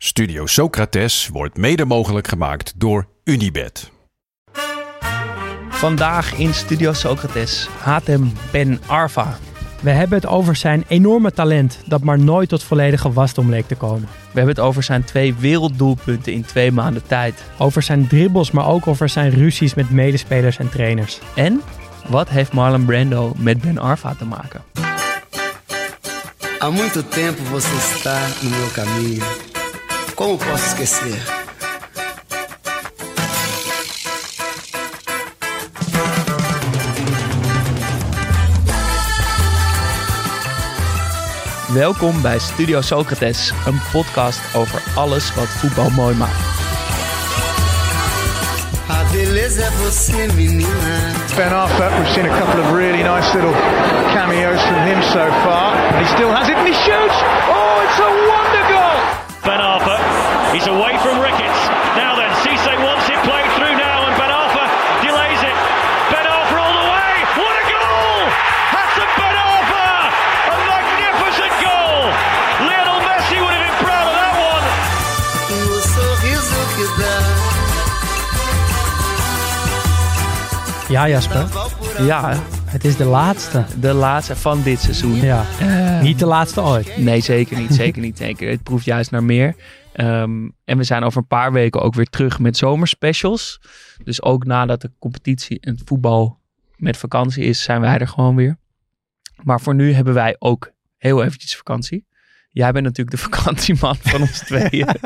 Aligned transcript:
Studio 0.00 0.46
Socrates 0.46 1.28
wordt 1.32 1.56
mede 1.56 1.84
mogelijk 1.84 2.28
gemaakt 2.28 2.72
door 2.76 3.08
Unibed. 3.24 3.90
Vandaag 5.68 6.34
in 6.34 6.54
Studio 6.54 6.92
Socrates 6.92 7.68
Hatem 7.78 8.32
Ben 8.50 8.80
Arfa. 8.86 9.38
We 9.80 9.90
hebben 9.90 10.18
het 10.18 10.26
over 10.26 10.56
zijn 10.56 10.84
enorme 10.88 11.32
talent 11.32 11.80
dat 11.86 12.02
maar 12.02 12.18
nooit 12.18 12.48
tot 12.48 12.62
volledige 12.62 13.12
wasdom 13.12 13.50
leek 13.50 13.66
te 13.66 13.74
komen. 13.74 14.00
We 14.00 14.38
hebben 14.38 14.54
het 14.54 14.64
over 14.64 14.82
zijn 14.82 15.04
twee 15.04 15.34
werelddoelpunten 15.34 16.32
in 16.32 16.44
twee 16.44 16.72
maanden 16.72 17.06
tijd. 17.06 17.44
Over 17.58 17.82
zijn 17.82 18.06
dribbles, 18.06 18.50
maar 18.50 18.68
ook 18.68 18.86
over 18.86 19.08
zijn 19.08 19.30
ruzies 19.30 19.74
met 19.74 19.90
medespelers 19.90 20.58
en 20.58 20.68
trainers. 20.68 21.18
En 21.34 21.62
wat 22.08 22.28
heeft 22.28 22.52
Marlon 22.52 22.84
Brando 22.84 23.32
met 23.36 23.60
Ben 23.60 23.78
Arfa 23.78 24.14
te 24.14 24.24
maken? 24.24 24.62
Há 26.60 26.70
muito 26.70 27.02
tempo 27.04 27.42
você 27.44 27.76
está 27.94 28.18
no 28.42 28.50
meu 28.50 28.68
caminho. 28.72 29.47
Como 30.18 30.36
posso 30.36 30.66
esquecer? 30.66 31.16
Welkom 41.72 42.22
bij 42.22 42.38
Studio 42.38 42.80
Socrates, 42.80 43.52
een 43.66 43.80
podcast 43.92 44.40
over 44.54 44.82
alles 44.94 45.34
wat 45.34 45.46
voetbal 45.46 45.90
mooi 45.90 46.14
maakt. 46.14 46.32
A 48.90 49.04
beleza 49.12 49.62
é 49.62 49.70
você, 49.70 50.32
menina. 50.34 51.12
Ben 51.36 51.52
Arfa, 51.52 51.88
we've 51.88 52.12
seen 52.12 52.26
a 52.30 52.38
couple 52.38 52.60
of 52.60 52.72
really 52.72 53.02
nice 53.02 53.34
little 53.34 53.54
cameos 54.12 54.60
from 54.62 54.82
him 54.86 55.02
so 55.02 55.30
far. 55.44 55.76
And 55.92 56.06
he 56.06 56.14
still 56.14 56.32
has 56.34 56.48
it 56.48 56.56
and 56.56 56.66
he 56.66 56.74
shoots! 56.74 57.18
Oh, 57.48 57.84
it's 57.84 57.98
a 58.00 58.10
wonder! 58.28 58.57
Ben 59.48 59.60
Arfa, 59.64 59.96
he's 60.52 60.66
away 60.66 60.92
from 61.00 61.16
Ricketts. 61.24 61.60
Now 61.96 62.12
then, 62.20 62.28
Cisse 62.44 62.68
wants 62.84 63.08
it 63.08 63.16
played 63.24 63.48
through 63.56 63.80
now, 63.80 64.04
and 64.04 64.12
Ben 64.20 64.28
Arfa 64.28 64.64
delays 65.00 65.40
it. 65.40 65.56
Ben 66.12 66.26
Arfa 66.28 66.58
all 66.60 66.74
the 66.76 66.84
way. 66.92 67.12
What 67.40 67.56
a 67.56 67.64
goal! 67.72 68.28
Hassan 68.76 69.08
Ben 69.16 69.36
Arfa! 69.40 69.88
A 70.52 70.56
magnificent 70.68 71.54
goal! 71.64 72.12
Lionel 72.68 73.00
Messi 73.08 73.40
would 73.40 73.56
have 73.56 73.64
been 73.64 73.78
proud 73.88 74.04
of 74.12 74.14
that 74.20 74.36
one. 74.52 74.64
O 75.48 75.80
sorriso 75.96 76.60
que 76.76 76.84
dá. 77.00 77.16
Ja, 80.92 81.08
Jasper, 81.08 81.44
Ja, 82.04 82.36
het 82.68 82.84
is 82.84 82.96
de 82.96 83.04
laatste. 83.04 83.64
de 83.80 83.92
laatste 83.92 84.36
van 84.36 84.62
dit 84.62 84.80
seizoen. 84.80 85.14
Ja, 85.14 85.44
Eh, 85.60 86.00
niet 86.00 86.18
de 86.18 86.26
laatste 86.26 86.60
ooit. 86.62 86.96
Nee, 86.96 87.20
zeker 87.20 87.58
niet. 87.58 87.74
Zeker 87.84 88.02
niet. 88.02 88.16
Zeker. 88.18 88.48
Het 88.50 88.62
proeft 88.62 88.84
juist 88.84 89.10
naar 89.10 89.24
meer. 89.24 89.54
Ehm, 89.92 90.48
en 90.64 90.76
we 90.76 90.84
zijn 90.84 91.02
over 91.02 91.18
een 91.20 91.26
paar 91.26 91.52
weken 91.52 91.82
ook 91.82 91.94
weer 91.94 92.06
terug 92.08 92.38
met 92.38 92.56
zomerspecials. 92.56 93.60
Dus 94.04 94.22
ook 94.22 94.44
nadat 94.44 94.80
de 94.80 94.90
competitie 94.98 95.60
en 95.60 95.72
het 95.72 95.82
voetbal 95.84 96.38
met 96.76 96.96
vakantie 96.96 97.44
is, 97.44 97.62
zijn 97.62 97.80
wij 97.80 97.98
er 97.98 98.08
gewoon 98.08 98.36
weer. 98.36 98.56
Maar 99.42 99.60
voor 99.60 99.74
nu 99.74 99.92
hebben 99.92 100.14
wij 100.14 100.36
ook 100.38 100.70
heel 100.96 101.24
eventjes 101.24 101.56
vakantie. 101.56 102.06
Jij 102.50 102.72
bent 102.72 102.84
natuurlijk 102.84 103.16
de 103.16 103.22
vakantieman 103.28 103.96
van 103.96 104.20
ons 104.20 104.38
tweeën. 104.38 104.86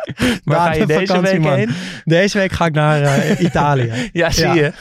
Waar 0.44 0.66
ga 0.66 0.72
de 0.72 0.78
je 0.78 0.86
deze 0.86 1.20
week 1.20 1.42
heen? 1.44 1.70
Deze 2.04 2.38
week 2.38 2.52
ga 2.52 2.66
ik 2.66 2.72
naar 2.74 3.02
eh, 3.02 3.40
Italië. 3.40 4.10
Ja, 4.12 4.30
zie 4.30 4.46
Ja. 4.46 4.54
je. 4.54 4.72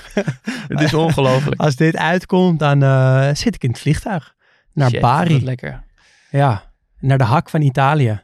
Het 0.68 0.82
is 0.82 0.94
ongelooflijk. 0.94 1.62
Als 1.62 1.76
dit 1.76 1.98
uitkomt, 1.98 2.60
dan 2.60 2.84
eh, 2.84 3.30
zit 3.34 3.56
ik 3.56 3.64
in 3.64 3.70
het 3.70 3.80
vliegtuig. 3.80 4.34
Naar 4.74 4.90
Shit, 4.90 5.02
Bari. 5.02 5.44
lekker. 5.44 5.84
Ja, 6.30 6.64
naar 7.00 7.18
de 7.18 7.24
hak 7.24 7.50
van 7.50 7.62
Italië. 7.62 8.24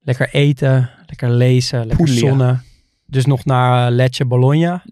Lekker 0.00 0.28
eten, 0.32 0.90
lekker 1.06 1.30
lezen, 1.30 1.86
lekker 1.86 2.04
Puglia. 2.04 2.28
zonnen. 2.28 2.62
Dus 3.06 3.26
nog 3.26 3.44
naar 3.44 3.90
uh, 3.90 3.96
Lecce 3.96 4.24
Bologna. 4.26 4.82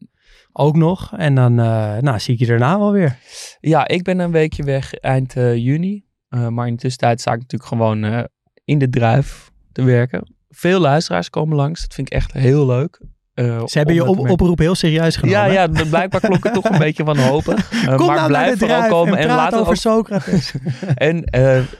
Ook 0.52 0.76
nog. 0.76 1.12
En 1.16 1.34
dan 1.34 1.58
eh, 1.60 1.96
nou, 1.96 2.18
zie 2.18 2.34
ik 2.34 2.40
je 2.40 2.46
daarna 2.46 2.78
wel 2.78 2.92
weer. 2.92 3.16
Ja, 3.60 3.88
ik 3.88 4.02
ben 4.02 4.18
een 4.18 4.30
weekje 4.30 4.62
weg 4.62 4.94
eind 4.94 5.36
eh, 5.36 5.56
juni. 5.56 6.04
Eh, 6.30 6.48
maar 6.48 6.66
in 6.66 6.74
de 6.74 6.80
tussentijd 6.80 7.20
sta 7.20 7.32
ik 7.32 7.38
natuurlijk 7.38 7.70
gewoon 7.70 8.04
eh, 8.04 8.24
in 8.64 8.78
de 8.78 8.88
druif 8.88 9.50
te 9.72 9.82
werken. 9.82 10.34
Veel 10.48 10.80
luisteraars 10.80 11.30
komen 11.30 11.56
langs. 11.56 11.80
Dat 11.80 11.94
vind 11.94 12.06
ik 12.06 12.12
echt 12.14 12.32
heel 12.32 12.66
leuk. 12.66 13.00
Eh, 13.34 13.66
Ze 13.66 13.78
hebben 13.78 13.94
je 13.94 14.04
op, 14.04 14.18
oproep 14.18 14.58
heel 14.58 14.74
serieus 14.74 15.16
genomen. 15.16 15.52
Ja, 15.52 15.68
ja, 15.68 15.84
blijkbaar 15.84 16.20
klonk 16.20 16.44
het 16.44 16.54
toch 16.54 16.64
een 16.64 16.78
beetje 16.88 17.04
wanhopig. 17.04 17.72
Uh, 17.72 17.96
Kom 17.96 18.06
maar 18.06 18.16
nou 18.16 18.28
blijf 18.28 18.46
naar 18.46 18.58
de 18.58 18.58
vooral 18.58 18.88
komen 18.88 19.14
en 19.14 19.20
en, 19.20 19.26
praat 19.26 19.52
laat 19.52 19.60
over 19.60 19.72
ook, 19.72 19.76
Socrates. 19.76 20.54
en 20.94 21.24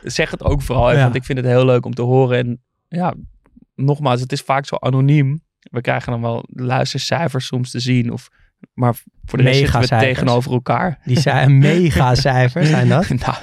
zeg 0.02 0.30
het 0.30 0.44
ook 0.44 0.62
vooral. 0.62 0.90
even. 0.90 1.02
Want 1.02 1.14
ik 1.14 1.24
vind 1.24 1.38
het 1.38 1.46
heel 1.46 1.64
leuk 1.64 1.84
om 1.84 1.94
te 1.94 2.02
horen. 2.02 2.38
En 2.38 2.62
ja, 2.88 3.14
nogmaals, 3.74 4.20
het 4.20 4.32
is 4.32 4.40
vaak 4.40 4.66
zo 4.66 4.76
anoniem. 4.76 5.40
We 5.58 5.80
krijgen 5.80 6.12
dan 6.12 6.20
wel 6.20 6.44
luistercijfers 6.46 7.46
soms 7.46 7.70
te 7.70 7.80
zien. 7.80 8.12
Of, 8.12 8.28
maar 8.74 8.94
voor 9.24 9.38
de 9.38 9.44
rest 9.44 9.58
zitten 9.58 9.80
we 9.80 9.86
tegenover 9.86 10.52
elkaar. 10.52 10.98
Die 11.04 11.20
zijn 11.20 11.58
mega 11.68 12.14
cijfers, 12.14 12.68
zijn 12.68 12.88
dat. 12.88 13.08
nou, 13.24 13.36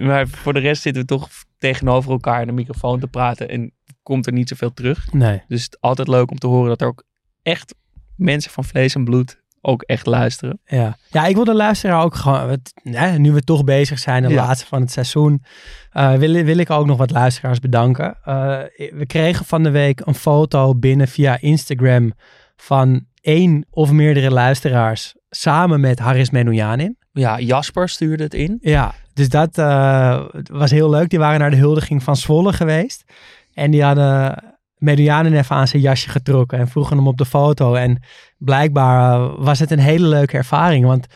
maar 0.00 0.28
voor 0.28 0.52
de 0.52 0.60
rest 0.60 0.82
zitten 0.82 1.02
we 1.02 1.08
toch 1.08 1.28
tegenover 1.58 2.10
elkaar 2.10 2.40
in 2.40 2.46
de 2.46 2.52
microfoon 2.52 3.00
te 3.00 3.06
praten. 3.06 3.48
En 3.48 3.72
komt 4.02 4.26
er 4.26 4.32
niet 4.32 4.48
zoveel 4.48 4.72
terug. 4.72 5.12
Nee. 5.12 5.42
Dus 5.48 5.62
het 5.62 5.72
is 5.72 5.80
altijd 5.80 6.08
leuk 6.08 6.30
om 6.30 6.38
te 6.38 6.46
horen 6.46 6.68
dat 6.68 6.80
er 6.80 6.86
ook 6.86 7.04
echt 7.42 7.74
mensen 8.16 8.50
van 8.50 8.64
vlees 8.64 8.94
en 8.94 9.04
bloed 9.04 9.40
ook 9.60 9.82
echt 9.82 10.06
luisteren. 10.06 10.60
Ja. 10.64 10.96
ja, 11.10 11.26
ik 11.26 11.34
wil 11.34 11.44
de 11.44 11.54
luisteraar 11.54 12.02
ook 12.02 12.14
gewoon, 12.14 12.48
het, 12.48 13.18
nu 13.18 13.32
we 13.32 13.42
toch 13.42 13.64
bezig 13.64 13.98
zijn, 13.98 14.22
de 14.22 14.28
Ja. 14.28 14.34
laatste 14.34 14.66
van 14.66 14.80
het 14.80 14.90
seizoen, 14.90 15.42
eh, 15.90 16.14
wil, 16.14 16.44
wil 16.44 16.58
ik 16.58 16.70
ook 16.70 16.86
nog 16.86 16.98
wat 16.98 17.10
luisteraars 17.10 17.58
bedanken. 17.58 18.18
Eh, 18.24 18.58
we 18.92 19.04
kregen 19.06 19.44
van 19.44 19.62
de 19.62 19.70
week 19.70 20.00
een 20.04 20.14
foto 20.14 20.74
binnen 20.74 21.08
via 21.08 21.40
Instagram 21.40 22.12
van 22.56 23.06
één 23.28 23.66
of 23.70 23.92
meerdere 23.92 24.30
luisteraars 24.30 25.14
samen 25.30 25.80
met 25.80 25.98
Haris 25.98 26.30
Menoujanin. 26.30 26.96
Ja, 27.12 27.40
Jasper 27.40 27.88
stuurde 27.88 28.22
het 28.22 28.34
in. 28.34 28.58
Ja, 28.60 28.94
dus 29.14 29.28
dat 29.28 29.58
eh, 29.58 30.24
was 30.52 30.70
heel 30.70 30.90
leuk. 30.90 31.08
Die 31.08 31.18
waren 31.18 31.40
naar 31.40 31.50
de 31.50 31.56
huldiging 31.56 32.02
van 32.02 32.16
Zwolle 32.16 32.52
geweest. 32.52 33.04
En 33.54 33.70
die 33.70 33.82
hadden 33.82 34.42
Medianen 34.76 35.32
even 35.32 35.56
aan 35.56 35.68
zijn 35.68 35.82
jasje 35.82 36.08
getrokken 36.08 36.58
en 36.58 36.68
vroegen 36.68 36.96
hem 36.96 37.06
op 37.06 37.16
de 37.16 37.24
foto. 37.24 37.74
En 37.74 38.02
blijkbaar 38.38 39.20
eh, 39.20 39.32
was 39.38 39.58
het 39.58 39.70
een 39.70 39.78
hele 39.78 40.06
leuke 40.06 40.36
ervaring. 40.36 40.84
Want 40.84 41.06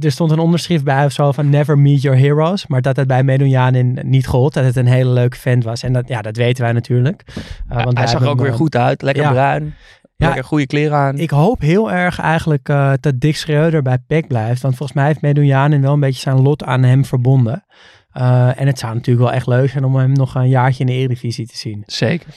er 0.00 0.10
stond 0.10 0.30
een 0.30 0.38
onderschrift 0.38 0.84
bij 0.84 1.04
of 1.04 1.12
zo 1.12 1.32
van 1.32 1.50
never 1.50 1.78
meet 1.78 2.02
your 2.02 2.18
heroes. 2.18 2.66
Maar 2.66 2.82
dat 2.82 2.96
het 2.96 3.06
bij 3.06 3.22
Medianen 3.22 3.98
niet 4.02 4.26
gold. 4.26 4.54
Dat 4.54 4.64
het 4.64 4.76
een 4.76 4.86
hele 4.86 5.10
leuke 5.10 5.36
vent 5.36 5.64
was. 5.64 5.82
En 5.82 5.92
dat, 5.92 6.08
ja, 6.08 6.22
dat 6.22 6.36
weten 6.36 6.64
wij 6.64 6.72
natuurlijk. 6.72 7.22
Eh, 7.68 7.84
want 7.84 7.98
Hij 7.98 8.06
zag 8.06 8.22
er 8.22 8.28
ook 8.28 8.40
weer 8.40 8.52
goed 8.52 8.76
uit. 8.76 9.02
Lekker 9.02 9.22
ja. 9.22 9.30
bruin. 9.30 9.74
Ja. 10.20 10.26
Lekker 10.26 10.44
goede 10.44 10.66
kleren 10.66 10.96
aan. 10.96 11.18
Ik 11.18 11.30
hoop 11.30 11.60
heel 11.60 11.92
erg 11.92 12.18
eigenlijk 12.18 12.68
eh, 12.68 12.92
dat 13.00 13.20
Dick 13.20 13.36
Schreuder 13.36 13.82
bij 13.82 13.98
PEC 14.06 14.26
blijft. 14.26 14.62
Want 14.62 14.76
volgens 14.76 14.98
mij 14.98 15.06
heeft 15.06 15.20
Medunjanin 15.20 15.82
wel 15.82 15.92
een 15.92 16.00
beetje 16.00 16.20
zijn 16.20 16.40
lot 16.42 16.64
aan 16.64 16.82
hem 16.82 17.04
verbonden. 17.04 17.64
Eh, 18.12 18.60
en 18.60 18.66
het 18.66 18.78
zou 18.78 18.94
natuurlijk 18.94 19.26
wel 19.26 19.34
echt 19.34 19.46
leuk 19.46 19.70
zijn 19.70 19.84
om 19.84 19.96
hem 19.96 20.12
nog 20.12 20.34
een 20.34 20.48
jaartje 20.48 20.80
in 20.80 20.86
de 20.86 20.92
Eredivisie 20.92 21.46
te 21.46 21.56
zien. 21.56 21.82
Zeker. 21.86 22.34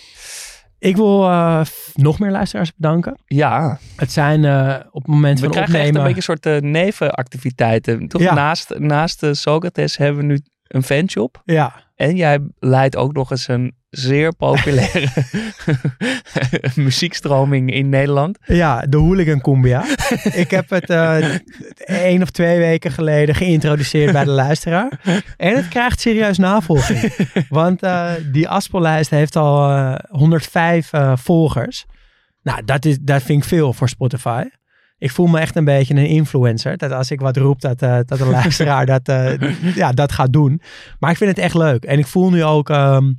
Ik 0.80 0.96
wil 0.96 1.24
eh, 1.24 1.62
nog 1.94 2.20
meer 2.20 2.32
luisteraars 2.32 2.76
bedanken. 2.76 3.20
Ja, 3.26 3.80
Het 3.96 4.12
zijn 4.12 4.46
op 4.92 5.02
het 5.02 5.08
moment 5.08 5.40
we 5.40 5.46
van 5.46 5.54
krijgen 5.54 5.74
echt 5.74 5.88
opnemen... 5.88 6.10
een 6.10 6.16
beetje 6.16 6.34
een 6.34 6.40
soort 6.44 6.62
nevenactiviteiten. 6.64 8.08
Toch 8.08 8.22
Ja. 8.22 8.34
naast, 8.34 8.74
naast 8.78 9.20
de 9.20 9.34
Socrates 9.34 9.98
hebben 9.98 10.22
we 10.22 10.28
nu 10.28 10.42
een 10.68 10.84
fanshop. 10.84 11.42
Ja, 11.46 11.74
En 11.96 12.16
jij 12.16 12.40
leidt 12.60 12.96
ook 12.96 13.14
nog 13.14 13.32
eens 13.32 13.48
een 13.48 13.76
zeer 13.90 14.36
populaire 14.36 15.08
muziekstroming 16.76 17.74
in 17.74 17.90
Nederland. 17.90 18.38
ja, 18.46 18.82
de 18.82 18.98
hooligan 18.98 19.42
cumbia. 19.42 19.84
ik 20.44 20.52
heb 20.52 20.70
het 20.70 20.90
eh 20.90 21.36
één 21.76 22.22
of 22.22 22.30
twee 22.30 22.58
weken 22.60 22.92
geleden 22.92 23.36
geïntroduceerd 23.36 24.12
bij 24.12 24.24
de 24.24 24.32
luisteraar. 24.32 25.00
En 25.38 25.56
het 25.56 25.68
krijgt 25.68 26.00
serieus 26.00 26.38
navolging. 26.38 27.14
Want 27.50 27.84
eh, 27.84 28.12
die 28.32 28.50
Aspellijst 28.50 29.10
heeft 29.10 29.36
al 29.36 29.70
eh, 29.70 29.96
105 30.10 30.94
eh, 30.94 31.14
volgers. 31.16 31.86
Nou, 32.42 32.64
dat, 32.66 32.86
is, 32.86 32.98
dat 33.02 33.22
vind 33.22 33.44
ik 33.44 33.50
veel 33.50 33.74
voor 33.74 33.90
Spotify. 33.90 34.44
Ik 35.04 35.12
voel 35.12 35.28
me 35.28 35.40
echt 35.40 35.56
een 35.56 35.66
beetje 35.66 35.94
een 35.94 36.08
influencer. 36.08 36.78
Dat 36.78 36.92
als 36.92 37.12
ik 37.12 37.20
wat 37.20 37.38
roep, 37.38 37.62
dat, 37.62 37.82
eh, 37.82 38.00
dat 38.06 38.20
een 38.20 38.30
luisteraar 38.42 38.86
dat, 38.86 39.08
eh, 39.08 39.76
ja, 39.76 39.92
dat 39.92 40.12
gaat 40.12 40.34
doen. 40.34 40.62
Maar 41.00 41.12
ik 41.12 41.18
vind 41.18 41.30
het 41.30 41.40
echt 41.40 41.54
leuk. 41.54 41.84
En 41.84 42.00
ik 42.00 42.08
voel 42.08 42.30
nu 42.30 42.44
ook, 42.44 42.70
ehm, 42.70 43.14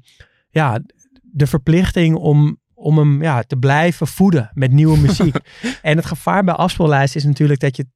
ja, 0.50 0.81
de 1.22 1.46
verplichting 1.46 2.16
om, 2.16 2.58
om 2.75 2.98
hem 2.98 3.22
ja, 3.22 3.42
te 3.42 3.56
blijven 3.56 4.06
voeden 4.06 4.50
met 4.54 4.72
nieuwe 4.72 4.98
muziek. 4.98 5.36
en 5.82 5.96
het 5.96 6.06
gevaar 6.06 6.44
bij 6.44 6.54
afspeellijsten 6.54 7.20
is 7.20 7.26
natuurlijk 7.26 7.60
dat 7.60 7.76
je 7.76 7.87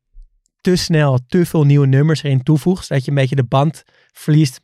te 0.61 0.76
snel 0.76 1.19
te 1.29 1.46
veel 1.46 1.64
nieuwe 1.64 1.87
nummers 1.87 2.23
erin 2.23 2.43
toevoegt. 2.43 2.87
Zodat 2.87 3.05
je 3.05 3.11
een 3.11 3.17
beetje 3.17 3.37
de 3.37 3.44
band 3.44 3.84
verliest 4.12 4.60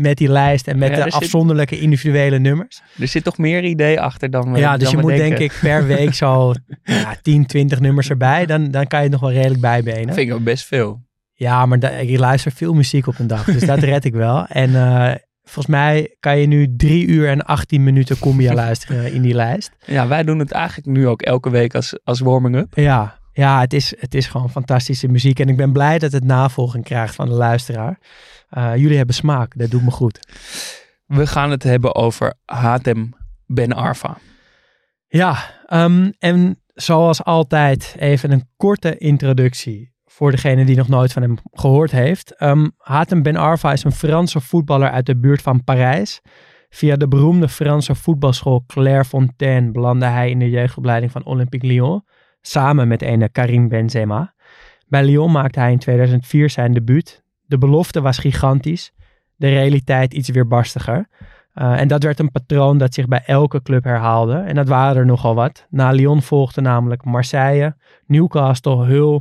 met 0.00 0.16
die 0.16 0.28
lijst 0.28 0.68
en 0.68 0.78
met 0.78 0.88
Ja, 0.88 0.94
de 0.96 1.00
er 1.02 1.12
zit- 1.12 1.22
afzonderlijke 1.22 1.80
individuele 1.80 2.38
nummers. 2.38 2.82
Er 2.98 3.08
zit 3.08 3.24
toch 3.24 3.38
meer 3.38 3.64
idee 3.64 4.00
achter 4.00 4.30
dan 4.30 4.52
we 4.52 4.58
ja, 4.58 4.76
dus 4.76 4.90
je 4.90 4.96
moet 4.96 5.06
denken. 5.16 5.38
denk 5.38 5.52
ik 5.52 5.58
per 5.60 5.86
week 5.96 6.14
zo 6.14 6.54
ja, 6.82 7.16
10, 7.22 7.46
20 7.46 7.80
nummers 7.80 8.08
erbij. 8.10 8.46
Dan, 8.46 8.70
dan 8.70 8.86
kan 8.86 8.98
je 8.98 9.04
het 9.04 9.12
nog 9.12 9.20
wel 9.20 9.32
redelijk 9.32 9.60
bijbenen. 9.60 10.14
Vind 10.14 10.28
ik 10.28 10.34
ook 10.34 10.44
best 10.44 10.64
veel. 10.64 11.04
Ja, 11.34 11.66
maar 11.66 12.02
ik 12.02 12.18
luister 12.18 12.52
veel 12.52 12.74
muziek 12.74 13.06
op 13.06 13.18
een 13.18 13.26
dag. 13.26 13.44
Dus 13.44 13.66
dat 13.66 13.78
red 13.78 14.04
ik 14.04 14.14
wel. 14.14 14.46
En 14.46 14.74
eh, 14.74 15.14
volgens 15.44 15.66
mij 15.66 16.14
kan 16.20 16.38
je 16.38 16.46
nu 16.46 16.76
3 16.76 17.06
uur 17.06 17.28
en 17.28 17.44
18 17.44 17.84
minuten 17.84 18.18
Cumbia 18.18 18.54
luisteren 18.64 19.12
in 19.12 19.22
die 19.22 19.34
lijst. 19.34 19.70
Ja, 19.86 20.08
wij 20.08 20.22
doen 20.24 20.38
het 20.38 20.52
eigenlijk 20.52 20.86
nu 20.86 21.08
ook 21.08 21.22
elke 21.22 21.50
week 21.50 21.74
als, 21.74 21.98
als 22.04 22.20
warming-up. 22.20 22.72
Ja, 22.76 23.18
ja 23.32 23.60
het, 23.60 23.72
is, 23.72 23.94
het 23.98 24.14
is 24.14 24.26
gewoon 24.26 24.50
fantastische 24.50 25.08
muziek. 25.08 25.40
En 25.40 25.48
ik 25.48 25.56
ben 25.56 25.72
blij 25.72 25.98
dat 25.98 26.12
het 26.12 26.24
navolging 26.24 26.84
krijgt 26.84 27.14
van 27.14 27.28
de 27.28 27.34
luisteraar. 27.34 27.98
Eh, 28.48 28.76
jullie 28.76 28.96
hebben 28.96 29.14
smaak, 29.14 29.58
dat 29.58 29.70
doet 29.70 29.82
me 29.82 29.90
goed. 29.90 30.20
We 31.06 31.26
gaan 31.26 31.50
het 31.50 31.62
hebben 31.62 31.94
over 31.94 32.34
Hatem 32.44 33.14
Ben 33.46 33.72
Arfa. 33.72 34.18
Ja, 35.06 35.36
ehm, 35.66 36.10
en 36.18 36.60
zoals 36.74 37.24
altijd 37.24 37.94
even 37.98 38.30
een 38.30 38.48
korte 38.56 38.96
introductie 38.98 39.94
voor 40.04 40.30
degene 40.30 40.64
die 40.64 40.76
nog 40.76 40.88
nooit 40.88 41.12
van 41.12 41.22
hem 41.22 41.36
gehoord 41.52 41.90
heeft. 41.90 42.36
Ehm 42.36 42.68
Hatem 42.78 43.22
Ben 43.22 43.36
Arfa 43.36 43.72
is 43.72 43.84
een 43.84 43.92
Franse 43.92 44.40
voetballer 44.40 44.90
uit 44.90 45.06
de 45.06 45.16
buurt 45.16 45.42
van 45.42 45.64
Parijs. 45.64 46.20
Via 46.68 46.96
de 46.96 47.08
beroemde 47.08 47.48
Franse 47.48 47.94
voetbalschool 47.94 48.64
Clairefontaine 48.66 49.70
belandde 49.70 50.06
hij 50.06 50.30
in 50.30 50.38
de 50.38 50.50
jeugdopleiding 50.50 51.12
van 51.12 51.24
Olympique 51.24 51.68
Lyon, 51.68 52.04
samen 52.40 52.88
met 52.88 53.02
ene 53.02 53.28
Karim 53.28 53.68
Benzema. 53.68 54.34
Bij 54.86 55.04
Lyon 55.04 55.32
maakte 55.32 55.60
hij 55.60 55.72
in 55.72 55.78
2004 55.78 56.50
zijn 56.50 56.72
debuut. 56.72 57.24
De 57.46 57.58
belofte 57.58 58.00
was 58.00 58.18
gigantisch, 58.18 58.92
de 59.36 59.48
realiteit 59.48 60.14
iets 60.14 60.28
weerbarstiger. 60.28 61.08
Uh, 61.54 61.80
en 61.80 61.88
dat 61.88 62.02
werd 62.02 62.18
een 62.18 62.30
patroon 62.30 62.78
dat 62.78 62.94
zich 62.94 63.08
bij 63.08 63.22
elke 63.26 63.62
club 63.62 63.84
herhaalde. 63.84 64.34
En 64.34 64.54
dat 64.54 64.68
waren 64.68 64.96
er 64.96 65.06
nogal 65.06 65.34
wat. 65.34 65.66
Na 65.70 65.90
Lyon 65.90 66.22
volgden 66.22 66.62
namelijk 66.62 67.04
Marseille, 67.04 67.76
Newcastle, 68.06 68.84
Hull, 68.84 69.20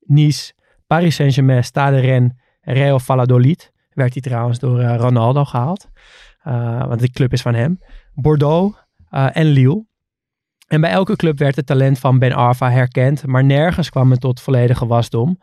Nice, 0.00 0.52
Paris 0.86 1.14
Saint-Germain, 1.14 1.64
Stade 1.64 1.98
Rennes 1.98 2.32
en 2.60 2.74
Real 2.74 2.98
Valladolid. 2.98 3.72
Werd 3.90 4.12
hij 4.12 4.22
trouwens 4.22 4.58
door 4.58 4.80
uh, 4.80 4.96
Ronaldo 4.96 5.44
gehaald. 5.44 5.88
Uh, 6.44 6.86
want 6.86 7.00
die 7.00 7.10
club 7.10 7.32
is 7.32 7.42
van 7.42 7.54
hem. 7.54 7.78
Bordeaux 8.14 8.76
en 9.10 9.46
Lille. 9.46 9.84
En 10.72 10.80
bij 10.80 10.90
elke 10.90 11.16
club 11.16 11.38
werd 11.38 11.56
het 11.56 11.66
talent 11.66 11.98
van 11.98 12.18
Ben 12.18 12.32
Arfa 12.32 12.70
herkend, 12.70 13.26
maar 13.26 13.44
nergens 13.44 13.90
kwam 13.90 14.10
het 14.10 14.20
tot 14.20 14.40
volledige 14.40 14.86
wasdom. 14.86 15.38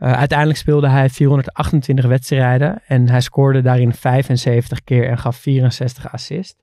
Uh, 0.00 0.12
uiteindelijk 0.12 0.58
speelde 0.58 0.88
hij 0.88 1.10
428 1.10 2.06
wedstrijden 2.06 2.82
en 2.86 3.08
hij 3.08 3.20
scoorde 3.20 3.62
daarin 3.62 3.94
75 3.94 4.84
keer 4.84 5.08
en 5.08 5.18
gaf 5.18 5.36
64 5.36 6.12
assists. 6.12 6.56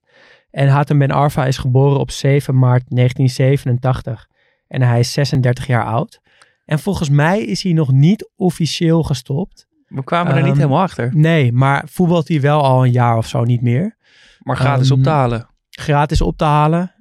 En 0.52 0.68
Hatem 0.68 0.98
Ben 0.98 1.12
Arfa 1.12 1.46
is 1.46 1.58
geboren 1.58 2.00
op 2.00 2.12
7 2.12 2.60
maart 2.60 2.84
1987 2.88 4.28
en 4.68 4.82
hij 4.82 5.00
is 5.00 5.12
36 5.12 5.68
jaar 5.68 5.86
oud. 5.86 6.22
En 6.66 6.80
volgens 6.80 7.10
mij 7.10 7.42
is 7.42 7.64
hij 7.64 7.74
nog 7.74 7.92
niet 7.92 8.30
officieel 8.36 9.04
gestopt. 9.04 9.68
We 9.88 10.04
kwamen 10.04 10.36
er 10.36 10.44
niet 10.44 10.56
helemaal 10.56 10.82
achter. 10.82 11.12
Nee, 11.16 11.52
maar 11.52 11.84
voetbalt 11.88 12.28
hij 12.28 12.42
wel 12.42 12.64
al 12.64 12.86
een 12.86 12.92
jaar 12.92 13.18
of 13.18 13.28
zo 13.28 13.44
niet 13.44 13.62
meer. 13.62 13.98
Maar 14.40 14.56
gratis 14.56 14.90
um, 14.90 14.98
op 14.98 15.04
te 15.04 15.10
halen. 15.10 15.50
Gratis 15.70 16.22
op 16.22 16.38
te 16.38 16.44
halen. 16.44 16.96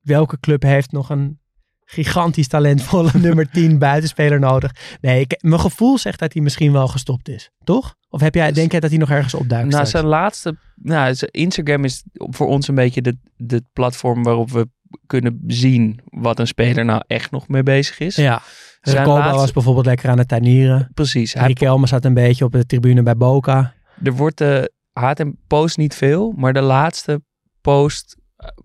Welke 0.00 0.40
club 0.40 0.62
heeft 0.62 0.92
nog 0.92 1.10
een 1.10 1.40
gigantisch 1.86 2.48
talentvolle 2.48 3.10
nummer 3.26 3.50
10 3.50 3.78
buitenspeler 3.78 4.40
nodig? 4.40 4.70
Nee, 5.00 5.20
ik, 5.20 5.38
mijn 5.40 5.60
gevoel 5.60 5.98
zegt 5.98 6.18
dat 6.18 6.32
hij 6.32 6.42
misschien 6.42 6.72
wel 6.72 6.88
gestopt 6.88 7.28
is. 7.28 7.50
Toch? 7.64 7.94
Of 8.08 8.20
heb 8.20 8.34
jij, 8.34 8.52
denk 8.52 8.70
jij 8.70 8.80
dat 8.80 8.90
hij 8.90 8.98
nog 8.98 9.10
ergens 9.10 9.34
opduikt? 9.34 9.68
Nou, 9.68 9.86
zijn 9.86 10.04
laatste... 10.04 10.56
Nou, 10.74 11.16
Instagram 11.30 11.84
is 11.84 12.02
voor 12.12 12.46
ons 12.46 12.68
een 12.68 12.74
beetje 12.74 13.02
de, 13.02 13.16
de 13.36 13.62
platform 13.72 14.22
waarop 14.22 14.50
we 14.50 14.68
kunnen 15.06 15.42
zien 15.46 16.00
wat 16.04 16.38
een 16.38 16.46
speler 16.46 16.84
nou 16.84 17.02
echt 17.06 17.30
nog 17.30 17.48
mee 17.48 17.62
bezig 17.62 17.98
is. 17.98 18.16
Ja. 18.16 18.42
Laatste... 18.80 19.36
was 19.36 19.52
bijvoorbeeld 19.52 19.86
lekker 19.86 20.10
aan 20.10 20.18
het 20.18 20.28
tuinieren. 20.28 20.90
Precies. 20.94 21.34
Hij 21.34 21.52
Kelme 21.52 21.86
zat 21.86 22.04
een 22.04 22.14
beetje 22.14 22.44
op 22.44 22.52
de 22.52 22.66
tribune 22.66 23.02
bij 23.02 23.16
Boca. 23.16 23.74
Er 24.02 24.12
wordt 24.12 24.40
uh, 24.40 24.62
HTM 24.92 25.30
post 25.46 25.76
niet 25.76 25.94
veel, 25.94 26.32
maar 26.36 26.52
de 26.52 26.60
laatste 26.60 27.22
post 27.60 28.16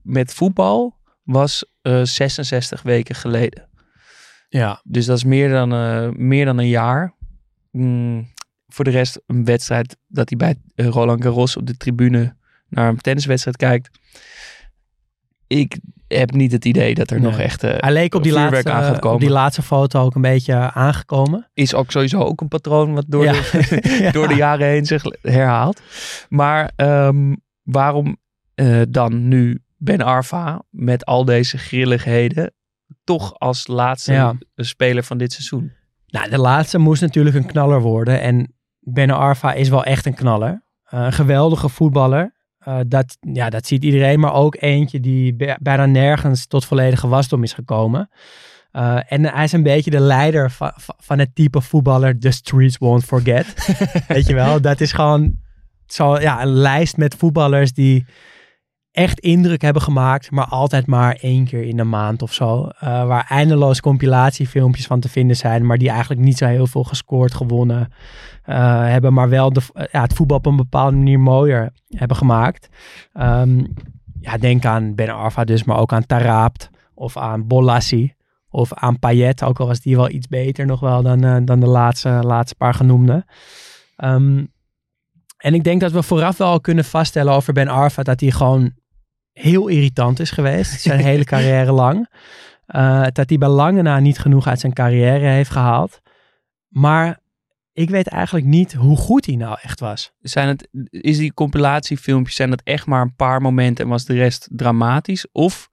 met 0.01 0.33
voetbal 0.33 0.99
was 1.23 1.65
uh, 1.81 2.03
66 2.03 2.81
weken 2.81 3.15
geleden. 3.15 3.69
Ja. 4.49 4.81
Dus 4.83 5.05
dat 5.05 5.17
is 5.17 5.23
meer 5.23 5.49
dan, 5.49 5.73
uh, 5.73 6.09
meer 6.09 6.45
dan 6.45 6.57
een 6.57 6.67
jaar. 6.67 7.13
Mm, 7.71 8.27
voor 8.67 8.85
de 8.85 8.91
rest 8.91 9.21
een 9.27 9.45
wedstrijd 9.45 9.97
dat 10.07 10.29
hij 10.29 10.37
bij 10.37 10.55
uh, 10.75 10.87
Roland 10.91 11.23
Garros 11.23 11.57
op 11.57 11.65
de 11.67 11.77
tribune 11.77 12.35
naar 12.69 12.89
een 12.89 12.97
tenniswedstrijd 12.97 13.57
kijkt. 13.57 13.89
Ik 15.47 15.79
heb 16.07 16.31
niet 16.31 16.51
het 16.51 16.65
idee 16.65 16.95
dat 16.95 17.09
er 17.09 17.19
Nee. 17.19 17.29
nog 17.31 17.39
echt 17.39 17.63
uh, 17.63 17.73
Hij 17.77 17.91
leek 17.91 18.15
op 18.15 18.23
die, 18.23 18.31
laatste, 18.31 18.71
aan 18.71 18.83
gaat 18.83 18.99
komen. 18.99 19.13
op 19.15 19.19
die 19.19 19.29
laatste 19.29 19.61
foto 19.61 20.01
ook 20.01 20.15
een 20.15 20.21
beetje 20.21 20.55
aangekomen. 20.71 21.49
Is 21.53 21.73
ook 21.73 21.91
sowieso 21.91 22.19
ook 22.19 22.41
een 22.41 22.47
patroon 22.47 22.93
wat 22.93 23.05
door, 23.07 23.23
Ja. 23.23 23.31
de, 23.31 24.09
door 24.13 24.27
de 24.27 24.35
jaren 24.35 24.67
heen 24.67 24.85
zich 24.85 25.03
herhaalt. 25.21 25.81
Maar 26.29 26.71
ehm, 26.75 27.35
waarom 27.63 28.17
eh, 28.55 28.81
dan 28.89 29.27
nu 29.27 29.59
Ben 29.83 30.01
Arfa 30.01 30.61
met 30.69 31.05
al 31.05 31.25
deze 31.25 31.57
grilligheden 31.57 32.53
toch 33.03 33.33
als 33.39 33.67
laatste 33.67 34.13
Ja. 34.13 34.35
speler 34.55 35.03
van 35.03 35.17
dit 35.17 35.31
seizoen? 35.33 35.71
Nou, 36.07 36.29
de 36.29 36.37
laatste 36.37 36.77
moest 36.77 37.01
natuurlijk 37.01 37.35
een 37.35 37.45
knaller 37.45 37.81
worden. 37.81 38.21
En 38.21 38.53
Ben 38.79 39.09
Arfa 39.09 39.53
is 39.53 39.69
wel 39.69 39.83
echt 39.83 40.05
een 40.05 40.13
knaller. 40.13 40.65
Eh, 40.83 40.99
een 41.03 41.13
geweldige 41.13 41.69
voetballer. 41.69 42.35
Eh, 42.57 42.79
dat, 42.87 43.17
ja, 43.19 43.49
dat 43.49 43.67
ziet 43.67 43.83
iedereen, 43.83 44.19
maar 44.19 44.33
ook 44.33 44.55
eentje 44.59 44.99
die 44.99 45.35
bij- 45.35 45.57
bijna 45.61 45.85
nergens 45.85 46.47
tot 46.47 46.65
volledige 46.65 47.07
wasdom 47.07 47.43
is 47.43 47.53
gekomen. 47.53 48.09
Eh, 48.71 48.99
en 49.11 49.23
hij 49.33 49.43
is 49.43 49.51
een 49.51 49.63
beetje 49.63 49.91
de 49.91 49.99
leider 49.99 50.51
van, 50.51 50.71
van 50.97 51.19
het 51.19 51.35
type 51.35 51.61
voetballer 51.61 52.19
The 52.19 52.31
Streets 52.31 52.77
Won't 52.77 53.03
Forget. 53.03 53.75
Weet 54.07 54.27
je 54.27 54.33
wel, 54.33 54.61
dat 54.61 54.81
is 54.81 54.91
gewoon 54.91 55.39
zo, 55.85 56.19
ja, 56.19 56.41
een 56.41 56.47
lijst 56.53 56.97
met 56.97 57.15
voetballers 57.15 57.73
die 57.73 58.05
echt 58.91 59.19
indruk 59.19 59.61
hebben 59.61 59.81
gemaakt, 59.81 60.31
maar 60.31 60.45
altijd 60.45 60.87
maar 60.87 61.17
één 61.21 61.45
keer 61.45 61.63
in 61.63 61.77
de 61.77 61.83
maand 61.83 62.21
of 62.21 62.33
zo. 62.33 62.69
Eh, 62.79 63.05
waar 63.05 63.25
eindeloos 63.29 63.81
compilatiefilmpjes 63.81 64.85
van 64.85 64.99
te 64.99 65.09
vinden 65.09 65.35
zijn, 65.35 65.65
maar 65.65 65.77
die 65.77 65.89
eigenlijk 65.89 66.21
niet 66.21 66.37
zo 66.37 66.45
heel 66.45 66.67
veel 66.67 66.83
gescoord, 66.83 67.33
gewonnen 67.33 67.93
eh, 68.43 68.83
hebben, 68.83 69.13
maar 69.13 69.29
wel 69.29 69.53
de, 69.53 69.61
eh, 69.73 69.85
ja, 69.91 70.01
het 70.01 70.13
voetbal 70.13 70.37
op 70.37 70.45
een 70.45 70.55
bepaalde 70.55 70.97
manier 70.97 71.19
mooier 71.19 71.73
hebben 71.87 72.17
gemaakt. 72.17 72.69
Ehm, 73.13 73.63
ja, 74.19 74.37
denk 74.37 74.65
aan 74.65 74.95
Ben 74.95 75.09
Arfa 75.09 75.43
dus, 75.43 75.63
maar 75.63 75.77
ook 75.77 75.93
aan 75.93 76.05
Taraapt 76.05 76.69
of 76.93 77.17
aan 77.17 77.47
Bolassi 77.47 78.13
of 78.49 78.73
aan 78.73 78.99
Payet, 78.99 79.43
ook 79.43 79.59
al 79.59 79.67
was 79.67 79.79
die 79.79 79.95
wel 79.95 80.09
iets 80.09 80.27
beter 80.27 80.65
nog 80.65 80.79
wel 80.79 81.01
dan, 81.01 81.45
dan 81.45 81.59
de 81.59 81.67
laatste, 81.67 82.09
laatste 82.09 82.55
paar 82.55 82.73
genoemde. 82.73 83.25
Ehm, 83.95 84.43
en 85.37 85.53
ik 85.53 85.63
denk 85.63 85.81
dat 85.81 85.91
we 85.91 86.03
vooraf 86.03 86.37
wel 86.37 86.61
kunnen 86.61 86.85
vaststellen 86.85 87.33
over 87.33 87.53
Ben 87.53 87.67
Arfa 87.67 88.03
dat 88.03 88.19
hij 88.19 88.31
gewoon 88.31 88.73
heel 89.33 89.67
irritant 89.67 90.19
is 90.19 90.31
geweest. 90.31 90.81
Zijn 90.81 90.99
hele 91.11 91.23
carrière 91.23 91.71
lang. 91.71 92.09
Eh, 92.65 93.07
dat 93.11 93.29
hij 93.29 93.37
bij 93.37 93.49
lange 93.49 93.81
na 93.81 93.99
niet 93.99 94.19
genoeg 94.19 94.47
uit 94.47 94.59
zijn 94.59 94.73
carrière 94.73 95.27
heeft 95.27 95.49
gehaald. 95.49 96.01
Maar 96.67 97.19
ik 97.73 97.89
weet 97.89 98.07
eigenlijk 98.07 98.45
niet 98.45 98.73
hoe 98.73 98.97
goed 98.97 99.25
hij 99.25 99.35
nou 99.35 99.57
echt 99.61 99.79
was. 99.79 100.11
Zijn 100.21 100.47
het, 100.47 100.67
is 100.89 101.17
die 101.17 101.33
compilatiefilmpjes, 101.33 102.35
zijn 102.35 102.49
dat 102.49 102.61
echt 102.63 102.85
maar 102.85 103.01
een 103.01 103.15
paar 103.15 103.41
momenten 103.41 103.83
en 103.83 103.89
was 103.89 104.05
de 104.05 104.13
rest 104.13 104.49
dramatisch? 104.51 105.27
Of 105.31 105.69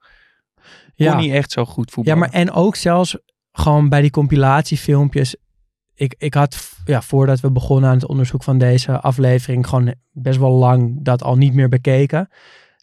kon 0.95 1.05
Ja, 1.05 1.17
hij 1.17 1.31
echt 1.31 1.51
zo 1.51 1.65
goed 1.65 1.87
ja 1.87 1.93
voetballen? 1.93 2.19
maar 2.19 2.29
en 2.29 2.51
ook 2.51 2.75
zelfs 2.75 3.17
gewoon 3.51 3.89
bij 3.89 4.01
die 4.01 4.11
compilatiefilmpjes. 4.11 5.35
Ik, 5.93 6.15
ik 6.17 6.33
had, 6.33 6.71
ja, 6.85 7.01
voordat 7.01 7.39
we 7.39 7.51
begonnen 7.51 7.89
aan 7.89 7.95
het 7.95 8.07
onderzoek 8.07 8.43
van 8.43 8.57
deze 8.57 8.99
aflevering, 8.99 9.67
gewoon 9.67 9.93
best 10.11 10.39
wel 10.39 10.51
lang 10.51 10.97
dat 11.01 11.23
al 11.23 11.35
niet 11.35 11.53
meer 11.53 11.69
bekeken. 11.69 12.29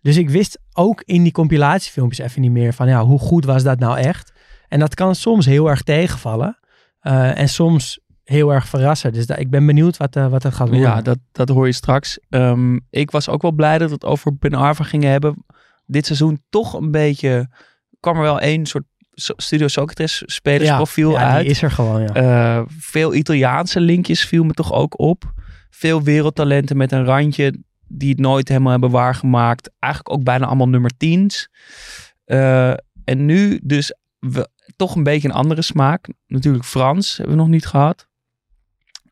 Dus 0.07 0.17
ik 0.17 0.31
wist 0.31 0.59
ook 0.73 1.03
in 1.05 1.23
die 1.23 1.33
compilatiefilmpjes 1.33 2.27
even 2.27 2.41
niet 2.41 2.51
meer 2.51 2.73
van, 2.73 2.89
ja, 2.89 3.05
hoe 3.05 3.19
goed 3.19 3.45
was 3.45 3.63
dat 3.63 3.79
nou 3.79 3.99
echt? 3.99 4.33
En 4.69 4.79
dat 4.81 4.95
kan 4.95 5.15
soms 5.15 5.47
heel 5.47 5.71
erg 5.71 5.83
tegenvallen. 5.83 6.59
eh, 7.01 7.39
en 7.39 7.49
soms 7.49 7.99
heel 8.23 8.53
erg 8.53 8.69
verrassen. 8.69 9.13
Dus 9.13 9.27
ik 9.27 9.51
ben 9.51 9.67
benieuwd 9.67 9.97
wat, 9.97 10.17
eh, 10.17 10.29
wat 10.29 10.43
het 10.43 10.55
gaat 10.55 10.69
worden. 10.69 10.87
Ja, 10.87 11.03
dat, 11.03 11.19
dat 11.33 11.49
hoor 11.49 11.67
je 11.67 11.73
straks. 11.73 12.19
Ehm, 12.29 12.79
ik 12.91 13.11
was 13.11 13.29
ook 13.29 13.43
wel 13.43 13.53
blij 13.53 13.79
dat 13.79 13.89
we 13.89 13.95
het 13.95 14.05
over 14.05 14.37
Ben 14.37 14.55
Arfa 14.55 14.85
gingen 14.85 15.11
hebben. 15.11 15.45
Dit 15.87 16.07
seizoen 16.07 16.43
toch 16.51 16.75
een 16.75 16.91
beetje... 16.91 17.49
kwam 18.01 18.17
er 18.17 18.23
wel 18.23 18.41
één 18.41 18.67
soort 18.67 18.85
So- 19.13 19.35
Studio 19.37 19.69
Socrates 19.69 20.23
spelersprofiel 20.27 21.11
ja, 21.11 21.31
uit. 21.31 21.47
is 21.47 21.63
er 21.63 21.71
gewoon, 21.71 22.03
ja. 22.03 22.13
Eh, 22.15 22.63
veel 22.79 23.15
Italiaanse 23.15 23.81
linkjes 23.81 24.25
viel 24.25 24.45
me 24.45 24.53
toch 24.53 24.73
ook 24.73 24.99
op. 24.99 25.33
Veel 25.71 26.03
wereldtalenten 26.03 26.77
met 26.77 26.93
een 26.93 27.05
randje 27.05 27.65
die 27.89 28.11
het 28.11 28.19
nooit 28.19 28.49
helemaal 28.49 28.71
hebben 28.71 28.91
waargemaakt. 28.91 29.71
Eigenlijk 29.79 30.15
ook 30.15 30.25
bijna 30.25 30.47
allemaal 30.47 30.69
nummer 30.69 30.91
10's. 31.05 31.49
Eh, 32.25 32.71
en 33.05 33.25
nu 33.27 33.61
dus 33.63 33.95
we, 34.19 34.49
toch 34.77 34.95
een 34.97 35.03
beetje 35.03 35.29
een 35.29 35.35
andere 35.35 35.63
smaak. 35.63 36.09
Natuurlijk 36.27 36.65
Frans 36.65 37.17
hebben 37.17 37.35
we 37.37 37.41
nog 37.43 37.51
niet 37.51 37.67
gehad. 37.67 38.07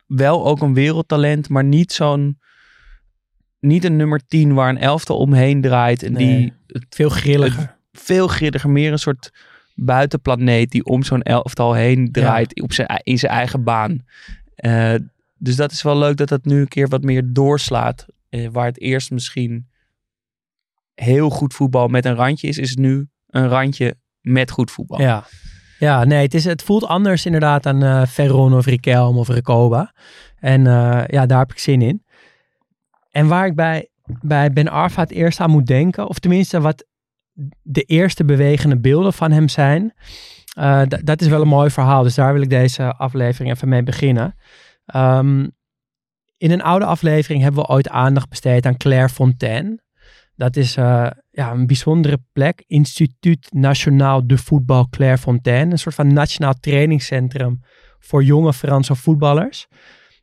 Wel 0.06 0.46
ook 0.46 0.60
een 0.60 0.74
wereldtalent, 0.74 1.48
maar 1.48 1.64
niet 1.64 1.92
zo'n... 1.92 2.38
Niet 3.60 3.84
een 3.84 3.96
nummer 3.96 4.20
10 4.26 4.54
waar 4.54 4.68
een 4.68 4.78
elftal 4.78 5.16
omheen 5.18 5.60
draait. 5.60 6.02
En 6.02 6.12
Nee. 6.12 6.26
die 6.36 6.52
het 6.66 6.86
Veel 6.88 7.08
grilliger. 7.08 7.76
veel 7.92 8.26
grilliger. 8.28 8.70
Meer 8.70 8.92
een 8.92 8.98
soort 8.98 9.30
buitenplaneet 9.74 10.70
die 10.70 10.84
om 10.84 11.02
zo'n 11.02 11.22
elftal 11.22 11.72
heen 11.72 12.12
draait 12.12 12.60
op 12.60 12.72
zijn, 12.72 13.00
in 13.02 13.18
zijn 13.18 13.32
eigen 13.32 13.64
baan. 13.64 14.04
Eh, 14.54 14.94
dus 15.38 15.56
dat 15.56 15.72
is 15.72 15.82
wel 15.82 15.98
leuk 15.98 16.16
dat 16.16 16.28
dat 16.28 16.44
nu 16.44 16.60
een 16.60 16.68
keer 16.68 16.88
wat 16.88 17.02
meer 17.02 17.22
doorslaat. 17.32 18.06
Eh, 18.34 18.48
waar 18.52 18.66
het 18.66 18.80
eerst 18.80 19.10
misschien 19.10 19.68
heel 20.94 21.30
goed 21.30 21.54
voetbal 21.54 21.88
met 21.88 22.04
een 22.04 22.14
randje 22.14 22.48
is, 22.48 22.58
is 22.58 22.70
het 22.70 22.78
nu 22.78 23.08
een 23.26 23.48
randje 23.48 23.96
met 24.20 24.50
goed 24.50 24.70
voetbal. 24.70 25.00
Ja. 25.00 25.24
Ja, 25.78 26.04
nee, 26.04 26.22
het, 26.22 26.34
is, 26.34 26.44
het 26.44 26.62
voelt 26.62 26.84
anders 26.84 27.26
inderdaad 27.26 27.62
dan 27.62 27.82
eh 27.82 28.06
Ferron 28.06 28.54
of 28.54 28.66
Riquelme 28.66 29.18
of 29.18 29.28
Recoba. 29.28 29.94
En 30.38 30.66
eh, 30.66 31.04
ja, 31.06 31.26
daar 31.26 31.38
heb 31.38 31.50
ik 31.50 31.58
zin 31.58 31.82
in. 31.82 32.04
En 33.10 33.26
waar 33.26 33.46
ik 33.46 33.54
bij, 33.54 33.88
bij 34.20 34.52
Ben 34.52 34.68
Arfa 34.68 35.00
het 35.00 35.10
eerst 35.10 35.40
aan 35.40 35.50
moet 35.50 35.66
denken, 35.66 36.08
of 36.08 36.18
tenminste 36.18 36.60
wat 36.60 36.86
de 37.62 37.82
eerste 37.82 38.24
bewegende 38.24 38.80
beelden 38.80 39.12
van 39.12 39.30
hem 39.32 39.48
zijn, 39.48 39.94
dat 41.04 41.20
is 41.20 41.28
wel 41.28 41.40
een 41.40 41.48
mooi 41.48 41.70
verhaal. 41.70 42.02
Dus 42.02 42.14
daar 42.14 42.32
wil 42.32 42.42
ik 42.42 42.50
deze 42.50 42.92
aflevering 42.92 43.54
even 43.54 43.68
mee 43.68 43.82
beginnen. 43.82 44.34
Ehm, 44.86 45.46
in 46.44 46.50
een 46.50 46.62
oude 46.62 46.84
aflevering 46.84 47.42
hebben 47.42 47.62
we 47.62 47.68
ooit 47.68 47.88
aandacht 47.88 48.28
besteed 48.28 48.66
aan 48.66 48.76
Claire 48.76 49.08
Fontaine. 49.08 49.82
Dat 50.36 50.56
is 50.56 50.76
eh, 50.76 51.06
ja, 51.30 51.50
een 51.50 51.66
bijzondere 51.66 52.18
plek. 52.32 52.64
Instituut 52.66 53.46
National 53.50 54.26
de 54.26 54.38
Voetbal 54.38 54.88
Clairefontaine. 54.88 55.72
Een 55.72 55.78
soort 55.78 55.94
van 55.94 56.12
nationaal 56.12 56.54
trainingscentrum 56.60 57.60
voor 57.98 58.24
jonge 58.24 58.52
Franse 58.52 58.94
voetballers. 58.94 59.66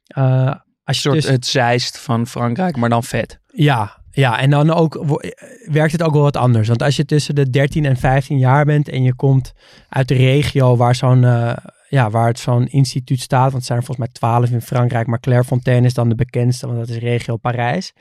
Eh, 0.07 0.45
als 0.45 0.55
Een 0.83 0.93
je 0.93 0.93
soort 0.93 1.15
dus- 1.15 1.25
het 1.25 1.45
zeist 1.45 1.99
van 1.99 2.27
Frankrijk, 2.27 2.77
maar 2.77 2.89
dan 2.89 3.03
vet. 3.03 3.39
ja, 3.47 3.99
ja, 4.11 4.39
en 4.39 4.49
dan 4.49 4.69
ook 4.71 5.21
werkt 5.65 5.91
het 5.91 6.03
ook 6.03 6.13
wel 6.13 6.21
wat 6.21 6.37
anders. 6.37 6.67
Want 6.67 6.81
als 6.81 6.95
je 6.95 7.05
tussen 7.05 7.35
de 7.35 7.49
13 7.49 7.85
en 7.85 7.97
15 7.97 8.37
jaar 8.37 8.65
bent 8.65 8.89
en 8.89 9.03
je 9.03 9.15
komt 9.15 9.51
uit 9.89 10.07
de 10.07 10.13
regio 10.15 10.75
waar 10.75 10.95
zo'n 10.95 11.23
eh, 11.23 11.53
ja, 11.91 12.09
waar 12.09 12.27
het 12.27 12.39
zo'n 12.39 12.67
instituut 12.67 13.19
staat, 13.19 13.41
want 13.41 13.53
het 13.53 13.65
zijn 13.65 13.79
er 13.79 13.85
volgens 13.85 14.07
mij 14.07 14.15
12 14.15 14.49
in 14.49 14.61
Frankrijk, 14.61 15.07
maar 15.07 15.19
Clairefontaine 15.19 15.85
is 15.85 15.93
dan 15.93 16.09
de 16.09 16.15
bekendste, 16.15 16.67
want 16.67 16.79
dat 16.79 16.89
is 16.89 16.97
regio 16.97 17.37
Parijs. 17.37 17.93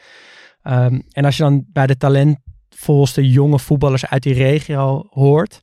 Ehm, 0.63 1.01
en 1.13 1.25
als 1.25 1.37
je 1.37 1.43
dan 1.43 1.65
bij 1.73 1.87
de 1.87 1.97
talentvolste 1.97 3.31
jonge 3.31 3.59
voetballers 3.59 4.07
uit 4.07 4.23
die 4.23 4.35
regio 4.35 5.07
hoort, 5.09 5.61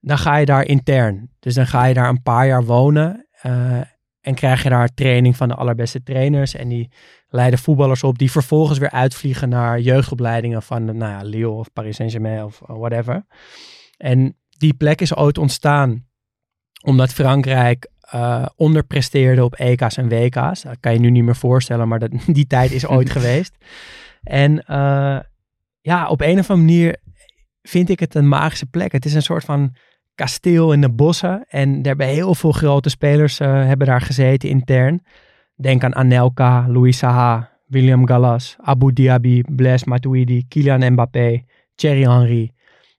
dan 0.00 0.18
ga 0.18 0.36
je 0.36 0.46
daar 0.46 0.66
intern. 0.66 1.30
Dus 1.38 1.54
dan 1.54 1.66
ga 1.66 1.84
je 1.84 1.94
daar 1.94 2.08
een 2.08 2.22
paar 2.22 2.46
jaar 2.46 2.64
wonen 2.64 3.26
eh, 3.42 3.80
en 4.20 4.34
krijg 4.34 4.62
je 4.62 4.68
daar 4.68 4.94
training 4.94 5.36
van 5.36 5.48
de 5.48 5.54
allerbeste 5.54 6.02
trainers 6.02 6.54
en 6.54 6.68
die 6.68 6.92
leiden 7.28 7.58
voetballers 7.58 8.02
op 8.02 8.18
die 8.18 8.30
vervolgens 8.30 8.78
weer 8.78 8.90
uitvliegen 8.90 9.48
naar 9.48 9.80
jeugdopleidingen 9.80 10.62
van 10.62 10.84
nou 10.84 11.12
ja, 11.12 11.22
Lille 11.22 11.50
of 11.50 11.72
Paris 11.72 11.96
Saint-Germain 11.96 12.44
of 12.44 12.60
whatever. 12.66 13.26
En 13.96 14.36
die 14.48 14.74
plek 14.74 15.00
is 15.00 15.16
ooit 15.16 15.38
ontstaan 15.38 16.10
omdat 16.82 17.12
Frankrijk 17.12 17.90
uh, 18.14 18.46
onderpresteerde 18.56 19.44
op 19.44 19.54
EK's 19.54 19.96
en 19.96 20.08
WK's. 20.08 20.62
Dat 20.62 20.76
kan 20.80 20.92
je 20.92 20.98
nu 20.98 21.10
niet 21.10 21.24
meer 21.24 21.36
voorstellen, 21.36 21.88
maar 21.88 21.98
dat, 21.98 22.10
die 22.38 22.46
tijd 22.46 22.70
is 22.70 22.86
ooit 22.86 23.10
geweest. 23.16 23.56
En 24.22 24.64
uh, 24.70 25.18
ja, 25.80 26.08
op 26.08 26.20
een 26.20 26.38
of 26.38 26.50
andere 26.50 26.68
manier 26.68 26.96
vind 27.62 27.88
ik 27.88 28.00
het 28.00 28.14
een 28.14 28.28
magische 28.28 28.66
plek. 28.66 28.92
Het 28.92 29.04
is 29.04 29.14
een 29.14 29.22
soort 29.22 29.44
van 29.44 29.74
kasteel 30.14 30.72
in 30.72 30.80
de 30.80 30.90
bossen. 30.90 31.44
En 31.48 31.86
hebben 31.86 32.06
heel 32.06 32.34
veel 32.34 32.52
grote 32.52 32.88
spelers 32.88 33.40
uh, 33.40 33.64
hebben 33.64 33.86
daar 33.86 34.00
gezeten 34.00 34.48
intern. 34.48 35.04
Denk 35.54 35.84
aan 35.84 35.94
Anelka, 35.94 36.66
Louis 36.68 36.98
Saha, 36.98 37.50
William 37.66 38.06
Gallas, 38.06 38.56
Abu 38.60 38.92
Dhabi, 38.92 39.42
Blaise 39.56 39.88
Matuidi, 39.88 40.44
Kylian 40.48 40.92
Mbappé, 40.92 41.44
Thierry 41.74 42.02
Henry 42.02 42.52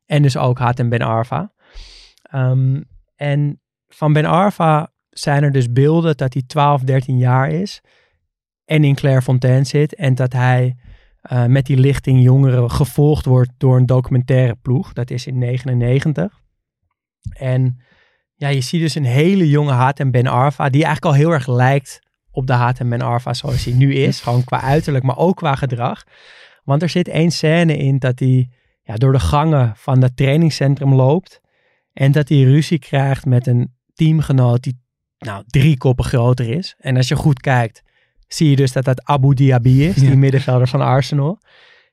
en 0.06 0.22
dus 0.22 0.38
ook 0.38 0.60
Hatem 0.60 0.90
Ben 0.90 1.02
Arfa. 1.02 1.52
Um, 2.36 2.86
en 3.16 3.62
van 3.94 4.14
Ben 4.14 4.26
Arfa 4.26 4.92
zijn 5.10 5.44
er 5.44 5.52
dus 5.52 5.72
beelden 5.72 6.18
dat 6.18 6.34
hij 6.34 6.44
12, 6.48 6.82
13 6.82 7.18
jaar 7.18 7.50
is 7.50 7.82
en 8.66 8.84
in 8.84 8.96
Clairefontaine 8.96 9.64
zit 9.64 9.96
en 9.96 10.16
dat 10.16 10.34
hij 10.34 10.76
uh, 11.32 11.46
met 11.46 11.66
die 11.66 11.78
lichting 11.78 12.22
jongeren 12.22 12.72
gevolgd 12.72 13.26
wordt 13.26 13.52
door 13.58 13.78
een 13.78 13.86
documentaire 13.86 14.56
ploeg. 14.62 14.94
Dat 14.94 15.10
is 15.10 15.28
in 15.28 15.38
99. 15.38 16.42
En 17.30 17.82
ja, 18.34 18.48
je 18.48 18.62
ziet 18.62 18.82
dus 18.82 18.96
een 18.96 19.06
hele 19.06 19.50
jonge 19.50 19.72
Hatem 19.72 20.12
Ben 20.12 20.28
Arfa 20.28 20.70
die 20.70 20.84
eigenlijk 20.84 21.16
al 21.16 21.22
heel 21.22 21.32
erg 21.32 21.48
lijkt 21.48 22.00
op 22.32 22.48
de 22.48 22.54
Hatem 22.54 22.90
Ben 22.90 23.02
Arfa 23.02 23.34
zoals 23.34 23.66
hij 23.66 23.74
nu 23.74 23.94
is. 23.94 24.22
Gewoon 24.22 24.44
qua 24.44 24.62
uiterlijk, 24.62 25.04
maar 25.04 25.18
ook 25.18 25.36
qua 25.36 25.56
gedrag. 25.56 26.04
Want 26.64 26.82
er 26.82 26.90
zit 26.90 27.08
één 27.08 27.32
scène 27.32 27.78
in 27.78 28.00
dat 28.00 28.20
hij 28.20 28.50
ja, 28.82 28.96
door 28.96 29.12
de 29.12 29.20
gangen 29.20 29.74
van 29.76 30.00
dat 30.00 30.18
trainingscentrum 30.18 30.94
loopt. 30.94 31.42
En 31.94 32.12
dat 32.12 32.30
hij 32.30 32.42
ruzie 32.42 32.80
krijgt 32.80 33.26
met 33.26 33.48
een 33.48 33.76
teamgenoot 33.94 34.64
die 34.64 34.82
nou, 35.18 35.44
drie 35.48 35.78
koppen 35.78 36.06
groter 36.06 36.50
is. 36.50 36.76
En 36.78 36.98
als 36.98 37.08
je 37.08 37.16
goed 37.16 37.40
kijkt, 37.40 37.84
zie 38.28 38.50
je 38.50 38.56
dus 38.56 38.72
dat 38.72 38.84
dat 38.84 39.04
Abu 39.04 39.34
Dhabi 39.34 39.88
is, 39.88 39.96
die 39.96 40.16
middenvelder 40.16 40.68
van 40.68 40.82
Arsenal. 40.82 41.40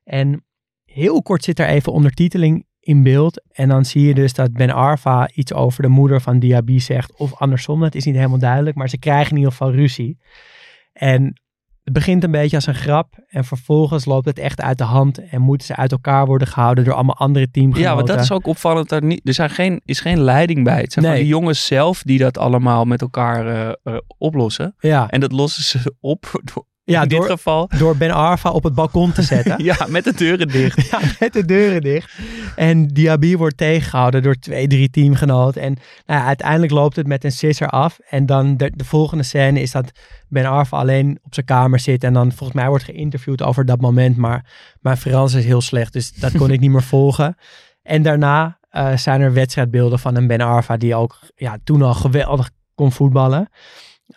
En 0.05 0.45
heel 0.85 1.23
kort 1.23 1.45
zit 1.45 1.59
er 1.59 1.67
even 1.67 1.93
ondertiteling 1.93 2.67
in 2.81 3.03
beeld. 3.03 3.43
En 3.53 3.69
dan 3.69 3.85
zie 3.85 4.07
je 4.07 4.15
dus 4.15 4.35
dat 4.35 4.53
Ben 4.53 4.71
Arfa 4.71 5.31
iets 5.35 5.53
over 5.53 5.83
de 5.83 5.89
moeder 5.89 6.21
van 6.21 6.39
Diaby 6.39 6.79
zegt. 6.79 7.17
Of 7.17 7.35
andersom, 7.35 7.81
dat 7.81 7.95
is 7.95 8.05
niet 8.05 8.15
helemaal 8.15 8.39
duidelijk. 8.39 8.77
Maar 8.77 8.89
ze 8.89 8.99
krijgen 8.99 9.31
in 9.31 9.37
ieder 9.37 9.53
geval 9.53 9.73
ruzie. 9.73 10.19
En 10.93 11.41
het 11.85 11.93
begint 11.93 12.25
een 12.25 12.31
beetje 12.31 12.57
als 12.57 12.67
een 12.67 12.75
grap. 12.75 13.15
En 13.29 13.45
vervolgens 13.45 14.05
loopt 14.05 14.27
het 14.27 14.39
echt 14.39 14.61
uit 14.61 14.79
de 14.79 14.85
hand. 14.85 15.29
En 15.29 15.41
moeten 15.41 15.67
ze 15.67 15.77
uit 15.77 15.93
elkaar 15.93 16.27
worden 16.27 16.49
gehouden 16.49 16.85
door 16.85 16.95
allemaal 16.95 17.17
andere 17.17 17.51
teamgenoten. 17.51 17.91
Ja, 17.91 17.95
want 17.95 18.07
dat 18.07 18.21
is 18.21 18.33
ook 18.33 18.47
opvallend. 18.47 18.93
Er, 18.93 19.05
niet, 19.05 19.21
er 19.29 19.35
zijn 19.35 19.51
geen, 19.51 19.81
is 19.85 20.01
geen 20.01 20.21
leiding 20.21 20.65
bij. 20.65 20.81
Het 20.81 20.93
zijn 20.93 21.05
nee. 21.05 21.15
van 21.15 21.25
die 21.25 21.33
jongens 21.33 21.67
zelf 21.67 22.03
die 22.03 22.19
dat 22.19 22.39
allemaal 22.39 22.85
met 22.85 23.01
elkaar 23.01 23.47
uh, 23.47 23.73
uh, 23.85 23.99
oplossen. 24.19 24.75
Ja. 24.79 25.09
En 25.09 25.21
dat 25.21 25.33
lossen 25.33 25.63
ze 25.63 25.95
op 26.01 26.41
door, 26.55 26.65
ja, 26.91 27.03
in 27.03 27.09
door, 27.09 27.21
dit 27.21 27.31
geval. 27.31 27.71
Door 27.79 27.97
Ben 27.97 28.11
Arfa 28.11 28.51
op 28.51 28.65
het 28.65 28.75
balkon 28.75 29.13
te 29.13 29.23
zetten. 29.23 29.65
ja, 29.65 29.77
met 29.89 30.05
de 30.05 30.15
deuren 30.15 30.49
dicht. 30.49 30.87
ja, 30.91 31.01
met 31.19 31.33
de 31.33 31.45
deuren 31.45 31.81
dicht. 31.81 32.19
En 32.57 32.87
Diaby 32.87 33.37
wordt 33.37 33.57
tegengehouden 33.57 34.23
door 34.23 34.35
twee, 34.35 34.67
drie 34.67 34.91
teamgenoten. 34.91 35.63
En 35.63 35.77
nou 36.07 36.21
ja, 36.21 36.27
uiteindelijk 36.27 36.73
loopt 36.73 36.97
het 36.97 37.07
met 37.07 37.25
een 37.25 37.33
sisser 37.33 37.69
af. 37.69 37.99
En 38.09 38.27
dan 38.27 38.57
de, 38.57 38.73
de, 38.75 38.85
volgende 38.85 39.25
scène 39.25 39.61
is 39.61 39.71
dat 39.71 39.91
Ben 40.29 40.47
Arfa 40.47 40.77
alleen 40.77 41.19
op 41.23 41.35
zijn 41.35 41.47
kamer 41.47 41.79
zit. 41.79 42.05
En 42.05 42.13
dan 42.13 42.33
volgens 42.33 42.59
mij 42.59 42.69
wordt 42.69 42.85
geïnterviewd 42.85 43.43
over 43.43 43.65
dat 43.65 43.81
moment. 43.81 44.17
Maar 44.17 44.45
mijn 44.81 44.97
Frans 44.97 45.35
is 45.35 45.45
heel 45.45 45.61
slecht, 45.61 45.93
dus 45.93 46.13
dat 46.13 46.37
kon 46.37 46.51
ik 46.51 46.61
niet 46.61 46.71
meer 46.71 46.83
volgen. 46.83 47.37
En 47.83 48.03
daarna 48.03 48.59
uh, 48.73 48.97
zijn 48.97 49.21
er 49.21 49.33
wedstrijdbeelden 49.33 49.99
van 49.99 50.17
een 50.17 50.27
Ben 50.27 50.41
Arfa 50.41 50.77
die 50.77 50.95
ook 50.95 51.19
ja, 51.37 51.59
toen 51.65 51.83
al 51.83 51.95
geweldig 51.95 52.51
kon 52.75 52.93
voetballen. 52.93 53.49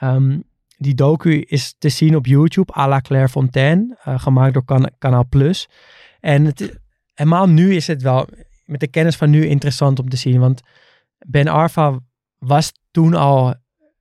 Um, 0.01 0.43
die 0.83 0.93
docu 0.93 1.39
is 1.39 1.75
te 1.77 1.89
zien 1.89 2.15
op 2.15 2.25
YouTube, 2.25 2.73
à 2.77 2.87
la 2.87 3.01
Claire 3.01 3.29
Fontaine, 3.29 3.97
uh, 4.07 4.19
gemaakt 4.19 4.53
door 4.53 4.65
kan 4.65 4.89
Kanaal 4.97 5.25
Plus. 5.29 5.69
En 6.19 6.45
het, 6.45 6.79
helemaal 7.13 7.49
nu 7.49 7.75
is 7.75 7.87
het 7.87 8.01
wel, 8.01 8.27
met 8.65 8.79
de 8.79 8.87
kennis 8.87 9.15
van 9.15 9.29
nu, 9.29 9.45
interessant 9.45 9.99
om 9.99 10.09
te 10.09 10.17
zien. 10.17 10.39
Want 10.39 10.61
Ben 11.27 11.47
Arfa 11.47 11.99
was 12.37 12.71
toen 12.91 13.13
al 13.13 13.53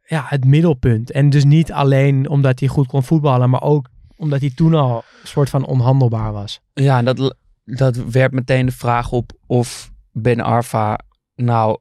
ja, 0.07 0.25
het 0.27 0.45
middelpunt. 0.45 1.11
En 1.11 1.31
dus 1.31 1.45
niet 1.45 1.73
alleen 1.73 2.29
omdat 2.29 2.61
hij 2.61 2.69
goed 2.69 2.87
kon 2.87 3.03
voetballen, 3.03 3.51
maar 3.51 3.63
ook 3.63 3.89
omdat 4.17 4.41
hij 4.41 4.53
toen 4.55 4.75
al 4.75 4.97
een 4.97 5.29
soort 5.29 5.51
van 5.51 5.67
onhandelbaar 5.67 6.33
was. 6.33 6.61
Ja, 6.73 7.03
dat, 7.03 7.37
dat 7.65 7.97
werpt 7.97 8.35
meteen 8.35 8.67
de 8.67 8.73
vraag 8.73 9.13
op 9.13 9.33
of 9.47 9.91
Ben 10.13 10.41
Arfa 10.41 10.99
nou 11.35 11.79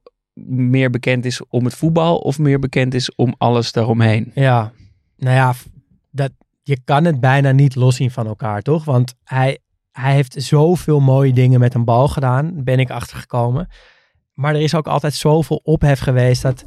meer 0.48 0.90
bekend 0.90 1.26
is 1.26 1.48
om 1.48 1.66
het 1.66 1.76
voetbal 1.76 2.18
of 2.18 2.40
meer 2.40 2.60
bekend 2.60 2.94
is 2.94 3.16
om 3.16 3.36
alles 3.38 3.72
daaromheen. 3.72 4.32
Ja, 4.34 4.72
nou 5.22 5.36
ja, 5.36 5.54
dat, 6.10 6.32
je 6.64 6.80
kan 6.84 7.06
het 7.06 7.20
bijna 7.20 7.52
niet 7.52 7.76
loszien 7.76 8.12
van 8.12 8.28
elkaar, 8.28 8.62
toch? 8.62 8.86
Want 8.86 9.16
hij, 9.24 9.60
hij 9.92 10.14
heeft 10.14 10.44
zoveel 10.44 11.00
mooie 11.00 11.34
dingen 11.34 11.60
met 11.60 11.74
een 11.74 11.86
bal 11.86 12.08
gedaan, 12.08 12.64
ben 12.64 12.80
ik 12.80 12.90
achtergekomen. 12.90 13.70
Maar 14.34 14.56
er 14.56 14.62
is 14.62 14.76
ook 14.76 14.88
altijd 14.88 15.14
zoveel 15.14 15.60
ophef 15.64 16.00
geweest 16.00 16.42
dat... 16.42 16.64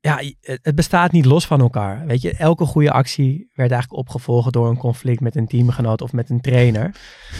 Ja, 0.00 0.20
het 0.40 0.74
bestaat 0.74 1.12
niet 1.12 1.24
los 1.24 1.46
van 1.46 1.60
elkaar. 1.60 2.06
Weet 2.06 2.22
je, 2.22 2.32
elke 2.32 2.64
goede 2.64 2.90
actie 2.90 3.50
werd 3.54 3.70
eigenlijk 3.70 4.00
opgevolgd 4.00 4.52
door 4.52 4.68
een 4.68 4.76
conflict 4.76 5.20
met 5.20 5.36
een 5.36 5.46
teamgenoot 5.46 6.02
of 6.02 6.12
met 6.12 6.30
een 6.30 6.40
trainer. 6.40 6.94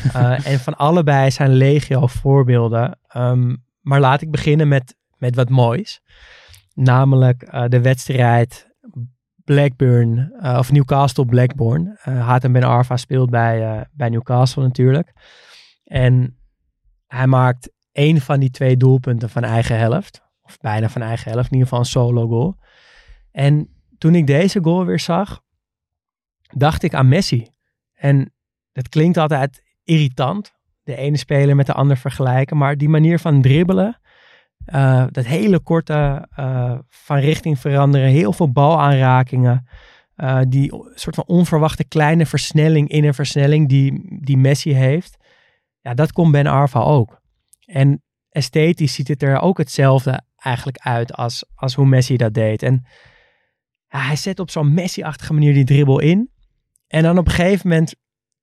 uh, 0.07 0.47
en 0.53 0.61
van 0.61 0.77
allebei 0.77 1.31
zijn 1.31 1.51
legio 1.53 2.07
voorbeelden. 2.07 2.99
Um, 3.17 3.65
maar 3.81 4.01
laat 4.01 4.21
ik 4.21 4.31
beginnen 4.31 4.69
met, 4.69 4.97
met 5.19 5.35
wat 5.35 5.49
moois. 5.49 6.01
Namelijk 6.75 7.53
uh, 7.55 7.65
de 7.69 7.81
wedstrijd 7.81 8.75
Blackburn, 9.47 10.33
uh, 10.43 10.57
of 10.59 10.73
Newcastle 10.73 11.25
Blackburn. 11.25 11.99
Uh, 12.09 12.27
Hatem 12.27 12.53
Ben 12.53 12.63
Arfa 12.63 12.97
speelt 12.97 13.31
bij, 13.31 13.77
uh, 13.77 13.81
bij 13.93 14.09
Newcastle 14.09 14.63
natuurlijk. 14.63 15.13
En 15.85 16.39
hij 17.07 17.27
maakt 17.27 17.71
één 17.93 18.21
van 18.21 18.41
die 18.41 18.51
twee 18.51 18.77
doelpunten 18.77 19.31
van 19.31 19.45
eigen 19.45 19.79
helft. 19.79 20.23
Of 20.43 20.59
bijna 20.59 20.89
van 20.89 21.03
eigen 21.03 21.31
helft, 21.31 21.47
in 21.47 21.53
ieder 21.53 21.69
geval 21.69 21.79
een 21.79 21.91
solo 21.91 22.29
goal. 22.29 22.57
En 23.31 23.69
toen 23.99 24.15
ik 24.15 24.27
deze 24.27 24.63
goal 24.63 24.85
weer 24.85 25.01
zag, 25.01 25.41
dacht 26.55 26.83
ik 26.83 26.95
aan 26.95 27.09
Messi. 27.09 27.49
En 27.95 28.33
dat 28.73 28.89
klinkt 28.89 29.17
altijd 29.17 29.63
irritant. 29.85 30.55
De 30.83 30.97
ene 30.97 31.17
speler 31.17 31.57
met 31.57 31.67
de 31.67 31.73
ander 31.73 31.97
vergelijken. 31.97 32.57
Maar 32.57 32.77
die 32.77 32.89
manier 32.89 33.19
van 33.19 33.43
dribbelen. 33.43 34.01
Uh, 34.75 35.05
dat 35.11 35.25
hele 35.25 35.61
korte 35.61 36.29
uh, 36.39 36.79
van 36.89 37.19
richting 37.19 37.59
veranderen. 37.59 38.09
Heel 38.09 38.33
veel 38.33 38.53
balaanrakingen. 38.53 39.69
Uh, 40.17 40.41
die 40.49 40.73
soort 40.95 41.15
van 41.15 41.25
onverwachte 41.27 41.85
kleine 41.85 42.27
versnelling 42.27 42.89
in 42.89 43.05
een 43.05 43.15
versnelling 43.15 43.69
die, 43.69 44.19
die 44.23 44.37
Messi 44.37 44.73
heeft. 44.73 45.17
Ja, 45.81 45.95
dat 45.95 46.13
kon 46.13 46.31
Ben 46.31 46.47
Arfa 46.47 46.81
ook. 46.81 47.21
En 47.67 48.03
esthetisch 48.29 48.95
ziet 48.95 49.09
het 49.09 49.23
er 49.23 49.41
ook 49.41 49.59
hetzelfde 49.59 50.21
eigenlijk 50.37 50.79
uit 50.79 51.13
als, 51.13 51.45
als 51.55 51.75
hoe 51.75 51.87
Messi 51.87 52.17
dat 52.17 52.35
deed. 52.35 52.63
En 52.63 52.85
ja, 53.89 53.99
hij 53.99 54.17
zet 54.17 54.41
op 54.41 54.51
zo'n 54.51 54.75
Messi-achtige 54.75 55.33
manier 55.33 55.55
die 55.55 55.65
dribbel 55.65 56.01
in. 56.01 56.31
En 56.87 57.03
dan 57.03 57.19
op 57.19 57.27
een 57.27 57.33
gegeven 57.33 57.69
moment 57.69 57.95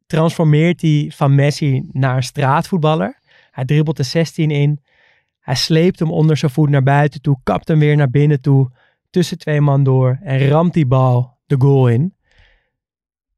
transformeert 0.05 0.81
hij 0.81 1.11
van 1.15 1.35
Messi 1.35 1.89
naar 1.91 2.23
straatvoetballer. 2.23 3.19
Hij 3.51 3.65
dribbelt 3.65 3.97
de 3.97 4.03
16 4.03 4.51
in. 4.51 4.83
Hij 5.43 5.55
sleept 5.55 5.99
hem 5.99 6.11
onder 6.11 6.37
zijn 6.37 6.51
voet 6.51 6.69
naar 6.69 6.83
buiten 6.83 7.21
toe, 7.21 7.39
kapt 7.43 7.67
hem 7.67 7.79
weer 7.79 7.95
naar 7.95 8.09
binnen 8.09 8.41
toe, 8.41 8.71
tussen 9.09 9.37
twee 9.37 9.61
man 9.61 9.83
door 9.83 10.19
en 10.21 10.47
ramt 10.47 10.73
die 10.73 10.85
bal 10.85 11.37
de 11.45 11.55
goal 11.59 11.87
in. 11.87 12.15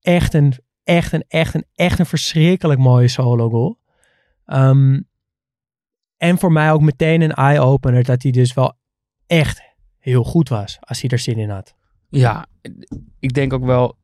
Echt 0.01 0.33
een, 0.33 0.53
echt 0.83 1.11
een, 1.13 1.23
echt 1.27 1.53
een, 1.53 1.65
echt 1.75 1.99
een 1.99 2.05
verschrikkelijk 2.05 2.79
mooie 2.79 3.07
solo 3.07 3.49
goal. 3.49 3.79
Um, 4.45 5.07
en 6.17 6.37
voor 6.37 6.51
mij 6.51 6.71
ook 6.71 6.81
meteen 6.81 7.21
een 7.21 7.33
eye-opener 7.33 8.03
dat 8.03 8.23
hij 8.23 8.31
dus 8.31 8.53
wel 8.53 8.73
echt 9.27 9.61
heel 9.99 10.23
goed 10.23 10.49
was 10.49 10.77
als 10.79 11.01
hij 11.01 11.09
er 11.09 11.19
zin 11.19 11.37
in 11.37 11.49
had. 11.49 11.75
Ja, 12.09 12.45
ik 13.19 13.33
denk 13.33 13.53
ook 13.53 13.65
wel, 13.65 13.97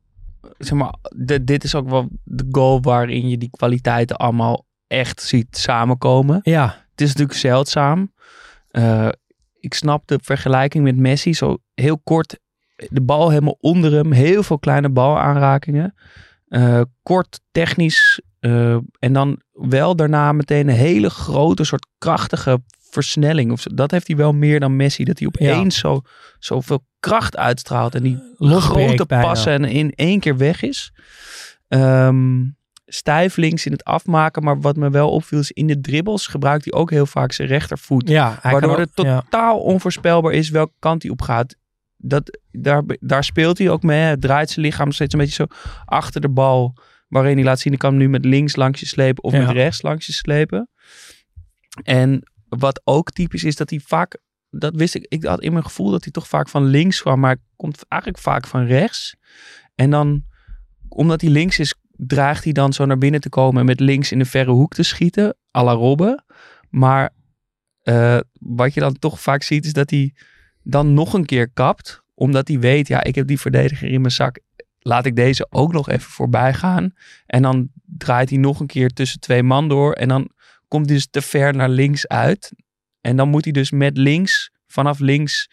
zeg 0.58 0.78
maar, 0.78 0.94
dit 1.42 1.64
is 1.64 1.74
ook 1.74 1.88
wel 1.88 2.08
de 2.24 2.46
goal 2.50 2.80
waarin 2.80 3.28
je 3.28 3.38
die 3.38 3.50
kwaliteiten 3.50 4.16
allemaal 4.16 4.66
echt 4.86 5.22
ziet 5.22 5.56
samenkomen. 5.56 6.40
Ja. 6.42 6.81
Het 6.92 7.00
is 7.00 7.08
natuurlijk 7.08 7.38
zeldzaam. 7.38 8.12
Uh, 8.72 9.08
ik 9.60 9.74
snap 9.74 10.06
de 10.06 10.18
vergelijking 10.22 10.84
met 10.84 10.96
Messi. 10.96 11.34
Zo 11.34 11.58
heel 11.74 11.98
kort, 11.98 12.38
de 12.88 13.00
bal 13.00 13.28
helemaal 13.28 13.56
onder 13.60 13.92
hem. 13.92 14.12
Heel 14.12 14.42
veel 14.42 14.58
kleine 14.58 14.88
balaanrakingen. 14.88 15.94
Uh, 16.48 16.80
kort, 17.02 17.40
technisch. 17.52 18.20
Uh, 18.40 18.76
en 18.98 19.12
dan 19.12 19.40
wel 19.52 19.96
daarna 19.96 20.32
meteen 20.32 20.68
een 20.68 20.74
hele 20.74 21.10
grote, 21.10 21.64
soort 21.64 21.86
krachtige 21.98 22.62
versnelling. 22.90 23.52
Of 23.52 23.62
dat 23.62 23.90
heeft 23.90 24.06
hij 24.06 24.16
wel 24.16 24.32
meer 24.32 24.60
dan 24.60 24.76
Messi. 24.76 25.04
Dat 25.04 25.18
hij 25.18 25.28
opeens 25.28 25.74
ja. 25.74 25.80
zo, 25.80 26.00
zoveel 26.38 26.86
kracht 27.00 27.36
uitstraalt. 27.36 27.94
En 27.94 28.02
die 28.02 28.18
grote 28.38 29.06
passen 29.06 29.52
en 29.52 29.64
in 29.64 29.92
één 29.94 30.20
keer 30.20 30.36
weg 30.36 30.62
is. 30.62 30.92
Um, 31.68 32.56
stijf 32.94 33.36
links 33.36 33.66
in 33.66 33.72
het 33.72 33.84
afmaken. 33.84 34.44
Maar 34.44 34.60
wat 34.60 34.76
me 34.76 34.90
wel 34.90 35.10
opviel 35.10 35.38
is 35.38 35.50
in 35.50 35.66
de 35.66 35.80
dribbles 35.80 36.26
gebruikt 36.26 36.64
hij 36.64 36.72
ook 36.72 36.90
heel 36.90 37.06
vaak 37.06 37.32
zijn 37.32 37.48
rechtervoet. 37.48 38.08
Ja, 38.08 38.38
waardoor 38.42 38.70
ook, 38.70 38.78
het 38.78 38.94
totaal 38.94 39.56
ja. 39.56 39.62
onvoorspelbaar 39.62 40.32
is 40.32 40.50
welke 40.50 40.72
kant 40.78 41.02
hij 41.02 41.10
op 41.10 41.22
gaat. 41.22 41.56
Dat, 41.96 42.38
daar, 42.50 42.82
daar 43.00 43.24
speelt 43.24 43.58
hij 43.58 43.70
ook 43.70 43.82
mee. 43.82 44.00
Het 44.00 44.20
draait 44.20 44.50
zijn 44.50 44.66
lichaam 44.66 44.92
steeds 44.92 45.12
een 45.12 45.20
beetje 45.20 45.34
zo 45.34 45.46
achter 45.84 46.20
de 46.20 46.28
bal. 46.28 46.76
Waarin 47.08 47.36
hij 47.36 47.44
laat 47.44 47.60
zien, 47.60 47.72
ik 47.72 47.78
kan 47.78 47.90
hem 47.90 47.98
nu 47.98 48.08
met 48.08 48.24
links 48.24 48.56
langs 48.56 48.80
je 48.80 48.86
slepen 48.86 49.24
of 49.24 49.32
ja. 49.32 49.38
met 49.38 49.50
rechts 49.50 49.82
langs 49.82 50.06
je 50.06 50.12
slepen. 50.12 50.68
En 51.82 52.22
wat 52.48 52.80
ook 52.84 53.10
typisch 53.10 53.44
is, 53.44 53.56
dat 53.56 53.70
hij 53.70 53.80
vaak, 53.84 54.18
dat 54.50 54.74
wist 54.76 54.94
ik, 54.94 55.06
ik 55.08 55.24
had 55.24 55.40
in 55.40 55.52
mijn 55.52 55.64
gevoel 55.64 55.90
dat 55.90 56.02
hij 56.02 56.12
toch 56.12 56.28
vaak 56.28 56.48
van 56.48 56.64
links 56.64 57.00
kwam, 57.00 57.20
maar 57.20 57.36
komt 57.56 57.84
eigenlijk 57.88 58.22
vaak 58.22 58.46
van 58.46 58.64
rechts. 58.64 59.16
En 59.74 59.90
dan, 59.90 60.24
omdat 60.88 61.20
hij 61.20 61.30
links 61.30 61.58
is, 61.58 61.74
draagt 61.96 62.44
hij 62.44 62.52
dan 62.52 62.72
zo 62.72 62.86
naar 62.86 62.98
binnen 62.98 63.20
te 63.20 63.28
komen 63.28 63.60
en 63.60 63.66
met 63.66 63.80
links 63.80 64.12
in 64.12 64.18
de 64.18 64.24
verre 64.24 64.50
hoek 64.50 64.74
te 64.74 64.82
schieten, 64.82 65.36
à 65.56 65.64
la 65.64 65.72
Robben. 65.72 66.24
Maar 66.70 67.10
uh, 67.84 68.18
wat 68.32 68.74
je 68.74 68.80
dan 68.80 68.98
toch 68.98 69.20
vaak 69.20 69.42
ziet, 69.42 69.64
is 69.64 69.72
dat 69.72 69.90
hij 69.90 70.14
dan 70.62 70.94
nog 70.94 71.14
een 71.14 71.26
keer 71.26 71.50
kapt, 71.50 72.02
omdat 72.14 72.48
hij 72.48 72.58
weet, 72.58 72.88
ja, 72.88 73.02
ik 73.02 73.14
heb 73.14 73.26
die 73.26 73.40
verdediger 73.40 73.88
in 73.88 74.00
mijn 74.00 74.12
zak. 74.12 74.40
Laat 74.78 75.06
ik 75.06 75.16
deze 75.16 75.46
ook 75.50 75.72
nog 75.72 75.88
even 75.88 76.10
voorbij 76.10 76.54
gaan. 76.54 76.92
En 77.26 77.42
dan 77.42 77.68
draait 77.84 78.30
hij 78.30 78.38
nog 78.38 78.60
een 78.60 78.66
keer 78.66 78.90
tussen 78.90 79.20
twee 79.20 79.42
man 79.42 79.68
door. 79.68 79.92
En 79.92 80.08
dan 80.08 80.30
komt 80.68 80.86
hij 80.86 80.94
dus 80.94 81.06
te 81.10 81.22
ver 81.22 81.54
naar 81.54 81.68
links 81.68 82.08
uit. 82.08 82.52
En 83.00 83.16
dan 83.16 83.28
moet 83.28 83.44
hij 83.44 83.52
dus 83.52 83.70
met 83.70 83.96
links, 83.96 84.50
vanaf 84.66 84.98
links, 84.98 85.50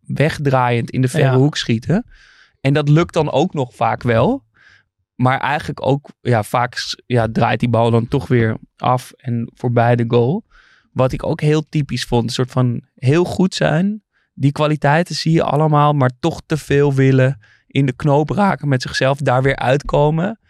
wegdraaiend 0.00 0.90
in 0.90 1.00
de 1.00 1.08
verre 1.08 1.32
ja. 1.32 1.36
hoek 1.36 1.56
schieten. 1.56 2.04
En 2.60 2.72
dat 2.72 2.88
lukt 2.88 3.14
dan 3.14 3.30
ook 3.30 3.54
nog 3.54 3.74
vaak 3.74 4.02
wel. 4.02 4.44
Maar 5.22 5.40
eigenlijk 5.40 5.86
ook, 5.86 6.10
ja, 6.20 6.42
vaak 6.42 6.76
ja, 7.06 7.28
draait 7.32 7.60
die 7.60 7.68
bal 7.68 7.90
dan 7.90 8.08
toch 8.08 8.28
weer 8.28 8.56
af 8.76 9.12
en 9.16 9.50
voorbij 9.54 9.96
de 9.96 10.04
goal. 10.08 10.44
Wat 10.92 11.12
ik 11.12 11.26
ook 11.26 11.40
heel 11.40 11.68
typisch 11.68 12.04
vond. 12.04 12.24
Een 12.24 12.30
soort 12.30 12.50
van 12.50 12.82
heel 12.94 13.24
goed 13.24 13.54
zijn. 13.54 14.02
Die 14.34 14.52
kwaliteiten 14.52 15.14
zie 15.14 15.32
je 15.32 15.42
allemaal, 15.42 15.92
maar 15.92 16.10
toch 16.20 16.40
te 16.46 16.56
veel 16.56 16.94
willen 16.94 17.40
in 17.66 17.86
de 17.86 17.92
knoop 17.92 18.30
raken 18.30 18.68
met 18.68 18.82
zichzelf, 18.82 19.18
daar 19.18 19.42
weer 19.42 19.56
uitkomen. 19.56 20.40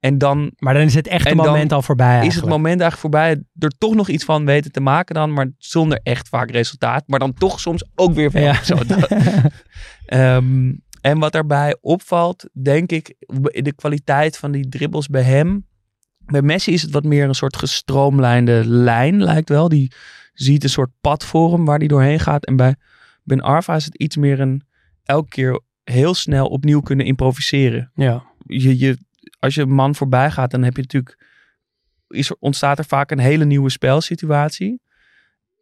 En 0.00 0.18
dan, 0.18 0.52
maar 0.56 0.74
dan 0.74 0.82
is 0.82 0.94
het 0.94 1.08
echt 1.08 1.30
een 1.30 1.36
moment 1.36 1.72
al 1.72 1.82
voorbij. 1.82 2.06
Eigenlijk. 2.06 2.34
Is 2.34 2.40
het 2.40 2.50
moment 2.50 2.80
eigenlijk 2.80 3.00
voorbij. 3.00 3.42
Er 3.58 3.78
toch 3.78 3.94
nog 3.94 4.08
iets 4.08 4.24
van 4.24 4.44
weten 4.44 4.72
te 4.72 4.80
maken 4.80 5.14
dan, 5.14 5.32
maar 5.32 5.50
zonder 5.58 6.00
echt 6.02 6.28
vaak 6.28 6.50
resultaat. 6.50 7.04
Maar 7.06 7.18
dan 7.18 7.34
toch 7.34 7.60
soms 7.60 7.84
ook 7.94 8.14
weer. 8.14 8.40
Ja. 8.40 8.62
Zo, 8.62 8.76
um, 10.36 10.82
en 11.00 11.18
wat 11.18 11.32
daarbij 11.32 11.76
opvalt, 11.80 12.44
denk 12.52 12.90
ik, 12.92 13.14
de 13.50 13.72
kwaliteit 13.76 14.36
van 14.36 14.50
die 14.50 14.68
dribbles 14.68 15.08
bij 15.08 15.22
hem. 15.22 15.66
Bij 16.18 16.42
Messi 16.42 16.72
is 16.72 16.82
het 16.82 16.90
wat 16.90 17.04
meer 17.04 17.24
een 17.24 17.34
soort 17.34 17.56
gestroomlijnde 17.56 18.62
lijn, 18.66 19.22
lijkt 19.22 19.48
wel. 19.48 19.68
Die 19.68 19.92
ziet 20.32 20.62
een 20.62 20.68
soort 20.68 20.90
pad 21.00 21.24
voor 21.24 21.52
hem 21.52 21.64
waar 21.64 21.78
hij 21.78 21.86
doorheen 21.86 22.20
gaat. 22.20 22.46
En 22.46 22.56
bij 22.56 22.74
Ben 23.22 23.40
Arfa 23.40 23.74
is 23.74 23.84
het 23.84 23.96
iets 23.96 24.16
meer 24.16 24.40
een 24.40 24.62
elke 25.04 25.28
keer 25.28 25.60
heel 25.84 26.14
snel 26.14 26.46
opnieuw 26.46 26.80
kunnen 26.80 27.06
improviseren. 27.06 27.90
Ja. 27.94 28.24
Je, 28.46 28.78
je, 28.78 28.98
als 29.38 29.54
je 29.54 29.62
een 29.62 29.74
man 29.74 29.94
voorbij 29.94 30.30
gaat, 30.30 30.50
dan 30.50 30.62
heb 30.62 30.76
je 30.76 30.82
natuurlijk, 30.82 31.26
is 32.08 32.30
er, 32.30 32.36
ontstaat 32.38 32.78
er 32.78 32.84
vaak 32.84 33.10
een 33.10 33.18
hele 33.18 33.44
nieuwe 33.44 33.70
spelsituatie. 33.70 34.80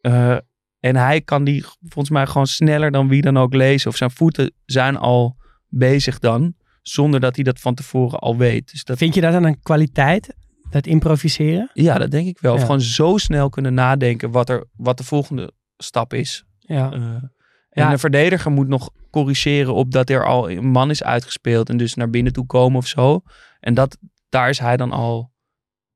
Uh, 0.02 0.36
en 0.80 0.96
hij 0.96 1.20
kan 1.20 1.44
die 1.44 1.64
volgens 1.80 2.10
mij 2.10 2.26
gewoon 2.26 2.46
sneller 2.46 2.90
dan 2.90 3.08
wie 3.08 3.22
dan 3.22 3.36
ook 3.36 3.54
lezen. 3.54 3.90
Of 3.90 3.96
zijn 3.96 4.10
voeten 4.10 4.52
zijn 4.64 4.96
al 4.96 5.36
bezig 5.68 6.18
dan, 6.18 6.54
zonder 6.82 7.20
dat 7.20 7.34
hij 7.34 7.44
dat 7.44 7.60
van 7.60 7.74
tevoren 7.74 8.18
al 8.18 8.36
weet. 8.36 8.70
Dus 8.70 8.84
dat... 8.84 8.98
Vind 8.98 9.14
je 9.14 9.20
dat 9.20 9.32
dan 9.32 9.44
een 9.44 9.60
kwaliteit? 9.60 10.34
Dat 10.70 10.86
improviseren? 10.86 11.70
Ja, 11.72 11.98
dat 11.98 12.10
denk 12.10 12.26
ik 12.26 12.38
wel. 12.38 12.54
Of 12.54 12.60
gewoon 12.60 12.80
zo 12.80 13.16
snel 13.16 13.48
kunnen 13.48 13.74
nadenken 13.74 14.30
wat, 14.30 14.48
er, 14.48 14.66
wat 14.76 14.98
de 14.98 15.04
volgende 15.04 15.52
stap 15.76 16.14
is. 16.14 16.44
Ja. 16.58 16.92
Uh, 16.92 17.00
en 17.02 17.30
ja. 17.70 17.92
een 17.92 17.98
verdediger 17.98 18.50
moet 18.50 18.68
nog 18.68 18.90
corrigeren 19.10 19.74
op 19.74 19.92
dat 19.92 20.10
er 20.10 20.26
al 20.26 20.50
een 20.50 20.66
man 20.66 20.90
is 20.90 21.02
uitgespeeld 21.02 21.68
en 21.68 21.76
dus 21.76 21.94
naar 21.94 22.10
binnen 22.10 22.32
toe 22.32 22.46
komen 22.46 22.78
of 22.78 22.86
zo. 22.86 23.20
En 23.60 23.74
dat, 23.74 23.98
daar 24.28 24.48
is 24.48 24.58
hij 24.58 24.76
dan 24.76 24.92
al 24.92 25.32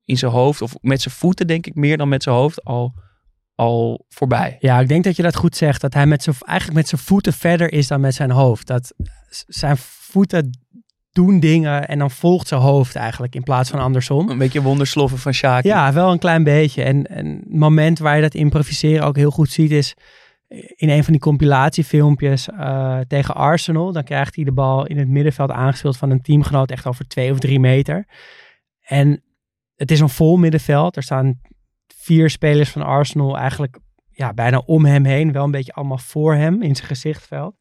in 0.04 0.18
zijn 0.18 0.32
hoofd, 0.32 0.62
of 0.62 0.74
met 0.80 1.00
zijn 1.00 1.14
voeten 1.14 1.46
denk 1.46 1.66
ik 1.66 1.74
meer 1.74 1.96
dan 1.96 2.08
met 2.08 2.22
zijn 2.22 2.34
hoofd, 2.34 2.64
al, 2.64 2.94
al 3.60 4.04
voorbij. 4.08 4.56
Ja, 4.60 4.80
ik 4.80 4.88
denk 4.88 5.04
dat 5.04 5.16
je 5.16 5.22
dat 5.22 5.36
goed 5.36 5.56
zegt. 5.56 5.80
Dat 5.80 5.94
hij 5.94 6.06
met 6.06 6.22
zijn, 6.22 6.36
eigenlijk 6.40 6.78
met 6.78 6.88
zijn 6.88 7.00
voeten 7.00 7.32
verder 7.32 7.72
is 7.72 7.86
dan 7.86 8.00
met 8.00 8.14
zijn 8.14 8.30
hoofd. 8.30 8.66
Dat 8.66 8.94
zijn 9.46 9.76
voeten 9.78 10.50
doen 11.12 11.40
dingen 11.40 11.88
en 11.88 11.98
dan 11.98 12.10
volgt 12.10 12.48
zijn 12.48 12.60
hoofd 12.60 12.96
eigenlijk 12.96 13.34
in 13.34 13.42
plaats 13.42 13.70
van 13.70 13.80
andersom. 13.80 14.28
Een 14.28 14.38
beetje 14.38 14.62
wondersloffen 14.62 15.18
van 15.18 15.34
Shaki. 15.34 15.68
Ja, 15.68 15.92
wel 15.92 16.12
een 16.12 16.18
klein 16.18 16.44
beetje. 16.44 16.82
En, 16.82 17.06
en 17.06 17.26
het 17.26 17.54
moment 17.54 17.98
waar 17.98 18.16
je 18.16 18.22
dat 18.22 18.34
improviseren 18.34 19.06
ook 19.06 19.16
heel 19.16 19.30
goed 19.30 19.50
ziet 19.50 19.70
is 19.70 19.94
in 20.76 20.88
een 20.88 21.04
van 21.04 21.12
die 21.12 21.22
compilatiefilmpjes 21.22 22.48
uh, 22.48 22.98
tegen 23.08 23.34
Arsenal. 23.34 23.92
Dan 23.92 24.04
krijgt 24.04 24.34
hij 24.34 24.44
de 24.44 24.52
bal 24.52 24.86
in 24.86 24.98
het 24.98 25.08
middenveld 25.08 25.50
aangespeeld 25.50 25.96
van 25.96 26.10
een 26.10 26.22
teamgenoot 26.22 26.70
echt 26.70 26.86
over 26.86 27.08
twee 27.08 27.32
of 27.32 27.38
drie 27.38 27.60
meter. 27.60 28.06
En 28.80 29.22
het 29.76 29.90
is 29.90 30.00
een 30.00 30.08
vol 30.08 30.36
middenveld. 30.36 30.96
Er 30.96 31.02
staan 31.02 31.40
vier 32.00 32.30
spelers 32.30 32.70
van 32.70 32.82
Arsenal 32.82 33.38
eigenlijk 33.38 33.78
ja, 34.10 34.32
bijna 34.32 34.58
om 34.58 34.84
hem 34.84 35.04
heen. 35.04 35.32
Wel 35.32 35.44
een 35.44 35.50
beetje 35.50 35.72
allemaal 35.72 35.98
voor 35.98 36.34
hem 36.34 36.62
in 36.62 36.74
zijn 36.74 36.88
gezichtveld. 36.88 37.56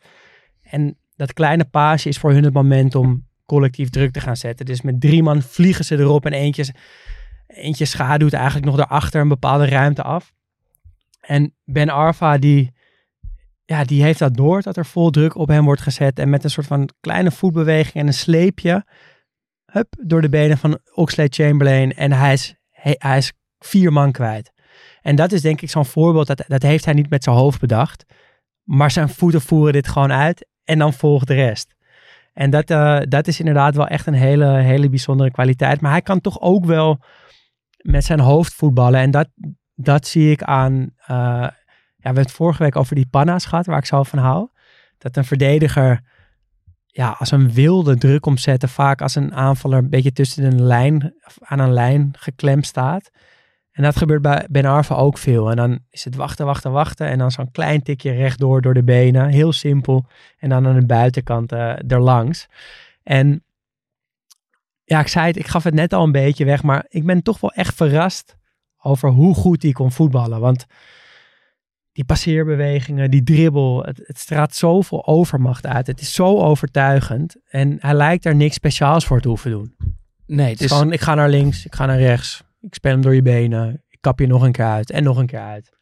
En 0.61 0.97
dat 1.15 1.33
kleine 1.33 1.65
paasje 1.65 2.09
is 2.09 2.17
voor 2.17 2.31
hun 2.31 2.43
het 2.43 2.53
moment 2.53 2.95
om 2.95 3.27
collectief 3.45 3.89
druk 3.89 4.11
te 4.11 4.19
gaan 4.19 4.37
zetten. 4.37 4.65
Dus 4.65 4.81
met 4.81 5.01
drie 5.01 5.23
man 5.23 5.41
vliegen 5.41 5.85
ze 5.85 5.97
erop 5.97 6.25
en 6.25 6.33
eentje, 6.33 6.73
eentje 7.47 7.85
schaduwt 7.85 8.33
eigenlijk 8.33 8.65
nog 8.65 8.75
daarachter 8.75 9.21
een 9.21 9.27
bepaalde 9.27 9.65
ruimte 9.65 10.03
af. 10.03 10.33
En 11.21 11.55
Ben 11.63 11.89
Arfa 11.89 12.37
die 12.37 12.77
ja, 13.69 13.83
die 13.83 14.03
heeft 14.03 14.19
dat 14.19 14.35
door 14.35 14.61
dat 14.61 14.77
er 14.77 14.85
vol 14.85 15.09
druk 15.09 15.35
op 15.35 15.47
hem 15.47 15.63
wordt 15.65 15.81
gezet. 15.81 16.19
En 16.19 16.29
met 16.29 16.43
een 16.43 16.49
soort 16.49 16.67
van 16.67 16.89
kleine 16.99 17.31
voetbeweging 17.31 17.93
en 17.93 18.07
een 18.07 18.13
sleepje. 18.13 18.85
Hup, 19.65 19.95
door 19.99 20.21
de 20.21 20.29
benen 20.29 20.57
van 20.57 20.79
Oxlade 20.93 21.43
Chamberlain. 21.43 21.95
En 21.95 22.11
hij 22.11 22.33
is, 22.33 22.55
hij, 22.69 22.95
hij 22.97 23.17
is 23.17 23.33
vier 23.59 23.93
man 23.93 24.11
kwijt. 24.11 24.51
En 25.01 25.15
dat 25.15 25.31
is 25.31 25.41
denk 25.41 25.61
ik 25.61 25.69
zo'n 25.69 25.85
voorbeeld. 25.85 26.27
Dat, 26.27 26.43
dat 26.47 26.61
heeft 26.61 26.85
hij 26.85 26.93
niet 26.93 27.09
met 27.09 27.23
zijn 27.23 27.35
hoofd 27.35 27.59
bedacht. 27.59 28.05
Maar 28.63 28.91
zijn 28.91 29.09
voeten 29.09 29.41
voeren 29.41 29.73
dit 29.73 29.87
gewoon 29.87 30.11
uit. 30.11 30.47
En 30.63 30.79
dan 30.79 30.93
volgt 30.93 31.27
de 31.27 31.33
rest. 31.33 31.75
En 32.33 32.49
dat, 32.49 32.69
eh, 32.69 32.99
dat 33.07 33.27
is 33.27 33.39
inderdaad 33.39 33.75
wel 33.75 33.87
echt 33.87 34.07
een 34.07 34.13
hele, 34.13 34.45
hele 34.45 34.89
bijzondere 34.89 35.31
kwaliteit. 35.31 35.81
Maar 35.81 35.91
hij 35.91 36.01
kan 36.01 36.21
toch 36.21 36.41
ook 36.41 36.65
wel 36.65 36.99
met 37.77 38.03
zijn 38.03 38.19
hoofd 38.19 38.53
voetballen. 38.53 38.99
En 38.99 39.11
dat, 39.11 39.27
dat 39.75 40.07
zie 40.07 40.31
ik 40.31 40.43
aan. 40.43 40.93
eh, 41.05 41.47
ja, 42.01 42.05
we 42.05 42.05
hebben 42.05 42.23
het 42.23 42.31
vorige 42.31 42.63
week 42.63 42.75
over 42.75 42.95
die 42.95 43.07
panna's 43.09 43.45
gehad, 43.45 43.65
waar 43.65 43.77
ik 43.77 43.85
zo 43.85 44.03
van 44.03 44.19
hou. 44.19 44.47
Dat 44.97 45.17
een 45.17 45.25
verdediger 45.25 46.01
ja, 46.85 47.15
als 47.19 47.31
een 47.31 47.53
wilde 47.53 47.97
druk 47.97 48.25
omzetten, 48.25 48.69
vaak 48.69 49.01
als 49.01 49.15
een 49.15 49.33
aanvaller 49.33 49.77
een 49.77 49.89
beetje 49.89 50.11
tussen 50.11 50.43
een 50.43 50.61
lijn, 50.63 51.13
aan 51.39 51.59
een 51.59 51.73
lijn 51.73 52.13
geklemd 52.17 52.65
staat. 52.65 53.09
En 53.79 53.85
dat 53.85 53.97
gebeurt 53.97 54.21
bij 54.21 54.47
Ben 54.49 54.65
Arfa 54.65 54.95
ook 54.95 55.17
veel. 55.17 55.49
En 55.49 55.55
dan 55.55 55.79
is 55.89 56.03
het 56.03 56.15
wachten, 56.15 56.45
wachten, 56.45 56.71
wachten. 56.71 57.07
En 57.07 57.17
dan 57.17 57.31
zo'n 57.31 57.51
klein 57.51 57.83
tikje 57.83 58.11
rechtdoor 58.11 58.61
door 58.61 58.73
de 58.73 58.83
benen. 58.83 59.27
Heel 59.27 59.51
simpel. 59.51 60.05
En 60.37 60.49
dan 60.49 60.67
aan 60.67 60.79
de 60.79 60.85
buitenkant 60.85 61.51
eh 61.51 61.91
erlangs. 61.91 62.47
En 63.03 63.43
ja, 64.83 64.99
ik 64.99 65.07
zei 65.07 65.27
het, 65.27 65.37
ik 65.37 65.47
gaf 65.47 65.63
het 65.63 65.73
net 65.73 65.93
al 65.93 66.03
een 66.03 66.11
beetje 66.11 66.45
weg. 66.45 66.63
Maar 66.63 66.85
ik 66.89 67.05
ben 67.05 67.23
toch 67.23 67.39
wel 67.39 67.51
echt 67.51 67.75
verrast 67.75 68.37
over 68.81 69.09
hoe 69.09 69.35
goed 69.35 69.61
hij 69.61 69.71
kon 69.71 69.91
voetballen. 69.91 70.39
Want 70.39 70.65
die 71.91 72.05
passeerbewegingen, 72.05 73.11
die 73.11 73.23
dribbel, 73.23 73.83
het, 73.83 74.01
het 74.03 74.19
straalt 74.19 74.55
zoveel 74.55 75.07
overmacht 75.07 75.65
uit. 75.65 75.87
Het 75.87 76.01
is 76.01 76.13
zo 76.13 76.37
overtuigend. 76.37 77.35
En 77.49 77.77
hij 77.79 77.93
lijkt 77.93 78.25
er 78.25 78.35
niks 78.35 78.55
speciaals 78.55 79.05
voor 79.05 79.21
te 79.21 79.27
hoeven 79.27 79.51
doen. 79.51 79.75
Nee, 80.25 80.49
Het 80.49 80.61
is 80.61 80.71
gewoon, 80.71 80.91
ik 80.91 81.01
ga 81.01 81.15
naar 81.15 81.29
links, 81.29 81.65
ik 81.65 81.75
ga 81.75 81.85
naar 81.85 81.99
rechts. 81.99 82.47
Ik 82.61 82.73
speel 82.75 82.91
hem 82.91 83.01
door 83.01 83.15
je 83.15 83.21
benen. 83.21 83.83
Ik 83.89 83.97
kap 84.01 84.19
je 84.19 84.27
nog 84.27 84.41
een 84.41 84.51
keer 84.51 84.65
uit 84.65 84.91
en 84.91 85.03
nog 85.03 85.17
een 85.17 85.25
keer 85.25 85.39
uit. 85.39 85.77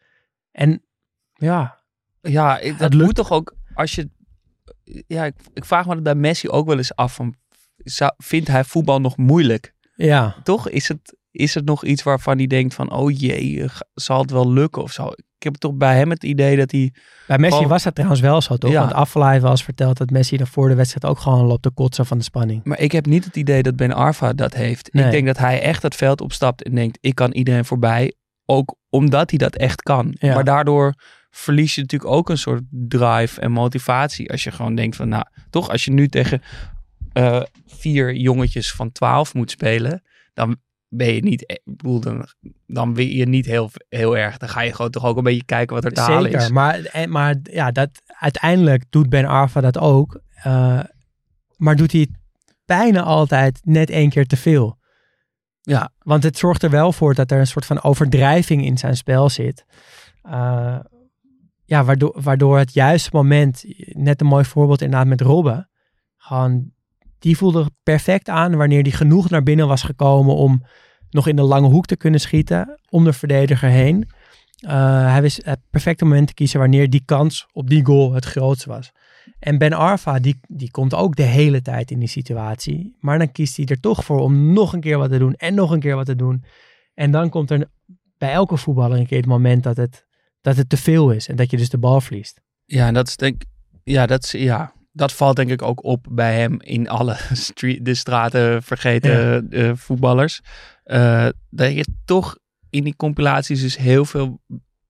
En 0.52 0.86
ja, 1.34 1.82
Ja, 2.22 2.60
ik- 2.60 2.78
dat 2.78 2.94
lukt. 2.94 3.06
moet 3.06 3.16
toch 3.16 3.32
ook 3.32 3.56
als 3.74 3.96
je. 3.96 4.10
Ja, 5.08 5.26
ik, 5.26 5.36
ik 5.54 5.66
vraag 5.66 5.86
me 5.88 5.94
dat 5.94 6.04
bij 6.04 6.16
Messi 6.16 6.50
ook 6.50 6.68
wel 6.68 6.78
eens 6.78 6.96
af. 6.96 7.16
Van, 7.16 7.36
zou- 7.78 8.14
vindt 8.18 8.48
hij 8.48 8.64
voetbal 8.64 9.00
nog 9.02 9.18
moeilijk? 9.18 9.74
ja, 9.96 10.36
Toch 10.44 10.70
is 10.70 10.88
het, 10.88 11.18
is 11.32 11.54
het 11.54 11.66
nog 11.66 11.84
iets 11.86 12.04
waarvan 12.04 12.38
hij 12.38 12.48
denkt 12.48 12.74
van, 12.74 12.92
oh 12.92 13.20
jee, 13.20 13.64
eh, 13.64 13.70
zal 13.94 14.22
het 14.22 14.32
wel 14.32 14.52
lukken 14.52 14.82
of 14.82 14.92
zo? 14.92 15.08
Ik 15.38 15.44
heb 15.44 15.56
toch 15.56 15.74
bij 15.74 15.98
hem 15.98 16.10
het 16.10 16.24
idee 16.24 16.58
dat 16.58 16.72
hij. 16.72 16.94
bij 17.28 17.38
Messi 17.38 17.56
Gewoon- 17.56 17.70
was 17.72 17.84
dat 17.84 17.96
trouwens 17.96 18.22
wel 18.22 18.42
zo, 18.42 18.56
toch? 18.56 18.72
Ja. 18.72 18.88
Want 18.94 19.14
wel 19.14 19.50
eens 19.52 19.64
verteld 19.64 19.98
dat 19.98 20.10
Messi 20.10 20.38
er 20.38 20.48
voor 20.48 20.70
de 20.70 20.76
wedstrijd 20.76 21.06
ook 21.06 21.20
gewoon 21.22 21.46
loopt 21.46 21.62
te 21.62 21.70
kotsen 21.70 22.06
van 22.06 22.18
de 22.18 22.24
spanning. 22.24 22.64
Maar 22.64 22.80
ik 22.80 22.92
heb 22.92 23.06
niet 23.06 23.26
het 23.26 23.36
idee 23.36 23.64
dat 23.64 23.76
Ben 23.76 23.94
Arfa 23.94 24.34
dat 24.34 24.54
heeft. 24.54 24.94
Nee. 24.94 25.06
Ik 25.06 25.12
denk 25.12 25.26
dat 25.26 25.38
hij 25.38 25.62
echt 25.62 25.84
het 25.84 25.96
veld 25.96 26.22
opstapt 26.22 26.64
en 26.64 26.76
denkt, 26.76 26.98
ik 27.02 27.16
kan 27.16 27.32
iedereen 27.32 27.66
voorbij. 27.66 28.14
Ook 28.46 28.76
omdat 28.90 29.30
hij 29.30 29.40
dat 29.40 29.56
echt 29.56 29.82
kan. 29.82 30.16
Ja. 30.20 30.34
Maar 30.34 30.44
daardoor 30.44 30.94
verlies 31.30 31.76
je 31.76 31.82
natuurlijk 31.82 32.12
ook 32.12 32.30
een 32.30 32.38
soort 32.38 32.62
drive 32.70 33.42
en 33.42 33.52
motivatie. 33.52 34.32
Als 34.32 34.44
je 34.44 34.52
gewoon 34.52 34.76
denkt 34.76 34.96
van, 34.96 35.10
nou, 35.10 35.24
toch 35.50 35.70
als 35.70 35.86
je 35.86 35.92
nu 35.92 36.08
tegen 36.08 36.42
eh, 37.14 37.42
vier 37.66 38.16
jongetjes 38.16 38.72
van 38.72 38.92
12 38.92 39.34
moet 39.34 39.52
spelen, 39.52 40.04
dan 40.34 40.58
ben 40.90 41.14
je 41.14 41.22
niet, 41.24 41.42
ik 41.42 41.62
bedoel, 41.64 42.00
dan, 42.00 42.26
dan 42.68 42.94
wil 42.94 43.06
je 43.06 43.26
niet 43.28 43.46
heel, 43.46 43.70
heel 43.90 44.18
erg. 44.18 44.38
Dan 44.38 44.50
ga 44.50 44.62
je 44.62 44.74
gewoon 44.74 44.92
toch 44.92 45.06
ook 45.06 45.18
een 45.18 45.24
beetje 45.24 45.46
kijken 45.46 45.76
wat 45.76 45.86
er 45.86 45.92
te 45.92 46.02
halen 46.02 46.22
Zeker, 46.24 46.40
is. 46.40 46.50
maar, 46.50 46.80
en- 46.80 47.10
maar 47.10 47.36
ja, 47.44 47.72
dat, 47.72 47.90
uiteindelijk 48.06 48.84
doet 48.90 49.10
Ben 49.10 49.26
Arfa 49.26 49.62
dat 49.62 49.78
ook. 49.78 50.22
eh, 50.44 50.80
maar 51.56 51.76
doet 51.76 51.92
hij 51.92 52.08
bijna 52.66 53.02
altijd 53.02 53.60
net 53.64 53.90
één 53.90 54.10
keer 54.10 54.26
te 54.28 54.38
veel. 54.38 54.78
Ja, 55.62 55.90
Want 56.00 56.24
het 56.24 56.38
zorgt 56.38 56.64
er 56.64 56.70
wel 56.70 56.92
voor 56.94 57.14
dat 57.14 57.32
er 57.32 57.40
een 57.40 57.48
soort 57.48 57.66
van 57.66 57.84
overdrijving 57.84 58.66
in 58.66 58.78
zijn 58.78 58.98
spel 58.98 59.30
zit. 59.30 59.66
Eh, 60.22 60.80
ja, 61.66 61.84
waardoor, 61.84 62.22
waardoor 62.22 62.58
het 62.58 62.74
juiste 62.74 63.10
moment, 63.14 63.64
net 63.88 64.22
een 64.22 64.28
mooi 64.28 64.46
voorbeeld 64.46 64.82
inderdaad 64.82 65.08
met 65.08 65.22
Robben, 65.22 65.70
gewoon, 66.18 66.72
die 67.20 67.38
voelde 67.38 67.70
perfect 67.84 68.30
aan 68.30 68.56
wanneer 68.56 68.84
die 68.84 68.94
genoeg 68.94 69.30
naar 69.30 69.44
binnen 69.44 69.68
was 69.68 69.84
gekomen 69.84 70.36
om 70.36 70.64
nog 71.10 71.28
in 71.28 71.36
de 71.36 71.42
lange 71.42 71.68
hoek 71.68 71.86
te 71.86 71.98
kunnen 71.98 72.20
schieten, 72.20 72.80
om 72.90 73.04
de 73.04 73.14
verdediger 73.14 73.70
heen. 73.70 74.10
Eh, 74.58 75.12
hij 75.12 75.22
wist 75.22 75.46
het 75.46 75.60
perfecte 75.70 76.06
moment 76.06 76.28
te 76.28 76.34
kiezen 76.34 76.60
wanneer 76.60 76.90
die 76.90 77.02
kans 77.06 77.48
op 77.54 77.70
die 77.70 77.86
goal 77.86 78.14
het 78.14 78.26
grootst 78.26 78.66
was. 78.66 78.92
En 79.40 79.58
Ben 79.58 79.74
Arfa, 79.74 80.20
die, 80.20 80.40
die 80.48 80.72
komt 80.72 80.94
ook 80.94 81.16
de 81.16 81.24
hele 81.24 81.62
tijd 81.62 81.92
in 81.92 82.00
die 82.00 82.08
situatie. 82.08 82.96
Maar 83.00 83.18
dan 83.18 83.32
kiest 83.32 83.58
hij 83.58 83.66
er 83.66 83.80
toch 83.80 84.06
voor 84.06 84.20
om 84.20 84.54
nog 84.54 84.74
een 84.74 84.80
keer 84.80 84.98
wat 84.98 85.12
te 85.12 85.18
doen 85.18 85.34
en 85.34 85.54
nog 85.54 85.72
een 85.72 85.80
keer 85.80 85.96
wat 85.96 86.06
te 86.06 86.16
doen. 86.16 86.44
En 86.94 87.12
dan 87.12 87.30
komt 87.30 87.52
er 87.52 87.70
bij 88.18 88.32
elke 88.32 88.58
voetballer 88.58 89.00
een 89.00 89.08
keer 89.08 89.18
het 89.18 89.28
moment 89.28 89.64
dat 89.64 89.78
het, 89.78 90.06
dat 90.42 90.58
het 90.58 90.70
te 90.70 90.78
veel 90.78 91.12
is. 91.12 91.28
En 91.28 91.36
dat 91.36 91.52
je 91.52 91.58
dus 91.58 91.70
de 91.70 91.78
bal 91.78 92.02
verliest. 92.02 92.42
Ja, 92.66 92.92
dat 92.92 93.08
is 93.08 93.16
denk 93.16 93.42
ja, 93.88 94.06
dat 94.06 94.24
is, 94.24 94.32
ja, 94.32 94.74
dat 94.98 95.14
valt 95.14 95.36
denk 95.36 95.50
ik 95.50 95.62
ook 95.62 95.84
op 95.84 96.06
bij 96.10 96.40
hem 96.40 96.62
in 96.62 96.90
alle 96.90 97.18
street, 97.32 97.86
de 97.86 97.94
straten 97.94 98.64
vergeten 98.64 99.50
eh, 99.50 99.72
voetballers. 99.76 100.42
Eh, 100.84 101.28
dat 101.50 101.74
je 101.74 101.86
toch 102.06 102.38
in 102.70 102.84
die 102.84 102.96
compilaties 102.96 103.62
dus 103.62 103.78
heel 103.78 104.06
veel 104.06 104.42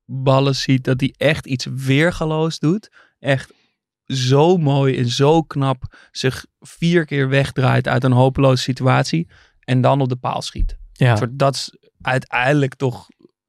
ballen 0.06 0.56
ziet 0.56 0.84
dat 0.84 1.00
hij 1.00 1.14
echt 1.18 1.46
iets 1.46 1.68
weergaloos 1.76 2.60
doet. 2.60 2.92
Echt 3.20 3.54
zo 4.06 4.58
mooi 4.58 4.98
en 4.98 5.10
zo 5.10 5.42
knap 5.42 5.96
zich 6.12 6.46
vier 6.60 7.06
keer 7.06 7.30
wegdraait 7.30 7.88
uit 7.88 8.04
een 8.04 8.12
hopeloze 8.12 8.62
situatie 8.62 9.28
en 9.60 9.82
dan 9.82 10.02
op 10.02 10.10
de 10.10 10.16
paal 10.16 10.42
schiet. 10.42 10.78
Ja, 10.92 11.20
dat 11.32 11.56
is 11.56 11.78
uiteindelijk 12.02 12.76
toch 12.76 13.08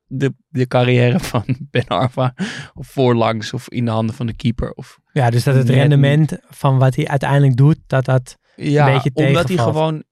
de, 0.09 0.35
de 0.49 0.66
carrière 0.66 1.21
van 1.31 1.44
Ben 1.71 1.87
Arfa. 1.87 2.35
Of 2.75 2.87
voorlangs 2.87 3.53
of 3.53 3.68
in 3.68 3.85
de 3.85 3.90
handen 3.90 4.14
van 4.14 4.27
de 4.27 4.35
keeper. 4.37 4.73
Of, 4.73 4.99
ja 5.12 5.31
dus 5.31 5.44
dat 5.44 5.55
het 5.55 5.68
rendement 5.68 6.38
van 6.49 6.79
wat 6.79 6.94
hij 6.94 7.09
uiteindelijk 7.09 7.57
doet, 7.57 7.79
dat 7.87 8.05
dat... 8.05 8.37
ja, 8.57 8.87
Een 8.87 8.92
beetje 8.92 9.27
omdat 9.27 9.49
hij 9.49 9.57
gewoon... 9.57 10.03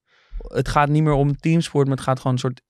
Het 0.47 0.67
gaat 0.67 0.89
niet 0.89 1.03
meer 1.03 1.13
om 1.13 1.37
teamsport, 1.37 1.87
maar 1.87 1.95
het 1.95 2.05
gaat 2.05 2.17
gewoon 2.17 2.33
een 2.33 2.39
soort 2.39 2.61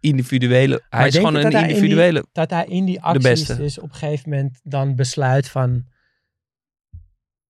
individuele... 0.00 0.82
Hij 0.88 1.06
is 1.06 1.16
gewoon 1.16 1.34
een 1.34 1.42
dat 1.42 1.52
die- 1.52 1.68
individuele... 1.68 2.26
Dat 2.32 2.50
hij 2.50 2.64
in 2.66 2.84
die 2.84 3.00
acties 3.02 3.22
beste. 3.22 3.56
dus 3.56 3.78
op 3.78 3.88
een 3.88 3.94
gegeven 3.94 4.30
moment 4.30 4.60
dan 4.62 4.94
besluit 4.96 5.48
van... 5.48 5.84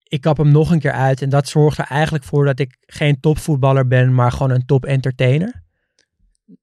Ik 0.02 0.20
kap 0.20 0.36
hem 0.36 0.50
nog 0.50 0.70
een 0.70 0.78
keer 0.78 0.92
uit. 0.92 1.22
En 1.22 1.28
dat 1.28 1.48
zorgt 1.48 1.78
er 1.78 1.84
eigenlijk 1.84 2.24
voor 2.24 2.44
dat 2.44 2.58
ik 2.58 2.76
geen 2.80 3.20
topvoetballer 3.20 3.86
ben, 3.86 4.14
maar 4.14 4.32
gewoon 4.32 4.50
een 4.50 4.66
top 4.66 4.84
entertainer. 4.84 5.62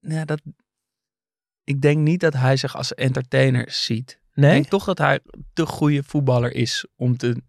Ja, 0.00 0.24
dat, 0.24 0.40
ik 1.70 1.80
denk 1.80 1.98
niet 1.98 2.20
dat 2.20 2.32
hij 2.32 2.56
zich 2.56 2.76
als 2.76 2.94
entertainer 2.94 3.64
ziet. 3.70 4.10
Ik 4.10 4.18
Nee? 4.34 4.50
denk 4.50 4.66
toch 4.66 4.84
dat 4.84 4.98
hij 4.98 5.20
te 5.52 5.66
goede 5.66 6.02
voetballer 6.02 6.54
is 6.54 6.86
om 6.96 7.16
te, 7.16 7.42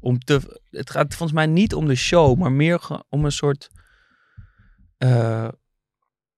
om 0.00 0.18
te. 0.18 0.60
Het 0.70 0.90
gaat 0.90 1.14
volgens 1.14 1.32
mij 1.32 1.46
niet 1.46 1.74
om 1.74 1.86
de 1.86 1.94
show, 1.94 2.38
maar 2.38 2.52
meer 2.52 3.04
om 3.08 3.24
een 3.24 3.32
soort. 3.32 3.68
eh, 4.96 5.48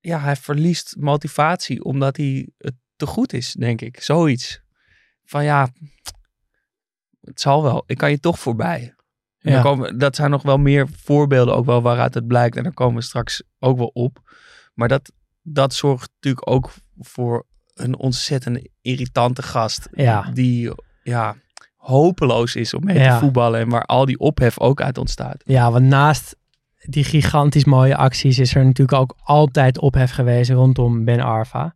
ja, 0.01 0.21
hij 0.21 0.37
verliest 0.37 0.97
motivatie 0.99 1.85
omdat 1.85 2.17
hij 2.17 2.49
het 2.59 2.75
te 2.97 3.07
goed 3.07 3.33
is, 3.33 3.53
denk 3.53 3.81
ik. 3.81 4.01
Zoiets. 4.03 4.61
Van 5.25 5.45
ja, 5.45 5.69
het 7.21 7.41
zal 7.41 7.63
wel. 7.63 7.83
Ik 7.87 7.97
kan 7.99 8.11
je 8.11 8.21
toch 8.21 8.39
voorbij. 8.39 8.95
En 9.39 9.53
Ja. 9.53 9.63
komen, 9.63 9.99
dat 9.99 10.17
zijn 10.17 10.31
nog 10.31 10.43
wel 10.43 10.59
meer 10.59 10.89
voorbeelden 10.89 11.55
ook 11.55 11.65
wel 11.67 11.83
waaruit 11.83 12.15
het 12.15 12.27
blijkt. 12.27 12.57
En 12.57 12.63
daar 12.63 12.73
komen 12.75 12.95
we 12.97 13.03
straks 13.03 13.43
ook 13.59 13.79
wel 13.79 13.91
op. 13.93 14.19
Maar 14.75 14.89
dat, 14.89 15.13
dat 15.43 15.75
zorgt 15.75 16.11
natuurlijk 16.15 16.51
ook 16.51 16.71
voor 17.01 17.47
een 17.75 17.97
ontzettend 17.99 18.69
irritante 18.81 19.43
gast. 19.43 19.89
Ja. 19.93 20.31
Die 20.35 20.73
ja, 21.03 21.37
hopeloos 21.77 22.57
is 22.57 22.75
om 22.75 22.85
mee 22.85 22.99
Ja. 22.99 23.15
te 23.15 23.25
voetballen. 23.25 23.61
En 23.61 23.69
waar 23.69 23.85
al 23.85 24.05
die 24.05 24.19
ophef 24.19 24.61
ook 24.61 24.81
uit 24.81 24.99
ontstaat. 24.99 25.43
Ja, 25.45 25.71
want 25.73 25.85
naast 25.85 26.37
die 26.85 27.05
gigantisch 27.05 27.65
mooie 27.65 27.97
acties 27.97 28.39
is 28.39 28.55
er 28.55 28.65
natuurlijk 28.65 28.99
ook 28.99 29.15
altijd 29.23 29.79
ophef 29.79 30.11
geweest 30.11 30.51
rondom 30.51 31.05
Ben 31.05 31.21
Arfa. 31.21 31.75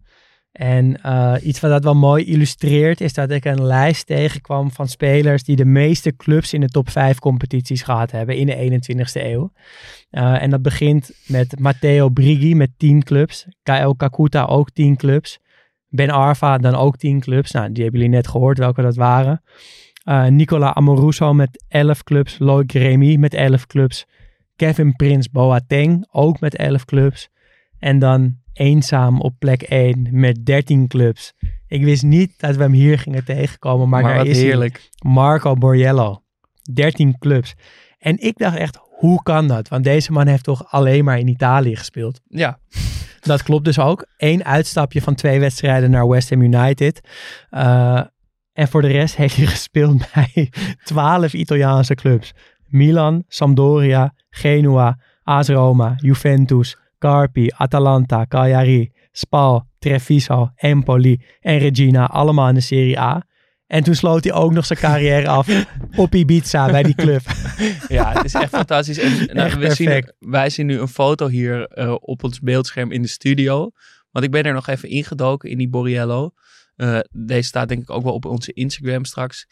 En 0.52 1.02
eh, 1.02 1.34
iets 1.42 1.60
wat 1.60 1.70
dat 1.70 1.84
wel 1.84 1.94
mooi 1.94 2.24
illustreert 2.24 3.00
is 3.00 3.12
dat 3.12 3.30
ik 3.30 3.44
een 3.44 3.62
lijst 3.62 4.06
tegenkwam 4.06 4.70
van 4.70 4.88
spelers 4.88 5.44
die 5.44 5.56
de 5.56 5.64
meeste 5.64 6.16
clubs 6.16 6.52
in 6.52 6.60
de 6.60 6.68
top 6.68 6.90
5 6.90 7.18
competities 7.18 7.82
gehad 7.82 8.10
hebben 8.10 8.36
in 8.36 8.46
de 8.46 8.80
21ste 8.80 9.24
eeuw. 9.24 9.52
Eh, 10.10 10.42
en 10.42 10.50
dat 10.50 10.62
begint 10.62 11.10
met 11.26 11.58
Matteo 11.58 12.08
Brighi 12.08 12.54
met 12.54 12.70
10 12.76 13.02
clubs, 13.02 13.46
Kyle 13.62 13.96
Kakuta 13.96 14.44
ook 14.44 14.70
10 14.70 14.96
clubs, 14.96 15.38
Ben 15.88 16.10
Arfa 16.10 16.58
dan 16.58 16.74
ook 16.74 16.96
10 16.96 17.20
clubs. 17.20 17.50
Nou, 17.50 17.72
die 17.72 17.82
hebben 17.82 18.00
jullie 18.00 18.16
net 18.16 18.28
gehoord 18.28 18.58
welke 18.58 18.82
dat 18.82 18.96
waren. 18.96 19.42
Eh, 20.04 20.26
Nicola 20.26 20.74
Amoruso 20.74 21.34
met 21.34 21.64
11 21.68 22.02
clubs, 22.02 22.38
Loic 22.38 22.72
Remy 22.72 23.16
met 23.16 23.34
11 23.34 23.66
clubs, 23.66 24.06
Kevin 24.56 24.96
Prince 24.96 25.28
Boateng 25.32 26.06
ook 26.10 26.40
met 26.40 26.56
11 26.56 26.84
clubs. 26.84 27.28
En 27.78 27.98
dan 27.98 28.41
eenzaam 28.52 29.20
op 29.20 29.34
plek 29.38 29.62
1 29.62 30.08
met 30.10 30.46
13 30.46 30.88
clubs. 30.88 31.32
Ik 31.66 31.84
wist 31.84 32.02
niet 32.02 32.32
dat 32.36 32.56
we 32.56 32.62
hem 32.62 32.72
hier 32.72 32.98
gingen 32.98 33.24
tegenkomen, 33.24 33.88
maar, 33.88 34.02
Maar, 34.02 34.10
daar 34.10 34.18
wat 34.18 34.28
is 34.30 34.36
hij. 34.36 34.46
heerlijk. 34.46 34.88
Marco 35.04 35.54
Borriello. 35.54 36.22
13 36.72 37.18
clubs. 37.18 37.54
En 37.98 38.18
ik 38.18 38.38
dacht 38.38 38.56
echt, 38.56 38.78
hoe 38.90 39.22
kan 39.22 39.48
dat? 39.48 39.68
Want 39.68 39.84
deze 39.84 40.12
man 40.12 40.26
heeft 40.26 40.44
toch 40.44 40.70
alleen 40.72 41.04
maar 41.04 41.18
in 41.18 41.28
Italië 41.28 41.76
gespeeld. 41.76 42.20
Ja, 42.28 42.58
Dat 43.20 43.42
klopt 43.42 43.64
dus 43.64 43.78
ook. 43.78 44.06
Eén 44.16 44.44
uitstapje 44.44 45.02
van 45.02 45.14
twee 45.14 45.40
wedstrijden 45.40 45.90
naar 45.90 46.08
West 46.08 46.30
Ham 46.30 46.42
United. 46.42 47.00
Eh, 47.50 48.00
en 48.52 48.68
voor 48.68 48.82
de 48.82 48.88
rest 48.88 49.16
heeft 49.16 49.36
hij 49.36 49.46
gespeeld 49.56 50.04
bij 50.14 50.50
12 50.84 51.32
Italiaanse 51.32 51.94
clubs. 51.94 52.32
Milan, 52.66 53.24
Sampdoria, 53.28 54.14
Genua, 54.30 54.98
AS 55.22 55.48
Roma, 55.48 55.94
Juventus, 55.96 56.76
Carpi, 57.02 57.50
Atalanta, 57.56 58.26
Cagliari, 58.26 58.92
Spal, 59.12 59.66
Treviso, 59.78 60.50
Empoli 60.56 61.20
en 61.40 61.58
Regina. 61.58 62.06
Allemaal 62.06 62.48
in 62.48 62.54
de 62.54 62.60
Serie 62.60 62.98
A. 62.98 63.26
En 63.66 63.82
toen 63.82 63.94
sloot 63.94 64.24
hij 64.24 64.32
ook 64.32 64.52
nog 64.52 64.66
zijn 64.66 64.78
carrière 64.78 65.28
af 65.28 65.48
op 65.96 66.14
Ibiza 66.14 66.70
bij 66.70 66.82
die 66.82 66.94
club. 66.94 67.22
ja, 67.88 68.12
het 68.12 68.24
is 68.24 68.34
echt 68.34 68.48
fantastisch. 68.48 68.98
En, 68.98 69.10
nou, 69.10 69.46
Echt 69.46 69.56
we 69.56 69.74
zien, 69.74 70.12
wij 70.18 70.50
zien 70.50 70.66
nu 70.66 70.78
een 70.78 70.88
foto 70.88 71.28
hier 71.28 71.66
eh, 71.66 71.94
op 72.00 72.24
ons 72.24 72.40
beeldscherm 72.40 72.92
in 72.92 73.02
de 73.02 73.08
studio. 73.08 73.70
Want 74.10 74.24
ik 74.24 74.30
ben 74.30 74.44
er 74.44 74.52
nog 74.52 74.68
even 74.68 74.88
ingedoken 74.88 75.50
in 75.50 75.58
die 75.58 75.68
Borriello. 75.68 76.30
Eh, 76.76 76.98
deze 77.10 77.48
staat 77.48 77.68
denk 77.68 77.82
ik 77.82 77.90
ook 77.90 78.02
wel 78.02 78.14
op 78.14 78.24
onze 78.24 78.52
Instagram 78.52 79.04
straks. 79.04 79.46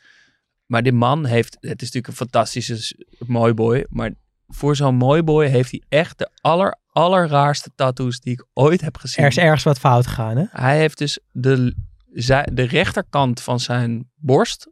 Maar 0.67 0.83
die 0.83 0.93
man 0.93 1.25
heeft, 1.25 1.57
het 1.61 1.83
is 1.83 1.91
natuurlijk 1.93 2.07
een 2.07 2.27
fantastische 2.27 2.97
mooi 3.27 3.55
boy. 3.55 3.87
Maar 3.89 4.11
voor 4.47 4.77
zo'n 4.77 4.95
mooi 4.95 5.23
boy 5.23 5.47
heeft 5.47 5.71
hij 5.71 5.83
echt 5.89 6.19
de 6.19 6.29
aller, 6.41 6.79
allerraarste 6.91 7.71
tattoos 7.75 8.21
die 8.21 8.33
ik 8.33 8.47
ooit 8.53 8.81
heb 8.81 8.97
gezien. 8.97 9.25
Er 9.25 9.31
is 9.31 9.39
ergens 9.39 9.63
wat 9.63 9.79
fout 9.79 10.07
gegaan, 10.07 10.37
hè? 10.37 10.45
Hij 10.51 10.79
heeft 10.79 10.99
dus 10.99 11.19
de, 11.31 11.75
de 12.53 12.63
rechterkant 12.63 13.41
van 13.43 13.61
zijn 13.61 14.11
borst 14.15 14.69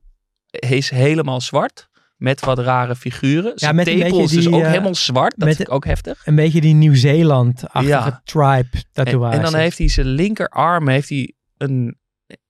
is 0.50 0.90
helemaal 0.90 1.40
zwart. 1.40 1.88
Met 2.16 2.40
wat 2.40 2.58
rare 2.58 2.96
figuren. 2.96 3.52
Zijn 3.54 3.74
met 3.74 3.86
een 3.86 3.98
beetje 3.98 4.22
is 4.22 4.30
die, 4.30 4.52
ook 4.52 4.60
eh, 4.62 4.68
helemaal 4.68 4.94
zwart. 4.94 5.34
Dat 5.36 5.58
ik 5.58 5.70
ook 5.70 5.84
heftig. 5.84 6.26
Een 6.26 6.34
beetje 6.34 6.60
die 6.60 6.74
Nieuw-Zeeland-achtige 6.74 7.86
Ja. 7.88 8.20
tribe 8.24 8.82
tatoeage. 8.92 9.36
en 9.36 9.42
dan 9.42 9.54
heeft 9.54 9.78
hij 9.78 9.88
zijn 9.88 10.06
linkerarm 10.06 10.88
heeft 10.88 11.08
hij 11.08 11.34
een, 11.56 11.98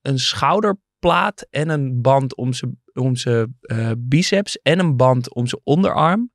een 0.02 0.18
schouderplaat 0.18 1.46
en 1.50 1.68
een 1.68 2.00
band 2.02 2.36
om 2.36 2.52
zijn, 2.52 2.80
om 2.92 3.16
zijn 3.16 3.56
eh, 3.60 3.90
biceps 3.98 4.58
en 4.62 4.78
een 4.78 4.96
band 4.96 5.34
om 5.34 5.46
zijn 5.46 5.60
onderarm. 5.64 6.30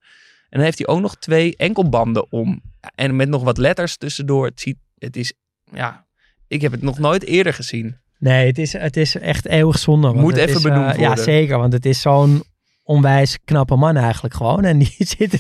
En 0.54 0.60
dan 0.60 0.68
heeft 0.68 0.78
hij 0.78 0.88
ook 0.88 1.02
nog 1.02 1.16
twee 1.16 1.56
enkelbanden 1.58 2.32
om. 2.32 2.62
En 2.96 3.16
met 3.16 3.30
nog 3.30 3.44
wat 3.44 3.58
letters 3.58 3.98
tussendoor. 3.98 4.46
Het, 4.46 4.60
ziet, 4.62 4.78
het 4.98 5.16
is, 5.16 5.34
ja, 5.72 6.06
ik 6.48 6.62
heb 6.62 6.72
het 6.72 6.82
nog 6.82 7.00
nooit 7.00 7.24
eerder 7.24 7.54
gezien. 7.54 7.98
Nee, 8.20 8.48
het 8.48 8.58
is, 8.58 8.74
het 8.74 8.98
is 8.98 9.16
echt 9.18 9.46
eeuwig 9.46 9.80
zonde. 9.80 10.14
Moet 10.14 10.38
even 10.38 10.50
is, 10.50 10.56
eh, 10.56 10.62
benoemd 10.62 10.96
Ja, 10.96 10.98
worden. 10.98 11.24
zeker, 11.24 11.34
zeker. 11.34 11.58
Want 11.58 11.74
het 11.74 11.86
is 11.86 12.02
zo'n 12.02 12.44
onwijs 12.84 13.38
knappe 13.46 13.76
man 13.76 13.98
eigenlijk 13.98 14.34
gewoon. 14.34 14.64
En 14.64 14.78
die 14.78 14.96
te, 15.08 15.40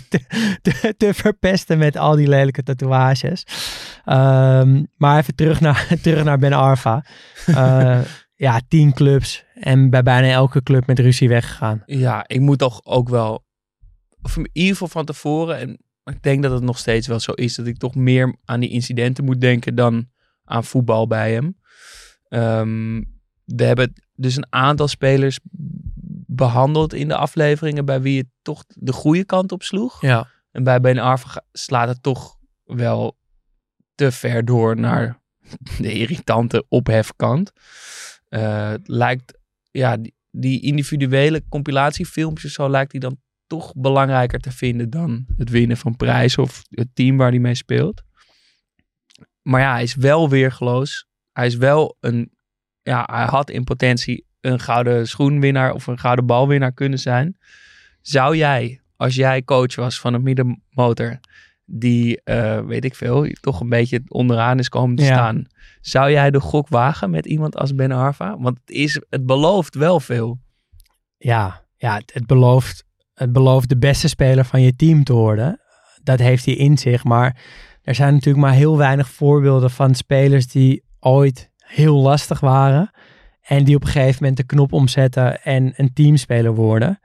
te, 0.62 0.94
te 0.98 1.14
verpesten 1.14 1.78
met 1.78 1.98
al 1.98 2.16
die 2.16 2.28
lelijke 2.28 2.64
tatoeages. 2.64 3.46
Ehm, 4.06 4.84
maar 4.98 5.18
even 5.20 5.36
terug 5.36 5.60
naar, 5.60 5.88
terug 6.02 6.24
naar 6.24 6.38
Ben 6.38 6.54
Arfa. 6.54 7.06
Eh, 7.46 8.00
ja, 8.36 8.62
tien 8.68 8.94
clubs. 8.94 9.46
En 9.54 9.90
bij 9.90 10.04
bijna 10.04 10.28
elke 10.28 10.64
club 10.64 10.88
met 10.88 11.00
ruzie 11.00 11.30
weggegaan. 11.30 11.84
Ja, 11.86 12.24
ik 12.28 12.40
moet 12.40 12.60
toch 12.60 12.82
ook 12.84 13.10
wel, 13.10 13.44
of 14.24 14.38
in 14.38 14.50
ieder 14.54 14.72
geval 14.72 14.88
van 14.88 15.06
tevoren, 15.06 15.58
en 15.58 15.78
ik 16.04 16.24
denk 16.24 16.44
dat 16.44 16.52
het 16.52 16.64
nog 16.64 16.78
steeds 16.78 17.08
wel 17.08 17.20
zo 17.20 17.32
is, 17.32 17.56
dat 17.56 17.66
ik 17.66 17.78
toch 17.78 17.96
meer 17.96 18.36
aan 18.46 18.60
die 18.60 18.70
incidenten 18.70 19.24
moet 19.24 19.42
denken 19.42 19.76
dan 19.76 20.10
aan 20.44 20.64
voetbal 20.64 21.08
bij 21.08 21.34
hem. 21.34 21.58
Ehm, 22.28 23.02
we 23.46 23.64
hebben 23.64 23.94
dus 24.16 24.36
een 24.36 24.48
aantal 24.50 24.88
spelers 24.88 25.40
behandeld 26.28 26.94
in 26.94 27.08
de 27.08 27.16
afleveringen 27.16 27.86
bij 27.86 28.02
wie 28.02 28.18
het 28.18 28.28
toch 28.42 28.64
de 28.68 28.92
goede 28.92 29.26
kant 29.26 29.52
op 29.52 29.64
sloeg. 29.64 30.02
Ja. 30.02 30.28
En 30.52 30.64
bij 30.64 30.82
Ben 30.82 30.98
Arfa 30.98 31.44
slaat 31.52 31.88
het 31.88 32.04
toch 32.04 32.38
wel 32.64 33.18
te 33.96 34.12
ver 34.12 34.46
door 34.46 34.80
naar 34.80 35.22
de 35.80 35.94
irritante 35.94 36.66
ophefkant. 36.70 37.52
Het 38.30 38.88
lijkt, 38.88 39.38
ja, 39.72 39.98
die, 39.98 40.16
die 40.32 40.62
individuele 40.62 41.44
compilatiefilmpjes, 41.50 42.54
zo 42.54 42.70
lijkt 42.70 42.92
hij 42.92 43.02
dan 43.02 43.18
toch 43.48 43.74
belangrijker 43.76 44.40
te 44.40 44.52
vinden 44.52 44.90
dan 44.90 45.26
het 45.38 45.50
winnen 45.50 45.78
van 45.78 45.96
prijzen 45.96 46.44
of 46.44 46.62
het 46.70 46.88
team 46.94 47.18
waar 47.18 47.30
hij 47.30 47.40
mee 47.40 47.56
speelt. 47.56 48.02
Maar 49.42 49.62
ja, 49.62 49.72
hij 49.72 49.84
is 49.84 49.96
wel 49.96 50.30
weergeloos. 50.30 51.06
Hij 51.32 51.46
is 51.46 51.56
wel 51.56 51.98
een, 52.00 52.32
ja, 52.82 53.10
hij 53.12 53.26
had 53.26 53.50
in 53.50 53.64
potentie 53.64 54.26
een 54.42 54.60
gouden 54.60 55.08
schoenwinnaar 55.08 55.74
of 55.74 55.88
een 55.88 56.00
gouden 56.00 56.26
balwinnaar 56.26 56.74
kunnen 56.74 57.00
zijn. 57.00 57.38
Zou 58.02 58.36
jij, 58.38 58.82
als 58.96 59.16
jij 59.16 59.44
coach 59.44 59.76
was 59.76 60.00
van 60.00 60.14
een 60.14 60.24
middenmotor, 60.24 61.20
die, 61.66 62.22
eh, 62.24 62.60
weet 62.66 62.86
ik 62.86 62.96
veel, 62.96 63.28
toch 63.42 63.60
een 63.60 63.70
beetje 63.70 64.02
onderaan 64.08 64.60
is 64.60 64.70
komen 64.70 64.96
te 64.96 65.04
Ja. 65.04 65.14
staan. 65.14 65.46
Zou 65.82 66.12
jij 66.12 66.32
de 66.32 66.40
gok 66.40 66.68
wagen 66.70 67.10
met 67.10 67.26
iemand 67.26 67.58
als 67.58 67.76
Ben 67.76 67.92
Arfa? 67.92 68.38
Want 68.38 68.58
het, 68.66 68.76
is, 68.76 69.02
het 69.10 69.26
belooft 69.26 69.76
wel 69.76 70.00
veel. 70.00 70.40
Ja, 71.18 71.66
ja 71.78 71.96
het, 71.96 72.14
het 72.14 72.28
belooft, 72.28 72.86
het 73.14 73.32
belooft 73.32 73.70
de 73.70 73.78
beste 73.78 74.08
speler 74.08 74.46
van 74.46 74.62
je 74.62 74.76
team 74.76 75.04
te 75.04 75.14
worden. 75.14 75.60
Dat 76.04 76.20
heeft 76.20 76.46
hij 76.46 76.54
in 76.54 76.78
zich. 76.78 77.04
Maar 77.04 77.42
er 77.82 77.96
zijn 77.96 78.14
natuurlijk 78.14 78.46
maar 78.46 78.54
heel 78.54 78.78
weinig 78.78 79.10
voorbeelden 79.10 79.72
van 79.72 79.96
spelers 79.96 80.48
die 80.48 80.84
ooit 81.00 81.52
heel 81.58 81.98
lastig 81.98 82.40
waren. 82.40 82.92
En 83.42 83.64
die 83.64 83.76
op 83.76 83.84
een 83.84 83.90
gegeven 83.90 84.18
moment 84.20 84.38
de 84.38 84.46
knop 84.46 84.74
omzetten 84.74 85.44
en 85.44 85.74
een 85.76 85.94
teamspeler 85.94 86.56
worden. 86.56 87.00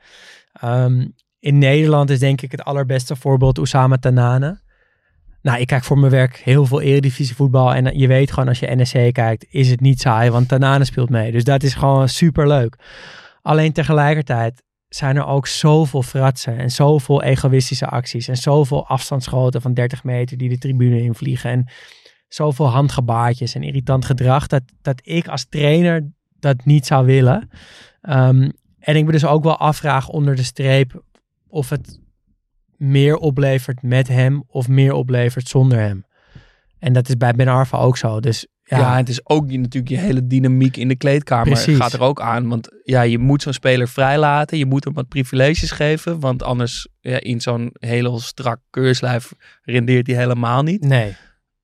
Ehm, 0.53 1.07
in 1.39 1.59
Nederland 1.59 2.11
is 2.11 2.19
denk 2.19 2.41
ik 2.43 2.51
het 2.51 2.63
allerbeste 2.63 3.17
voorbeeld 3.17 3.59
Oussama 3.59 3.97
Tanane. 3.97 4.61
Nou, 5.43 5.61
ik 5.61 5.67
kijk 5.67 5.85
voor 5.85 5.99
mijn 5.99 6.13
werk 6.13 6.37
heel 6.37 6.67
veel 6.67 6.81
eredivisie 6.81 7.37
voetbal. 7.37 7.75
En 7.75 7.99
je 7.99 8.07
weet 8.07 8.33
gewoon 8.33 8.49
als 8.49 8.59
je 8.59 8.67
NEC 8.67 9.13
kijkt, 9.13 9.47
is 9.49 9.71
het 9.71 9.81
niet 9.81 10.01
saai. 10.01 10.31
Want 10.31 10.49
Tanane 10.49 10.85
speelt 10.85 11.11
mee. 11.11 11.33
Dus 11.33 11.45
dat 11.45 11.63
is 11.63 11.75
gewoon 11.75 12.09
super 12.09 12.49
leuk. 12.49 12.77
Alleen 13.43 13.73
tegelijkertijd 13.73 14.63
zijn 14.89 15.17
er 15.17 15.27
ook 15.27 15.47
zoveel 15.47 16.03
fratsen 16.03 16.59
en 16.59 16.71
zoveel 16.71 17.23
egoïstische 17.23 17.87
acties 17.87 18.29
en 18.29 18.37
zoveel 18.37 18.87
afstandsschoten 18.87 19.63
van 19.63 19.75
30 19.75 20.05
meter 20.05 20.37
die 20.37 20.49
de 20.49 20.59
tribune 20.59 21.01
invliegen 21.01 21.51
en 21.51 21.71
zoveel 22.29 22.69
handgebaartjes 22.69 23.55
en 23.55 23.63
irritant 23.63 24.05
gedrag 24.05 24.47
dat, 24.47 24.63
dat 24.83 25.01
ik 25.03 25.29
als 25.29 25.47
trainer 25.49 26.13
dat 26.41 26.65
niet 26.65 26.87
zou 26.87 27.07
willen. 27.07 27.51
Ehm, 28.01 28.51
en 28.79 28.97
ik 28.97 29.05
me 29.05 29.13
dus 29.13 29.27
ook 29.27 29.43
wel 29.43 29.57
afvraag 29.57 30.09
onder 30.09 30.37
de 30.37 30.43
streep 30.43 31.03
of 31.49 31.69
het 31.69 32.01
meer 32.77 33.17
oplevert 33.17 33.83
met 33.83 34.09
hem 34.09 34.43
of 34.47 34.69
meer 34.69 34.93
oplevert 34.93 35.49
zonder 35.49 35.79
hem. 35.79 36.07
En 36.79 36.93
dat 36.93 37.09
is 37.09 37.17
bij 37.17 37.33
Ben 37.33 37.49
Arfa 37.49 37.79
ook 37.79 37.97
zo. 37.97 38.21
Dus 38.21 38.47
Ja, 38.69 38.79
ja, 38.79 38.97
het 38.97 39.09
is 39.09 39.29
ook 39.29 39.51
natuurlijk 39.51 39.89
je 39.89 39.99
hele 39.99 40.27
dynamiek 40.27 40.77
in 40.77 40.89
de 40.89 40.97
kleedkamer 40.97 41.53
Precies. 41.53 41.77
gaat 41.77 41.93
er 41.93 42.01
ook 42.01 42.21
aan. 42.21 42.49
Want 42.49 42.69
ja, 42.85 43.03
je 43.03 43.19
moet 43.19 43.43
zo'n 43.43 43.53
speler 43.53 43.89
vrijlaten. 43.89 44.59
Je 44.59 44.67
moet 44.67 44.85
hem 44.85 44.95
wat 44.95 45.09
privileges 45.09 45.71
geven. 45.71 46.21
Want 46.21 46.43
anders 46.43 46.89
ja, 47.01 47.21
in 47.21 47.41
zo'n 47.41 47.71
heel 47.79 48.21
strak 48.21 48.61
keurslijf 48.71 49.33
rendeert 49.63 50.07
hij 50.07 50.17
helemaal 50.17 50.63
niet. 50.63 50.85
nee. 50.85 51.17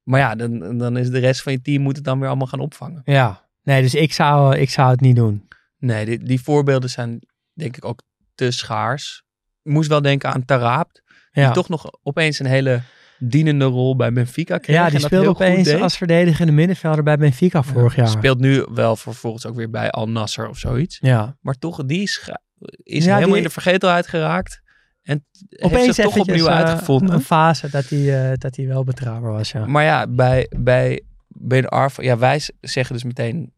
Maar 0.03 0.21
ja, 0.21 0.35
dan, 0.35 0.79
dan 0.79 0.97
is 0.97 1.11
de 1.11 1.19
rest 1.19 1.43
van 1.43 1.53
je 1.53 1.61
team 1.61 1.83
moet 1.83 1.97
het 1.97 2.05
dan 2.05 2.19
weer 2.19 2.29
allemaal 2.29 2.47
gaan 2.47 2.61
opvangen. 2.61 3.03
Ja, 3.05 3.47
nee, 3.63 3.83
dus 3.83 3.95
ik 3.95 4.13
zou, 4.13 4.57
ik 4.57 4.71
zou 4.71 4.91
het 4.91 5.01
niet 5.01 5.17
doen. 5.17 5.49
Nee, 5.79 6.05
die, 6.05 6.19
die 6.19 6.41
voorbeelden 6.41 6.91
zijn 6.91 7.19
denk 7.53 7.77
ik 7.77 7.85
ook 7.85 8.03
te 8.35 8.51
schaars. 8.51 9.23
Ik 9.63 9.73
moest 9.73 9.89
wel 9.89 10.03
denken 10.03 10.33
aan 10.33 10.45
Taraabt. 10.45 11.03
Ja. 11.31 11.45
Die 11.45 11.55
toch 11.55 11.69
nog 11.69 11.91
opeens 12.03 12.39
een 12.39 12.47
hele 12.47 12.83
dienende 13.19 13.65
rol 13.65 13.97
bij 13.97 14.13
Benfica 14.13 14.59
kreeg. 14.59 14.77
Ja, 14.77 14.91
die 14.91 14.99
speelde 15.01 15.29
opeens 15.29 15.73
als 15.75 15.97
verdedigende 15.97 16.53
middenvelder 16.53 17.05
bij 17.05 17.17
Benfica 17.17 17.63
vorig 17.63 17.97
jaar. 17.97 18.09
Speelt 18.09 18.39
nu 18.39 18.67
wel 18.75 18.97
vervolgens 18.97 19.47
ook 19.47 19.55
weer 19.57 19.71
bij 19.71 19.91
Al 19.91 20.09
Nasser 20.09 20.49
of 20.49 20.59
zoiets. 20.59 20.99
Ja. 21.01 21.37
Maar 21.41 21.55
toch, 21.55 21.85
die 21.85 22.03
is, 22.03 22.17
ge- 22.17 22.39
is 22.83 23.05
Ja, 23.05 23.11
helemaal 23.11 23.29
die- 23.29 23.37
in 23.37 23.43
de 23.43 23.51
vergetelheid 23.53 24.07
geraakt. 24.07 24.63
En 25.03 25.27
heeft 25.49 25.63
Opeens 25.75 25.95
zich 25.95 26.05
toch 26.05 26.17
opnieuw 26.17 26.47
eh, 26.47 26.57
uitgevonden. 26.57 27.15
een 27.15 27.21
fase 27.21 27.71
dat 27.71 27.89
hij, 27.89 28.31
eh, 28.31 28.37
dat 28.39 28.57
hij 28.57 28.67
wel 28.67 28.85
betrouwbaar 28.85 29.33
was, 29.33 29.53
ja. 29.53 29.67
Maar 29.67 29.85
ja, 29.85 30.07
bij, 30.07 30.47
bij 30.59 31.03
Ben 31.29 31.69
Arfa, 31.69 32.03
ja, 32.03 32.19
wij 32.19 32.41
zeggen 32.61 32.95
dus 32.95 33.05
meteen, 33.05 33.53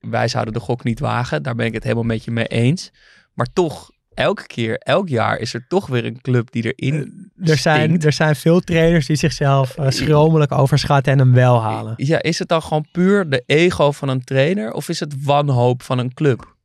wij 0.00 0.28
zouden 0.28 0.54
de 0.54 0.60
gok 0.60 0.84
niet 0.84 1.00
wagen. 1.00 1.42
Daar 1.42 1.54
ben 1.54 1.66
ik 1.66 1.72
het 1.74 1.82
helemaal 1.82 2.04
met 2.04 2.24
je 2.24 2.30
mee 2.30 2.46
eens. 2.46 2.90
Maar 3.34 3.46
toch, 3.52 3.90
elke 4.14 4.46
keer, 4.46 4.78
elk 4.78 5.08
jaar 5.08 5.38
is 5.38 5.54
er 5.54 5.66
toch 5.68 5.86
weer 5.86 6.04
een 6.04 6.20
club 6.20 6.50
die 6.52 6.74
erin 6.74 7.23
Er 7.42 7.56
zijn, 7.56 8.00
er 8.00 8.12
zijn 8.12 8.36
veel 8.36 8.60
trainers 8.60 9.06
die 9.06 9.16
zichzelf 9.16 9.76
eh, 9.76 9.90
schromelijk 9.90 10.52
overschatten 10.52 11.12
en 11.12 11.18
hem 11.18 11.32
wel 11.32 11.62
halen. 11.62 11.94
Ja, 11.96 12.22
is 12.22 12.38
het 12.38 12.48
dan 12.48 12.62
gewoon 12.62 12.86
puur 12.92 13.28
de 13.28 13.42
ego 13.46 13.92
van 13.92 14.08
een 14.08 14.24
trainer 14.24 14.72
of 14.72 14.88
is 14.88 15.00
het 15.00 15.24
wanhoop 15.24 15.82
van 15.82 15.98
een 15.98 16.14
club? 16.14 16.56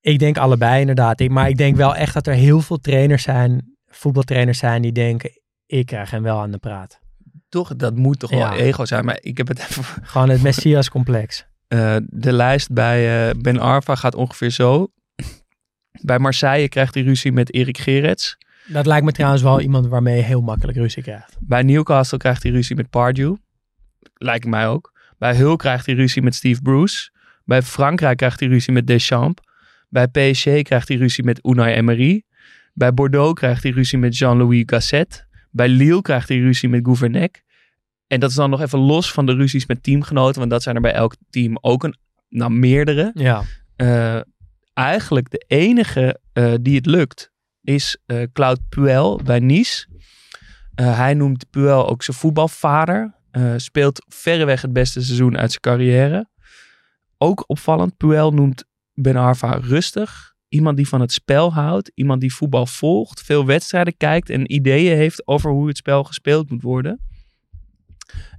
Ik 0.00 0.18
denk 0.18 0.38
allebei 0.38 0.80
inderdaad. 0.80 1.20
Ik, 1.20 1.30
maar 1.30 1.48
ik 1.48 1.56
denk 1.56 1.76
wel 1.76 1.96
echt 1.96 2.14
dat 2.14 2.26
er 2.26 2.34
heel 2.34 2.60
veel 2.60 2.78
trainers 2.78 3.22
zijn, 3.22 3.76
voetbaltrainers 3.86 4.58
zijn, 4.58 4.82
die 4.82 4.92
denken, 4.92 5.30
ik 5.66 5.86
krijg 5.86 6.10
hem 6.10 6.22
wel 6.22 6.38
aan 6.38 6.50
de 6.50 6.58
praat. 6.58 6.98
Toch, 7.48 7.76
dat 7.76 7.96
moet 7.96 8.18
toch 8.18 8.30
wel 8.30 8.52
ego 8.52 8.84
zijn. 8.84 9.04
Maar 9.04 9.18
ik 9.20 9.36
heb 9.36 9.48
het 9.48 9.58
even 9.58 9.84
Gewoon 10.02 10.28
het 10.28 10.42
Messias 10.42 10.90
complex. 10.90 11.44
Eh, 11.70 11.96
de 12.06 12.32
lijst 12.32 12.72
bij 12.72 13.28
eh, 13.28 13.34
Ben 13.40 13.58
Arfa 13.58 13.94
gaat 13.94 14.14
ongeveer 14.14 14.50
zo. 14.50 14.88
Bij 16.02 16.18
Marseille 16.18 16.68
krijgt 16.68 16.94
hij 16.94 17.02
ruzie 17.02 17.32
met 17.32 17.54
Erik 17.54 17.78
Gerets. 17.78 18.38
Dat 18.66 18.86
lijkt 18.86 19.04
me 19.04 19.12
trouwens 19.12 19.42
wel 19.42 19.60
iemand 19.60 19.86
waarmee 19.86 20.16
je 20.16 20.22
heel 20.22 20.40
makkelijk 20.40 20.78
ruzie 20.78 21.02
krijgt. 21.02 21.36
Bij 21.40 21.62
Newcastle 21.62 22.18
krijgt 22.18 22.42
hij 22.42 22.52
ruzie 22.52 22.76
met 22.76 22.90
Pardew. 22.90 23.34
Lijkt 24.14 24.46
mij 24.46 24.68
ook. 24.68 24.92
Bij 25.18 25.34
Hull 25.34 25.56
krijgt 25.56 25.86
hij 25.86 25.94
ruzie 25.94 26.22
met 26.22 26.34
Steve 26.34 26.62
Bruce. 26.62 27.10
Bij 27.44 27.62
Frankrijk 27.62 28.16
krijgt 28.16 28.40
hij 28.40 28.48
ruzie 28.48 28.72
met 28.72 28.86
Deschamps. 28.86 29.42
Bij 29.88 30.06
PSG 30.06 30.62
krijgt 30.62 30.88
hij 30.88 30.96
ruzie 30.96 31.24
met 31.24 31.40
Unai 31.46 31.74
Emery. 31.74 32.22
Bij 32.72 32.94
Bordeaux 32.94 33.40
krijgt 33.40 33.62
hij 33.62 33.72
ruzie 33.72 33.98
met 33.98 34.16
Jean-Louis 34.16 34.62
Gasset. 34.66 35.26
Bij 35.50 35.68
Lille 35.68 36.02
krijgt 36.02 36.28
hij 36.28 36.38
ruzie 36.38 36.68
met 36.68 36.84
Gouvernec. 36.84 37.42
En 38.06 38.20
dat 38.20 38.30
is 38.30 38.36
dan 38.36 38.50
nog 38.50 38.60
even 38.60 38.78
los 38.78 39.12
van 39.12 39.26
de 39.26 39.34
ruzies 39.34 39.66
met 39.66 39.82
teamgenoten. 39.82 40.38
Want 40.38 40.50
dat 40.50 40.62
zijn 40.62 40.74
er 40.74 40.80
bij 40.80 40.92
elk 40.92 41.14
team 41.30 41.58
ook 41.60 41.84
een, 41.84 41.96
nou, 42.28 42.50
meerdere. 42.50 43.10
Ja. 43.14 43.42
Eh, 43.76 44.20
eigenlijk 44.74 45.30
de 45.30 45.44
enige 45.46 46.20
eh, 46.32 46.54
die 46.60 46.76
het 46.76 46.86
lukt 46.86 47.29
is 47.62 47.96
eh 48.06 48.22
Claude 48.32 48.60
Puel 48.68 49.20
bij 49.24 49.38
Nice. 49.38 49.86
Eh, 50.74 50.96
hij 50.96 51.14
noemt 51.14 51.50
Puel 51.50 51.88
ook 51.88 52.02
zijn 52.02 52.16
voetbalvader. 52.16 53.14
Eh, 53.30 53.52
speelt 53.56 54.04
verreweg 54.08 54.62
het 54.62 54.72
beste 54.72 55.02
seizoen 55.02 55.36
uit 55.38 55.50
zijn 55.50 55.60
carrière. 55.60 56.28
Ook 57.18 57.44
opvallend, 57.46 57.96
Puel 57.96 58.32
noemt 58.32 58.64
Ben 58.94 59.16
Arfa 59.16 59.52
rustig. 59.52 60.34
Iemand 60.48 60.76
die 60.76 60.88
van 60.88 61.00
het 61.00 61.12
spel 61.12 61.52
houdt. 61.52 61.92
Iemand 61.94 62.20
die 62.20 62.34
voetbal 62.34 62.66
volgt. 62.66 63.22
Veel 63.22 63.46
wedstrijden 63.46 63.96
kijkt 63.96 64.30
en 64.30 64.52
ideeën 64.52 64.96
heeft 64.96 65.26
over 65.26 65.50
hoe 65.50 65.68
het 65.68 65.76
spel 65.76 66.04
gespeeld 66.04 66.50
moet 66.50 66.62
worden. 66.62 67.00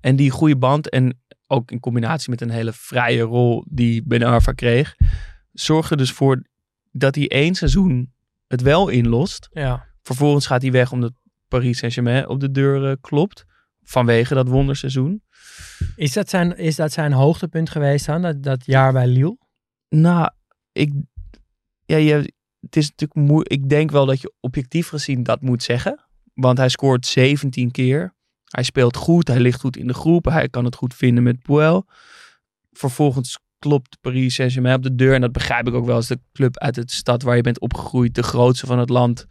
En 0.01 0.15
die 0.15 0.29
goede 0.29 0.57
band 0.57 0.89
en 0.89 1.19
ook 1.47 1.71
in 1.71 1.79
combinatie 1.79 2.29
met 2.29 2.41
een 2.41 2.49
hele 2.49 2.73
vrije 2.73 3.21
rol 3.21 3.65
die 3.67 4.03
Ben 4.03 4.23
Arfa 4.23 4.51
kreeg. 4.51 4.95
Zorgde 5.53 5.97
dus 5.97 6.11
voor 6.11 6.43
dat 6.91 7.15
hij 7.15 7.27
één 7.27 7.55
seizoen 7.55 8.13
het 8.51 8.61
wel 8.61 8.89
inlost. 8.89 9.49
ja. 9.51 9.89
Vervolgens 10.03 10.45
gaat 10.45 10.61
hij 10.61 10.71
weg 10.71 10.91
omdat 10.91 11.11
Paris 11.47 11.77
Saint-Germain 11.77 12.27
op 12.27 12.39
de 12.39 12.51
deur 12.51 12.89
eh, 12.89 12.95
klopt. 13.01 13.45
Vanwege 13.83 14.33
dat 14.33 14.47
wonderseizoen. 14.47 15.23
Is, 15.95 16.13
dat 16.13 16.29
zijn, 16.29 16.57
is 16.57 16.75
dat 16.75 16.91
zijn 16.91 17.11
hoogtepunt 17.11 17.69
geweest 17.69 18.05
dan, 18.05 18.21
dat, 18.21 18.43
dat 18.43 18.65
jaar 18.65 18.93
bij 18.93 19.07
Lille? 19.07 19.37
Nou, 19.89 20.29
ik, 20.71 20.93
ja, 21.85 21.97
je, 21.97 22.33
het 22.59 22.75
is 22.75 22.89
natuurlijk 22.89 23.27
moe, 23.29 23.47
ik 23.47 23.69
denk 23.69 23.91
wel 23.91 24.05
dat 24.05 24.21
je 24.21 24.33
objectief 24.39 24.87
gezien 24.87 25.23
dat 25.23 25.41
moet 25.41 25.63
zeggen. 25.63 26.05
Want 26.33 26.57
hij 26.57 26.69
scoort 26.69 27.05
17 27.05 27.71
keer. 27.71 28.15
Hij 28.43 28.63
speelt 28.63 28.95
goed, 28.95 29.27
hij 29.27 29.39
ligt 29.39 29.59
goed 29.59 29.77
in 29.77 29.87
de 29.87 29.93
groep. 29.93 30.25
Hij 30.25 30.49
kan 30.49 30.65
het 30.65 30.75
goed 30.75 30.93
vinden 30.93 31.23
met 31.23 31.41
Puel. 31.41 31.85
Vervolgens 32.71 33.39
klopt 33.61 33.97
Paris 34.01 34.33
Saint-Germain 34.33 34.75
op 34.75 34.83
de 34.83 34.95
deur. 34.95 35.13
En 35.13 35.21
dat 35.21 35.31
begrijp 35.31 35.67
ik 35.67 35.73
ook 35.73 35.85
wel 35.85 35.95
als 35.95 36.07
de 36.07 36.19
club 36.33 36.57
uit 36.57 36.75
de 36.75 36.83
stad 36.85 37.21
waar 37.21 37.35
je 37.35 37.41
bent 37.41 37.59
opgegroeid, 37.59 38.15
de 38.15 38.23
grootste 38.23 38.65
van 38.65 38.79
het 38.79 38.89
land, 38.89 39.25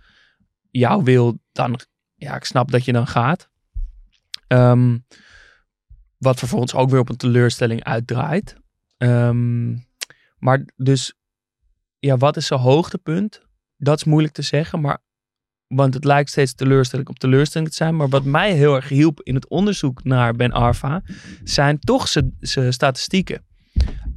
jou 0.71 1.05
wil. 1.05 1.39
Dan, 1.53 1.81
ja, 2.15 2.37
ik 2.37 2.45
snap 2.45 2.71
dat 2.71 2.85
je 2.85 2.93
dan 2.93 3.07
gaat. 3.07 3.49
Ehm, 4.47 4.99
wat 6.19 6.39
vervolgens 6.39 6.75
ook 6.75 6.91
weer 6.91 7.01
op 7.01 7.09
een 7.09 7.17
teleurstelling 7.17 7.85
uitdraait. 7.85 8.57
Ehm, 8.97 9.77
maar 10.39 10.65
dus, 10.77 11.15
ja, 11.99 12.17
wat 12.17 12.37
is 12.37 12.47
zijn 12.47 12.61
hoogtepunt? 12.61 13.43
Dat 13.77 13.97
is 13.97 14.05
moeilijk 14.05 14.35
te 14.35 14.43
zeggen, 14.43 14.81
maar 14.81 14.99
want 15.67 15.95
het 15.95 16.05
lijkt 16.05 16.31
steeds 16.31 16.55
teleurstelling 16.55 17.09
op 17.09 17.19
teleurstelling 17.19 17.71
te 17.71 17.77
zijn. 17.77 17.97
Maar 17.97 18.09
wat 18.09 18.25
mij 18.25 18.53
heel 18.53 18.75
erg 18.75 18.89
hielp 18.89 19.23
in 19.23 19.35
het 19.35 19.49
onderzoek 19.49 20.05
naar 20.05 20.35
Ben 20.35 20.53
Arfa, 20.53 21.03
zijn 21.45 21.79
toch 21.79 22.09
zijn 22.41 22.73
statistieken. 22.73 23.45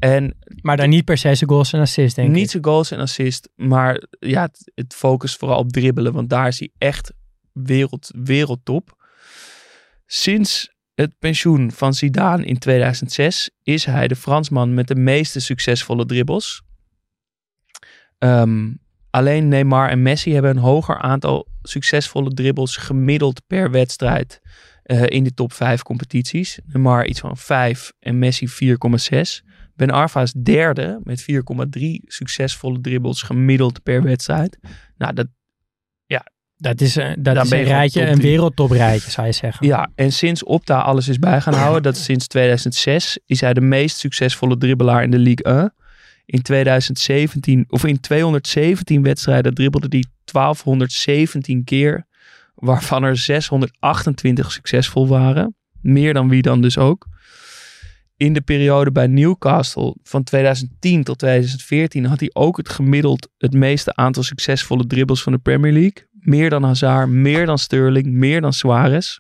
En 0.04 0.38
Maar 0.62 0.78
dan 0.78 0.90
niet 0.90 1.06
per 1.06 1.18
se 1.18 1.36
zijn 1.36 1.50
goals 1.50 1.74
en 1.74 1.80
assists, 1.80 2.16
denk 2.16 2.30
niet 2.30 2.44
ik. 2.44 2.50
zijn 2.50 2.64
goals 2.64 2.92
en 2.92 3.00
assist, 3.00 3.50
maar 3.56 4.04
ja, 4.20 4.42
het, 4.42 4.72
het 4.76 4.94
focust 4.94 5.38
vooral 5.38 5.58
op 5.58 5.72
dribbelen, 5.72 6.14
want 6.14 6.30
daar 6.30 6.48
is 6.48 6.60
hij 6.60 6.72
echt 6.78 7.14
wereld, 7.52 8.12
wereldtop. 8.16 9.08
Sinds 10.06 10.74
het 10.96 11.20
pensioen 11.20 11.72
van 11.72 11.94
Zidane 11.94 12.46
in 12.46 12.58
2006 12.58 13.50
is 13.64 13.86
hij 13.86 14.08
de 14.08 14.16
Fransman 14.16 14.74
met 14.74 14.88
de 14.88 14.96
meeste 14.96 15.40
succesvolle 15.40 16.06
dribbles. 16.06 16.62
Ehm, 18.18 18.72
alleen 19.10 19.48
Neymar 19.48 19.90
en 19.90 20.02
Messi 20.02 20.34
hebben 20.34 20.52
een 20.52 20.64
hoger 20.64 20.98
aantal 20.98 21.48
succesvolle 21.62 22.34
dribbles 22.34 22.78
gemiddeld 22.78 23.42
per 23.48 23.72
wedstrijd 23.72 24.42
eh, 24.84 25.04
in 25.06 25.24
de 25.24 25.34
top 25.34 25.54
5 25.54 25.84
competities. 25.84 26.60
Neymar 26.66 27.06
iets 27.06 27.20
van 27.20 27.38
5 27.38 27.92
en 28.00 28.20
Messi 28.20 28.48
4,6. 28.48 29.53
Ben 29.76 29.90
Arfa 29.90 30.22
is 30.22 30.32
derde 30.32 31.00
met 31.04 31.26
4,3 31.32 31.36
succesvolle 32.06 32.82
dribbles 32.82 33.22
gemiddeld 33.22 33.84
per 33.84 34.04
wedstrijd. 34.04 34.58
Nou, 34.98 35.14
dat, 35.14 35.28
Dat 36.58 36.82
is, 36.82 36.98
eh, 36.98 37.12
dat 37.20 37.46
is 37.46 37.52
een 37.52 37.64
rijtje, 37.64 38.06
een 38.06 38.20
wereldtoprijtje, 38.20 39.12
zou 39.12 39.28
je 39.28 39.34
zeggen. 39.34 39.68
ja, 39.68 39.90
en 39.96 40.12
sinds 40.12 40.44
Opta 40.44 40.80
alles 40.80 41.08
is 41.08 41.20
bij 41.20 41.42
gaan 41.42 41.54
houden, 41.54 41.84
dat 41.92 41.96
is 41.96 42.04
sinds 42.04 42.28
2006, 42.28 43.20
is 43.26 43.42
hij 43.42 43.54
de 43.54 43.62
meest 43.62 43.98
succesvolle 43.98 44.58
dribbelaar 44.58 45.04
in 45.04 45.12
de 45.12 45.18
Ligue 45.18 45.54
1. 45.54 45.74
In 46.26 46.42
2017, 46.42 47.66
of 47.70 47.86
in 47.86 48.00
217 48.00 49.04
wedstrijden 49.04 49.54
dribbelde 49.54 49.88
hij 49.90 50.06
1217 50.32 51.64
keer, 51.64 52.06
waarvan 52.56 53.04
er 53.04 53.18
628 53.18 54.52
succesvol 54.52 55.08
waren. 55.08 55.56
Meer 55.82 56.14
dan 56.14 56.30
wie 56.30 56.42
dan 56.42 56.62
dus 56.62 56.78
ook. 56.78 57.08
In 58.24 58.34
de 58.34 58.42
periode 58.42 58.92
bij 58.92 59.08
Newcastle 59.08 59.96
van 60.04 60.24
2010 60.24 61.04
tot 61.04 61.18
2014 61.18 62.06
had 62.06 62.20
hij 62.20 62.30
ook 62.34 62.58
het 62.58 62.70
gemiddeld 62.70 63.30
het 63.38 63.54
meeste 63.54 63.96
aantal 63.96 64.24
succesvolle 64.24 64.88
dribbles 64.88 65.24
van 65.24 65.32
de 65.32 65.38
Premier 65.38 65.72
League. 65.72 66.08
Meer 66.12 66.50
dan 66.50 66.64
Hazard, 66.64 67.10
meer 67.10 67.46
dan 67.46 67.58
Sterling, 67.58 68.06
meer 68.06 68.42
dan 68.42 68.54
Suarez. 68.54 69.20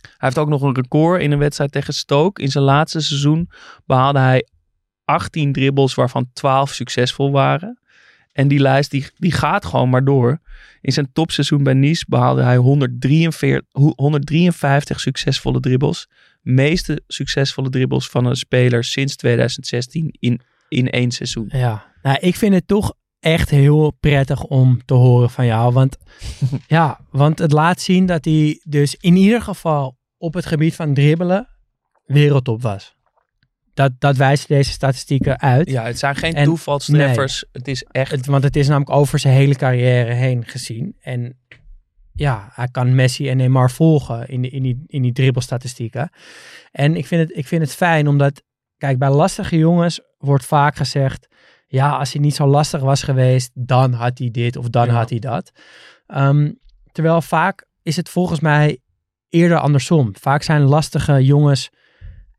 Hij 0.00 0.10
heeft 0.18 0.38
ook 0.38 0.48
nog 0.48 0.62
een 0.62 0.74
record 0.74 1.22
in 1.22 1.30
een 1.30 1.38
wedstrijd 1.38 1.72
tegen 1.72 1.94
Stoke. 1.94 2.42
In 2.42 2.50
zijn 2.50 2.64
laatste 2.64 3.00
seizoen 3.00 3.50
behaalde 3.86 4.18
hij 4.18 4.48
18 5.04 5.52
dribbles, 5.52 5.94
waarvan 5.94 6.30
12 6.32 6.72
succesvol 6.72 7.30
waren. 7.30 7.78
En 8.32 8.48
die 8.48 8.60
lijst 8.60 8.90
die, 8.90 9.06
die 9.16 9.32
gaat 9.32 9.64
gewoon 9.64 9.90
maar 9.90 10.04
door. 10.04 10.40
In 10.80 10.92
zijn 10.92 11.12
topseizoen 11.12 11.62
bij 11.62 11.74
Nice 11.74 12.04
behaalde 12.08 12.42
hij 12.42 12.56
143, 12.56 13.62
153 13.94 15.00
succesvolle 15.00 15.60
dribbles. 15.60 16.08
Meeste 16.44 17.02
succesvolle 17.06 17.70
dribbles 17.70 18.08
van 18.08 18.24
een 18.24 18.36
speler 18.36 18.84
sinds 18.84 19.16
2016 19.16 20.16
in, 20.18 20.40
in 20.68 20.90
één 20.90 21.10
seizoen. 21.10 21.48
Ja, 21.52 21.92
nou, 22.02 22.18
ik 22.20 22.36
vind 22.36 22.54
het 22.54 22.66
toch 22.66 22.94
echt 23.20 23.50
heel 23.50 23.90
prettig 24.00 24.42
om 24.42 24.84
te 24.84 24.94
horen 24.94 25.30
van 25.30 25.46
jou. 25.46 25.72
Want, 25.72 25.96
ja, 26.66 27.00
want 27.10 27.38
het 27.38 27.52
laat 27.52 27.80
zien 27.80 28.06
dat 28.06 28.24
hij 28.24 28.60
dus 28.64 28.96
in 29.00 29.16
ieder 29.16 29.42
geval 29.42 29.98
op 30.18 30.34
het 30.34 30.46
gebied 30.46 30.74
van 30.74 30.94
dribbelen 30.94 31.48
wereldtop 32.04 32.62
was. 32.62 32.94
Dat, 33.74 33.92
dat 33.98 34.16
wijzen 34.16 34.46
deze 34.48 34.70
statistieken 34.70 35.40
uit. 35.40 35.70
Ja, 35.70 35.84
het 35.84 35.98
zijn 35.98 36.16
geen 36.16 36.34
En- 36.34 36.44
toevalstreffers. 36.44 37.44
Het 37.52 37.68
is 37.68 37.82
echt 37.82 38.10
Het, 38.10 38.26
want 38.26 38.44
het 38.44 38.56
is 38.56 38.68
namelijk 38.68 38.90
over 38.90 39.18
zijn 39.18 39.34
hele 39.34 39.54
carrière 39.54 40.12
heen 40.12 40.44
gezien. 40.46 40.96
En 41.00 41.38
ja, 42.16 42.48
hij 42.52 42.68
kan 42.70 42.94
Messi 42.94 43.28
en 43.28 43.36
Neymar 43.36 43.70
volgen 43.70 44.28
in, 44.28 44.40
die- 44.40 44.50
in, 44.50 44.62
die, 44.62 44.82
in 44.86 45.02
die 45.02 45.12
dribbelstatistieken. 45.12 46.10
En 46.72 46.96
ik 46.96 47.06
vind, 47.06 47.28
het, 47.28 47.38
ik 47.38 47.46
vind 47.46 47.62
het 47.62 47.74
fijn 47.74 48.08
omdat, 48.08 48.42
kijk, 48.76 48.98
bij 48.98 49.10
lastige 49.10 49.58
jongens 49.58 50.00
wordt 50.18 50.44
vaak 50.44 50.76
gezegd, 50.76 51.28
ja, 51.66 51.90
als 51.96 52.12
hij 52.12 52.20
niet 52.22 52.34
zo 52.34 52.46
lastig 52.46 52.80
was 52.80 53.02
geweest, 53.02 53.50
dan 53.54 53.92
had 53.92 54.18
hij 54.18 54.30
dit 54.30 54.56
of 54.56 54.68
dan 54.68 54.86
Ja. 54.86 54.92
had 54.92 55.10
hij 55.10 55.18
dat. 55.18 55.50
Ehm, 56.06 56.52
terwijl 56.92 57.22
vaak 57.22 57.66
is 57.82 57.96
het 57.96 58.08
volgens 58.08 58.40
mij 58.40 58.78
eerder 59.28 59.58
andersom. 59.58 60.16
Vaak 60.16 60.42
zijn 60.42 60.62
lastige 60.62 61.24
jongens 61.24 61.70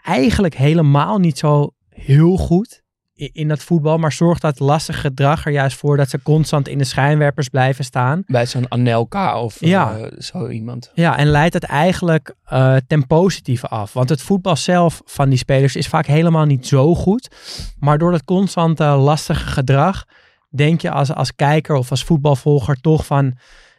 eigenlijk 0.03 0.55
helemaal 0.55 1.17
niet 1.17 1.38
zo 1.38 1.73
heel 1.89 2.38
goed 2.38 2.83
in 3.15 3.47
dat 3.47 3.63
voetbal, 3.63 3.97
maar 3.97 4.12
zorgt 4.12 4.41
dat 4.41 4.60
lastig 4.60 5.01
gedrag 5.01 5.45
er 5.45 5.51
juist 5.51 5.78
voor 5.78 5.97
dat 5.97 6.10
ze 6.10 6.21
constant 6.23 6.67
in 6.67 6.78
de 6.78 6.84
schijnwerpers 6.84 7.49
blijven 7.49 7.86
staan. 7.86 8.23
bij 8.28 8.45
zo'n 8.45 8.71
Anelka 8.71 9.41
of 9.41 9.58
Ja. 9.60 9.97
eh, 9.97 10.19
zo 10.19 10.48
iemand. 10.50 10.92
Ja, 10.94 11.17
en 11.17 11.27
leidt 11.27 11.54
het 11.54 11.63
eigenlijk 11.63 12.35
eh, 12.46 12.75
ten 12.87 13.08
positieve 13.08 13.67
af. 13.67 13.94
Want 13.94 14.10
het 14.10 14.21
voetbal 14.21 14.56
zelf 14.56 15.02
van 15.06 15.29
die 15.29 15.37
spelers 15.37 15.75
is 15.75 15.87
vaak 15.87 16.06
helemaal 16.06 16.46
niet 16.46 16.67
zo 16.67 16.96
goed. 16.96 17.29
Maar 17.79 17.98
door 17.98 18.12
dat 18.12 18.23
constante 18.25 18.83
lastige 18.83 19.46
gedrag, 19.48 20.06
denk 20.50 20.81
je 20.81 20.92
als, 20.92 21.13
als 21.13 21.35
kijker 21.35 21.75
of 21.75 21.89
als 21.92 22.04
voetbalvolger 22.04 22.81
toch 22.81 23.06
van... 23.06 23.37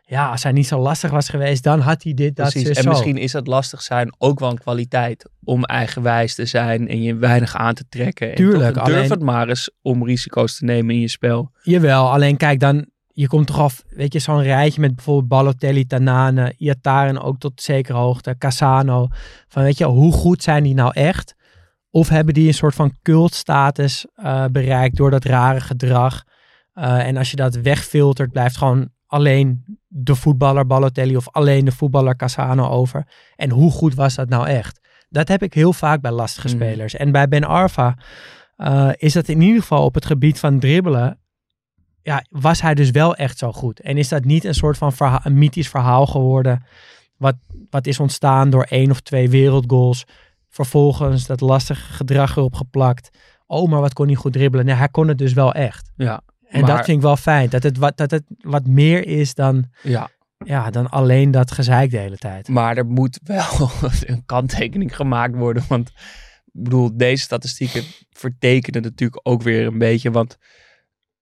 Ja, 0.09 0.31
als 0.31 0.43
hij 0.43 0.53
niet 0.53 0.67
zo 0.67 0.79
lastig 0.79 1.11
was 1.11 1.29
geweest, 1.29 1.63
dan 1.63 1.81
had 1.81 2.03
hij 2.03 2.15
dit, 2.15 2.37
dat, 2.37 2.51
Precies. 2.51 2.69
En 2.77 2.83
zo. 2.83 2.89
misschien 2.91 3.17
is 3.17 3.33
dat 3.33 3.47
lastig 3.47 3.83
zijn 3.83 4.15
ook 4.19 4.39
wel 4.39 4.51
een 4.51 4.59
kwaliteit 4.59 5.29
om 5.45 5.65
eigenwijs 5.65 6.35
te 6.35 6.47
zijn 6.47 6.89
en 6.89 7.03
je 7.03 7.15
weinig 7.15 7.55
aan 7.57 7.75
te 7.75 7.85
trekken. 7.89 8.29
En 8.29 8.35
Tuurlijk, 8.35 8.75
durf 8.75 8.87
alleen- 8.87 9.11
het 9.11 9.23
maar 9.23 9.49
eens 9.49 9.71
om 9.83 10.05
risico's 10.05 10.57
te 10.59 10.65
nemen 10.65 10.95
in 10.95 11.01
je 11.01 11.09
spel. 11.09 11.51
Jawel, 11.63 12.11
alleen 12.13 12.37
kijk 12.37 12.61
dan, 12.61 12.87
je 13.13 13.29
komt 13.29 13.47
toch 13.47 13.59
af, 13.59 13.83
weet 13.89 14.13
je, 14.13 14.19
zo'n 14.19 14.43
rijtje 14.43 14.81
met 14.81 14.95
bijvoorbeeld 14.95 15.29
Balotelli, 15.29 15.87
Tanane, 15.87 16.55
Iataren 16.57 17.23
ook 17.23 17.39
tot 17.39 17.63
zekere 17.63 17.99
hoogte, 17.99 18.35
Casano. 18.39 19.07
Van 19.49 19.63
weet 19.63 19.79
je, 19.79 19.85
hoe 19.85 20.13
goed 20.13 20.43
zijn 20.43 20.63
die 20.63 20.75
nou 20.75 20.91
echt? 20.95 21.35
Of 21.91 22.09
hebben 22.09 22.35
die 22.35 22.47
een 22.49 22.55
soort 22.55 22.75
van 22.75 22.97
cultstatus 23.03 24.07
eh, 24.15 24.45
bereikt 24.53 24.97
door 24.97 25.11
dat 25.11 25.25
rare 25.25 25.61
gedrag. 25.61 26.25
Eh, 26.73 27.07
en 27.07 27.17
als 27.17 27.31
je 27.31 27.37
dat 27.37 27.55
wegfiltert, 27.55 28.33
blijft 28.33 28.57
gewoon 28.57 28.95
alleen 29.07 29.79
de 29.87 30.15
voetballer 30.15 30.67
Balotelli 30.67 31.17
of 31.17 31.29
alleen 31.31 31.65
de 31.65 31.73
voetballer 31.73 32.17
Cassano 32.17 32.69
over. 32.69 33.07
En 33.37 33.51
hoe 33.51 33.71
goed 33.71 33.95
was 33.95 34.15
dat 34.15 34.29
nou 34.29 34.47
echt? 34.47 34.81
Dat 35.09 35.29
heb 35.29 35.43
ik 35.43 35.55
heel 35.55 35.73
vaak 35.73 36.01
bij 36.01 36.11
lastige 36.11 36.49
spelers. 36.49 36.95
En 36.95 37.13
bij 37.13 37.29
Ben 37.29 37.45
Arfa 37.45 37.97
eh, 38.57 38.91
is 38.97 39.13
dat 39.13 39.29
in 39.29 39.41
ieder 39.41 39.61
geval 39.61 39.85
op 39.85 39.95
het 39.95 40.07
gebied 40.07 40.39
van 40.39 40.59
dribbelen. 40.59 41.19
Ja, 42.03 42.25
was 42.31 42.61
hij 42.61 42.75
dus 42.75 42.91
wel 42.91 43.15
echt 43.15 43.39
zo 43.39 43.53
goed? 43.53 43.81
En 43.81 43.97
is 43.97 44.09
dat 44.09 44.25
niet 44.25 44.45
een 44.45 44.55
soort 44.55 44.79
van 44.79 44.93
een 45.23 45.39
mythisch 45.39 45.69
verhaal 45.69 46.07
geworden? 46.07 46.65
Wat, 47.17 47.35
wat 47.71 47.87
is 47.87 48.01
ontstaan 48.01 48.51
door 48.51 48.65
één 48.65 48.91
of 48.91 49.01
twee 49.01 49.31
wereldgoals. 49.31 50.05
Vervolgens 50.49 51.27
dat 51.27 51.41
lastige 51.41 51.93
gedrag 51.93 52.37
erop 52.37 52.55
geplakt. 52.55 53.19
Oh, 53.47 53.71
maar 53.71 53.81
wat 53.81 53.93
kon 53.93 54.07
hij 54.07 54.15
goed 54.15 54.33
dribbelen? 54.33 54.67
Nee, 54.67 54.75
hij 54.75 54.89
kon 54.89 55.09
het 55.09 55.19
dus 55.19 55.33
wel 55.33 55.53
echt. 55.53 55.91
Ja, 55.97 56.23
En 56.49 56.61
Maar- 56.61 56.77
dat 56.77 56.85
vind 56.85 56.97
ik 56.97 57.03
wel 57.03 57.17
fijn. 57.17 57.49
Dat 57.49 57.63
het, 57.63 57.79
wat, 57.79 57.97
dat 57.97 58.11
het 58.11 58.23
wat 58.39 58.67
meer 58.67 59.07
is 59.07 59.35
dan, 59.35 59.65
ja. 59.83 60.11
ja, 60.45 60.71
dan 60.71 60.89
alleen 60.89 61.31
dat 61.31 61.51
gezeik 61.51 61.91
de 61.91 61.99
hele 61.99 62.19
tijd. 62.19 62.49
Maar 62.49 62.77
er 62.77 62.87
moet 62.87 63.21
wel 63.23 63.71
een 64.07 64.23
kanttekening 64.27 64.97
gemaakt 64.97 65.35
worden. 65.35 65.65
Want 65.69 65.89
ik 66.47 66.63
bedoel, 66.63 66.97
deze 66.97 67.23
statistieken 67.23 67.83
vertekenen 68.11 68.83
natuurlijk 68.83 69.21
ook 69.23 69.43
weer 69.43 69.67
een 69.67 69.79
beetje. 69.79 70.11
Want 70.11 70.39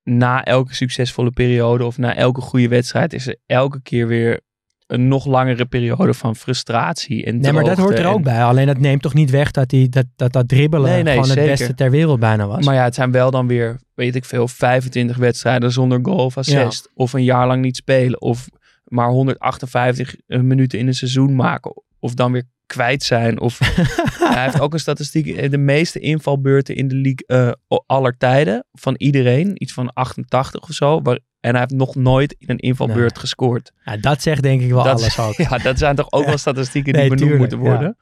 na 0.02 0.44
elke 0.44 0.74
succesvolle 0.74 1.30
periode 1.30 1.84
of 1.84 1.98
na 1.98 2.14
elke 2.14 2.40
goede 2.40 2.68
wedstrijd 2.68 3.12
is 3.12 3.26
er 3.26 3.36
elke 3.46 3.82
keer 3.82 4.06
weer 4.06 4.40
een 4.86 5.08
nog 5.08 5.26
langere 5.26 5.64
periode 5.64 6.14
van 6.14 6.36
frustratie. 6.36 7.24
En 7.24 7.40
Nee, 7.40 7.52
maar 7.52 7.64
dat 7.64 7.78
hoort 7.78 7.98
er 7.98 8.06
ook 8.06 8.16
en- 8.16 8.22
bij. 8.22 8.44
Alleen 8.44 8.66
dat 8.66 8.78
neemt 8.78 9.02
toch 9.02 9.14
niet 9.14 9.30
weg 9.30 9.50
dat 9.50 9.68
die, 9.68 9.88
dat, 9.88 10.06
dat, 10.16 10.32
dat 10.32 10.48
dribbelen 10.48 10.90
Nee, 10.90 11.02
nee, 11.02 11.14
gewoon 11.14 11.36
het 11.36 11.46
beste 11.46 11.74
ter 11.74 11.90
wereld 11.90 12.20
bijna 12.20 12.46
was. 12.46 12.64
Maar 12.64 12.74
ja, 12.74 12.84
het 12.84 12.94
zijn 12.94 13.10
wel 13.10 13.30
dan 13.30 13.46
weer, 13.46 13.80
weet 13.94 14.14
ik 14.14 14.24
veel, 14.24 14.48
25 14.48 15.16
wedstrijden 15.16 15.72
zonder 15.72 15.98
goal 16.02 16.24
of 16.24 16.38
assist. 16.38 16.90
Of 16.94 17.12
een 17.12 17.24
jaar 17.24 17.46
lang 17.46 17.62
niet 17.62 17.76
spelen. 17.76 18.20
Of 18.20 18.48
maar 18.84 19.08
158 19.08 20.14
minuten 20.26 20.78
in 20.78 20.86
een 20.86 20.94
seizoen 20.94 21.34
maken. 21.34 21.82
Of 21.98 22.14
dan 22.14 22.32
weer 22.32 22.44
kwijt 22.66 23.02
zijn. 23.02 23.40
Of 23.40 23.58
hij 24.32 24.42
heeft 24.44 24.60
ook 24.60 24.72
een 24.72 24.78
statistiek. 24.80 25.26
eh, 25.26 25.50
De 25.50 25.58
meeste 25.58 25.98
invalbeurten 26.00 26.76
in 26.76 26.88
de 26.88 26.94
league 26.94 27.56
o- 27.68 27.84
aller 27.86 28.16
tijden. 28.16 28.64
Van 28.72 28.94
iedereen. 28.98 29.62
Iets 29.62 29.72
van 29.72 29.92
88 29.92 30.62
of 30.62 30.70
zo. 30.74 31.02
Waar, 31.02 31.18
en 31.40 31.50
hij 31.50 31.60
heeft 31.60 31.72
nog 31.72 31.94
nooit 31.94 32.34
in 32.38 32.50
een 32.50 32.58
invalbeurt 32.58 33.12
Nee. 33.12 33.20
gescoord. 33.20 33.72
ja, 33.84 33.96
dat 33.96 34.22
zegt 34.22 34.42
denk 34.42 34.60
ik 34.60 34.70
wel 34.70 34.82
Dat- 34.84 35.00
alles 35.00 35.18
ook. 35.28 35.34
Ja, 35.34 35.58
dat 35.58 35.78
zijn 35.78 35.96
toch 35.96 36.12
ook 36.12 36.24
wel 36.24 36.38
statistieken 36.38 36.92
die 36.92 37.00
Nee, 37.00 37.10
benoemd 37.10 37.30
tuurlijk, 37.30 37.50
moeten 37.50 37.70
worden. 37.70 37.96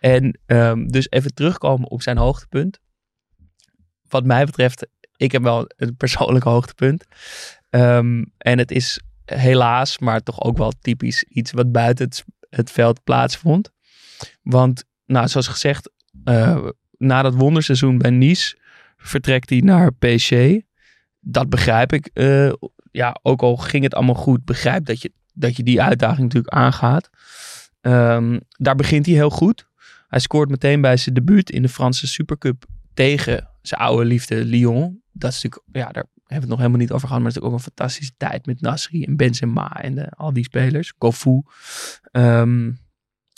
En 0.00 0.38
ehm, 0.46 0.86
dus 0.86 1.06
even 1.10 1.34
terugkomen 1.34 1.90
op 1.90 2.02
zijn 2.02 2.16
hoogtepunt. 2.16 2.78
Wat 4.08 4.24
mij 4.24 4.44
betreft, 4.44 4.86
ik 5.16 5.32
heb 5.32 5.42
wel 5.42 5.64
een 5.76 5.96
persoonlijk 5.96 6.44
hoogtepunt. 6.54 7.04
Ehm, 7.70 8.24
en 8.38 8.58
het 8.58 8.70
is 8.70 9.00
helaas, 9.24 9.98
maar 9.98 10.22
toch 10.22 10.42
ook 10.42 10.56
wel 10.58 10.72
typisch 10.80 11.22
iets 11.22 11.52
wat 11.52 11.72
buiten 11.72 12.04
het, 12.04 12.24
het 12.50 12.70
veld 12.70 13.04
plaatsvond. 13.04 13.70
Want, 14.42 14.84
nou, 15.06 15.28
zoals 15.28 15.48
gezegd, 15.48 15.90
eh, 16.24 16.66
na 16.98 17.22
dat 17.22 17.34
wonderseizoen 17.34 17.98
bij 17.98 18.10
Nice 18.10 18.56
vertrekt 18.96 19.50
hij 19.50 19.60
naar 19.60 19.94
PSG. 19.94 20.32
Dat 21.20 21.48
begrijp 21.48 21.92
ik. 21.92 22.06
eh, 22.12 22.52
ja, 22.90 23.18
ook 23.22 23.42
al 23.42 23.56
ging 23.56 23.82
het 23.82 23.94
allemaal 23.94 24.14
goed, 24.14 24.44
begrijp 24.44 24.84
dat 24.84 25.02
je, 25.02 25.12
dat 25.34 25.56
je 25.56 25.62
die 25.62 25.82
uitdaging 25.82 26.22
natuurlijk 26.22 26.54
aangaat. 26.54 27.10
Ehm, 27.80 28.38
daar 28.48 28.74
begint 28.74 29.06
hij 29.06 29.14
heel 29.14 29.30
goed. 29.30 29.68
Hij 30.08 30.20
scoort 30.20 30.48
meteen 30.48 30.80
bij 30.80 30.96
zijn 30.96 31.14
debuut 31.14 31.50
in 31.50 31.62
de 31.62 31.68
Franse 31.68 32.06
Supercup 32.06 32.64
tegen 32.94 33.48
zijn 33.62 33.80
oude 33.80 34.04
liefde 34.04 34.44
Lyon. 34.44 35.02
Dat 35.12 35.32
is 35.32 35.42
natuurlijk, 35.42 35.62
ja, 35.72 35.92
daar 35.92 36.06
hebben 36.14 36.26
we 36.26 36.34
het 36.34 36.48
nog 36.48 36.58
helemaal 36.58 36.78
niet 36.78 36.92
over 36.92 37.08
gehad, 37.08 37.22
maar 37.22 37.32
het 37.32 37.36
is 37.36 37.42
natuurlijk 37.42 37.70
ook 37.70 37.76
een 37.76 37.76
fantastische 37.76 38.14
tijd 38.16 38.46
met 38.46 38.60
Nasri 38.60 39.04
en 39.04 39.16
Benzema 39.16 39.82
en 39.82 39.98
eh, 39.98 40.06
al 40.10 40.32
die 40.32 40.44
spelers. 40.44 40.94
Kofu. 40.94 41.42
Ehm, 42.10 42.70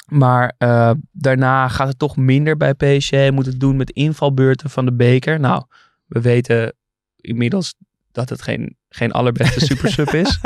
maar 0.08 0.54
eh, 0.58 0.90
daarna 1.12 1.68
gaat 1.68 1.88
het 1.88 1.98
toch 1.98 2.16
minder 2.16 2.56
bij 2.56 2.74
PSG. 2.74 3.30
Moet 3.30 3.46
het 3.46 3.60
doen 3.60 3.76
met 3.76 3.90
invalbeurten 3.90 4.70
van 4.70 4.84
de 4.84 4.92
beker. 4.92 5.40
Nou, 5.40 5.64
we 6.06 6.20
weten 6.20 6.74
inmiddels 7.16 7.74
dat 8.12 8.28
het 8.28 8.42
geen, 8.42 8.76
geen 8.88 9.12
allerbeste 9.12 9.64
supersub 9.74 10.08
is. 10.08 10.40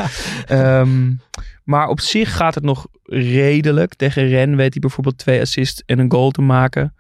Ehm, 0.47 1.13
maar 1.65 1.89
op 1.89 2.01
zich 2.01 2.37
gaat 2.37 2.55
het 2.55 2.65
nog 2.65 2.87
redelijk. 3.03 3.95
Tegen 3.95 4.29
Ren 4.29 4.57
weet 4.57 4.73
hij 4.73 4.81
bijvoorbeeld 4.81 5.19
twee 5.19 5.41
assists 5.41 5.83
en 5.87 5.99
een 5.99 6.11
goal 6.11 6.31
te 6.31 6.43
maken. 6.43 6.95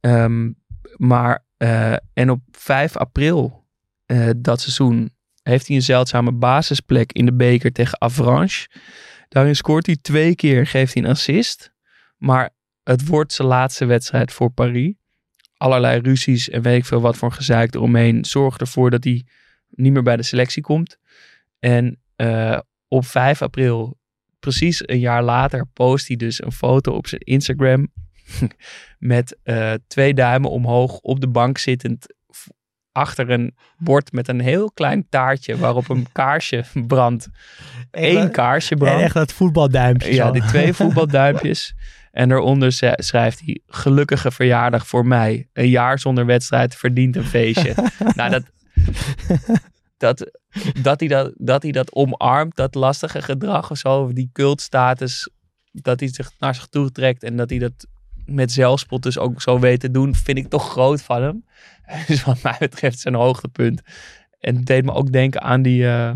Ehm, 0.00 0.50
maar, 0.96 1.44
eh, 1.56 1.92
en 2.12 2.30
op 2.30 2.40
5 2.50 2.96
april 2.96 3.66
eh, 4.06 4.28
dat 4.36 4.60
seizoen 4.60 5.10
heeft 5.42 5.66
hij 5.66 5.76
een 5.76 5.82
zeldzame 5.82 6.32
basisplek 6.32 7.12
in 7.12 7.26
de 7.26 7.34
beker 7.34 7.72
tegen 7.72 8.00
Avranches. 8.00 8.68
Daarin 9.28 9.56
scoort 9.56 9.86
hij 9.86 9.96
twee 10.00 10.34
keer, 10.34 10.66
geeft 10.66 10.94
hij 10.94 11.02
een 11.02 11.10
assist. 11.10 11.72
Maar 12.18 12.50
het 12.82 13.06
wordt 13.06 13.32
zijn 13.32 13.48
laatste 13.48 13.84
wedstrijd 13.84 14.32
voor 14.32 14.50
Paris. 14.50 14.94
Allerlei 15.56 16.00
ruzies 16.00 16.48
en 16.48 16.62
weet 16.62 16.78
ik 16.78 16.84
veel 16.84 17.00
wat 17.00 17.16
voor 17.16 17.32
gezeik 17.32 17.74
eromheen 17.74 18.24
zorgt 18.24 18.60
ervoor 18.60 18.90
dat 18.90 19.04
hij 19.04 19.26
niet 19.70 19.92
meer 19.92 20.02
bij 20.02 20.16
de 20.16 20.22
selectie 20.22 20.62
komt. 20.62 20.98
En 21.58 22.00
eh, 22.16 22.58
op 22.88 23.06
5 23.06 23.42
april, 23.42 23.98
precies 24.38 24.88
een 24.88 24.98
jaar 24.98 25.22
later, 25.22 25.66
post 25.72 26.08
hij 26.08 26.16
dus 26.16 26.42
een 26.42 26.52
foto 26.52 26.92
op 26.92 27.06
zijn 27.06 27.20
Instagram 27.20 27.88
met 28.98 29.38
eh, 29.42 29.72
twee 29.86 30.14
duimen 30.14 30.50
omhoog 30.50 30.98
op 30.98 31.20
de 31.20 31.28
bank 31.28 31.58
zittend 31.58 32.16
achter 32.92 33.30
een 33.30 33.54
bord 33.78 34.12
met 34.12 34.28
een 34.28 34.40
heel 34.40 34.70
klein 34.72 35.06
taartje 35.08 35.56
waarop 35.56 35.88
een 35.88 36.06
kaarsje 36.20 36.64
brandt. 36.86 37.28
Eén 37.90 38.30
kaarsje 38.30 38.72
En 38.72 38.78
brandt. 38.78 39.02
echt 39.02 39.14
dat 39.14 39.32
voetbalduimpje. 39.32 40.14
Ja, 40.14 40.30
die 40.30 40.42
twee 40.44 40.72
voetbalduimpjes. 40.80 41.74
En 42.18 42.28
daaronder 42.28 42.72
schrijft 42.96 43.40
hij: 43.44 43.60
Gelukkige 43.66 44.30
verjaardag 44.30 44.86
voor 44.86 45.06
mij. 45.06 45.48
Een 45.52 45.68
jaar 45.68 45.98
zonder 45.98 46.26
wedstrijd 46.26 46.74
verdient 46.74 47.16
een 47.16 47.24
feestje. 47.24 47.74
nou, 48.16 48.30
dat, 48.30 48.42
dat, 49.96 50.30
dat, 50.82 51.00
hij 51.00 51.08
dat, 51.08 51.32
dat 51.36 51.62
hij 51.62 51.72
dat 51.72 51.94
omarmt, 51.94 52.56
dat 52.56 52.74
lastige 52.74 53.22
gedrag 53.22 53.70
of 53.70 53.78
zo, 53.78 54.12
die 54.12 54.30
cultstatus, 54.32 55.30
dat 55.72 56.00
hij 56.00 56.08
zich 56.08 56.30
naar 56.38 56.54
zich 56.54 56.66
toe 56.66 56.90
trekt 56.90 57.22
en 57.22 57.36
dat 57.36 57.50
hij 57.50 57.58
dat 57.58 57.86
met 58.24 58.52
zelfspot 58.52 59.02
dus 59.02 59.18
ook 59.18 59.42
zo 59.42 59.58
weet 59.58 59.80
te 59.80 59.90
doen, 59.90 60.14
vind 60.14 60.38
ik 60.38 60.48
toch 60.48 60.70
groot 60.70 61.02
van 61.02 61.22
hem. 61.22 61.44
Dus 62.06 62.24
wat 62.24 62.42
mij 62.42 62.56
betreft 62.58 62.98
zijn 62.98 63.14
hoogtepunt. 63.14 63.82
En 64.40 64.56
het 64.56 64.66
deed 64.66 64.84
me 64.84 64.92
ook 64.92 65.12
denken 65.12 65.42
aan 65.42 65.62
die, 65.62 65.88
eh, 65.88 66.12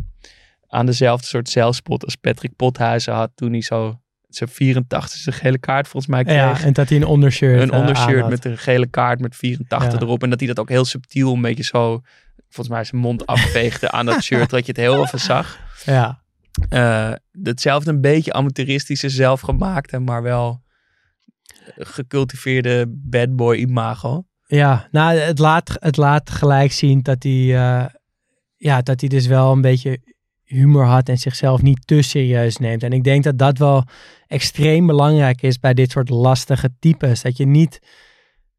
aan 0.68 0.86
dezelfde 0.86 1.26
soort 1.26 1.48
zelfspot 1.48 2.04
als 2.04 2.16
Patrick 2.16 2.56
Pothuizen 2.56 3.14
had 3.14 3.30
toen 3.34 3.52
hij 3.52 3.62
zo 3.62 4.02
zijn 4.36 4.48
84 4.48 5.38
gele 5.38 5.58
kaart 5.58 5.88
volgens 5.88 6.12
mij 6.12 6.24
kreeg. 6.24 6.36
Ja, 6.36 6.60
en 6.66 6.72
dat 6.72 6.88
hij 6.88 6.98
een 6.98 7.04
ondershirt 7.06 7.62
een 7.62 7.70
eh, 7.70 7.78
ondershirt 7.78 8.28
met 8.28 8.44
een 8.44 8.58
gele 8.58 8.86
kaart 8.86 9.20
met 9.20 9.36
84 9.36 9.92
Ja. 9.92 10.00
erop. 10.00 10.22
En 10.22 10.30
dat 10.30 10.38
hij 10.38 10.48
dat 10.48 10.58
ook 10.58 10.68
heel 10.68 10.84
subtiel 10.84 11.32
een 11.34 11.40
beetje 11.40 11.62
zo, 11.64 12.00
volgens 12.48 12.68
mij 12.76 12.84
zijn 12.84 13.00
mond 13.00 13.26
afveegde 13.26 13.90
aan 13.90 14.06
dat 14.06 14.22
shirt, 14.22 14.50
dat 14.50 14.66
je 14.66 14.72
het 14.72 14.80
heel 14.80 15.02
even 15.04 15.20
zag. 15.20 15.58
Ja. 15.84 16.20
Eh, 16.68 17.12
hetzelfde 17.42 17.90
een 17.90 18.00
beetje 18.00 18.32
amateuristische, 18.32 19.08
zelfgemaakte, 19.08 19.98
maar 19.98 20.22
wel 20.22 20.62
gecultiveerde 21.76 22.84
bad 22.88 23.36
boy 23.36 23.56
imago. 23.56 24.24
Ja, 24.46 24.88
nou, 24.90 25.18
het 25.18 25.38
laat, 25.38 25.76
het 25.80 25.96
laat 25.96 26.30
gelijk 26.30 26.72
zien 26.72 27.02
dat 27.02 27.22
hij, 27.22 27.56
eh, 27.56 27.84
ja, 28.56 28.82
dat 28.82 29.00
hij 29.00 29.08
dus 29.08 29.26
wel 29.26 29.52
een 29.52 29.60
beetje 29.60 30.00
humor 30.52 30.84
had 30.84 31.08
en 31.08 31.18
zichzelf 31.18 31.62
niet 31.62 31.86
te 31.86 32.02
serieus 32.02 32.56
neemt. 32.56 32.82
En 32.82 32.92
ik 32.92 33.04
denk 33.04 33.24
dat 33.24 33.38
dat 33.38 33.58
wel 33.58 33.84
extreem 34.26 34.86
belangrijk 34.86 35.42
is 35.42 35.58
bij 35.58 35.74
dit 35.74 35.90
soort 35.90 36.08
lastige 36.08 36.70
types. 36.78 37.22
Dat 37.22 37.36
je 37.36 37.46
niet, 37.46 37.78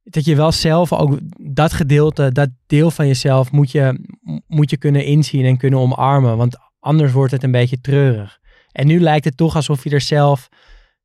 dat 0.04 0.26
je 0.26 0.36
wel 0.36 0.52
zelf 0.52 0.94
ook 0.94 1.20
dat 1.38 1.74
gedeelte, 1.74 2.32
dat 2.32 2.50
deel 2.68 2.92
van 2.92 3.08
jezelf 3.08 3.52
moet 3.52 3.72
je, 3.72 4.00
moet 4.48 4.70
je 4.70 4.78
kunnen 4.78 5.06
inzien 5.06 5.46
en 5.46 5.58
kunnen 5.58 5.80
omarmen. 5.80 6.38
Want 6.38 6.58
anders 6.80 7.12
wordt 7.12 7.32
het 7.32 7.44
een 7.44 7.52
beetje 7.52 7.82
treurig. 7.82 8.40
En 8.72 8.88
nu 8.88 9.00
lijkt 9.00 9.26
het 9.26 9.38
toch 9.38 9.56
alsof 9.56 9.84
hij 9.84 9.92
er 9.92 10.02
zelf 10.02 10.50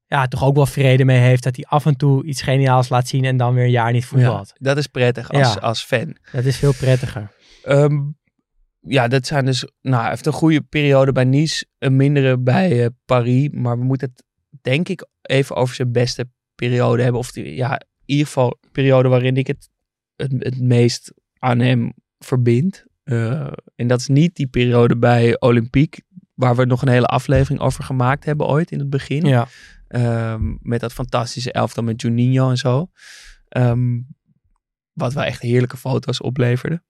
ja, 0.07 0.27
toch 0.29 0.45
ook 0.45 0.55
wel 0.55 0.67
vrede 0.67 1.05
mee 1.05 1.19
heeft 1.19 1.43
dat 1.43 1.57
hij 1.57 1.65
af 1.69 1.87
en 1.87 1.97
toe 1.97 2.25
iets 2.25 2.43
geniaals 2.43 2.89
laat 2.89 3.09
zien 3.09 3.25
en 3.25 3.37
dan 3.37 3.55
weer 3.55 3.65
een 3.65 3.71
jaar 3.71 3.93
niet 3.93 4.05
voetbalt. 4.05 4.53
dat 4.55 4.77
is 4.77 4.87
prettig 4.87 5.31
als, 5.31 5.55
Ja. 5.55 5.61
als 5.61 5.83
fan. 5.85 6.17
Dat 6.33 6.45
is 6.45 6.57
veel 6.57 6.73
prettiger. 6.73 7.31
Ehm, 7.63 8.01
ja, 8.89 9.09
dat 9.09 9.27
zijn 9.27 9.45
dus. 9.45 9.69
Nou, 9.81 10.01
hij 10.01 10.11
heeft 10.11 10.27
een 10.27 10.33
goede 10.33 10.61
periode 10.61 11.13
bij 11.13 11.25
Nice, 11.25 11.67
een 11.79 11.97
mindere 11.97 12.39
bij 12.39 12.85
eh, 12.85 12.91
Paris. 13.05 13.49
Maar 13.53 13.79
we 13.79 13.85
moeten 13.85 14.09
het, 14.09 14.25
denk 14.63 14.89
ik, 14.89 15.07
even 15.23 15.57
over 15.57 15.75
zijn 15.75 15.93
beste 15.93 16.31
periode 16.55 17.03
hebben. 17.03 17.21
Of 17.21 17.33
die, 17.33 17.55
ja, 17.55 17.73
in 17.73 17.87
ieder 18.05 18.27
geval 18.27 18.59
een 18.61 18.71
periode 18.71 19.09
waarin 19.09 19.37
ik 19.37 19.47
het 19.47 19.69
het, 20.19 20.33
het 20.39 20.61
meest 20.61 21.13
aan 21.39 21.59
hem 21.59 21.93
verbind. 22.19 22.85
Eh, 23.03 23.53
en 23.75 23.87
dat 23.87 24.01
is 24.01 24.07
niet 24.07 24.37
die 24.37 24.47
periode 24.47 24.97
bij 24.97 25.41
Olympique, 25.41 26.03
waar 26.35 26.57
we 26.57 26.65
nog 26.65 26.83
een 26.83 26.89
hele 26.89 27.07
aflevering 27.07 27.61
over 27.61 27.85
gemaakt 27.85 28.25
hebben 28.25 28.47
ooit 28.47 28.71
in 28.71 28.79
het 28.79 28.91
begin. 28.91 29.25
Ja. 29.25 29.49
Ehm, 29.89 30.57
met 30.61 30.81
dat 30.81 30.93
fantastische 30.93 31.53
elftal 31.53 31.83
met 31.83 32.03
Juninho 32.03 32.51
en 32.51 32.57
zo. 32.57 32.91
Ehm, 33.49 34.01
wat 34.93 35.13
wel 35.13 35.25
echt 35.25 35.43
heerlijke 35.43 35.77
foto's 35.77 36.21
opleverde. 36.21 36.83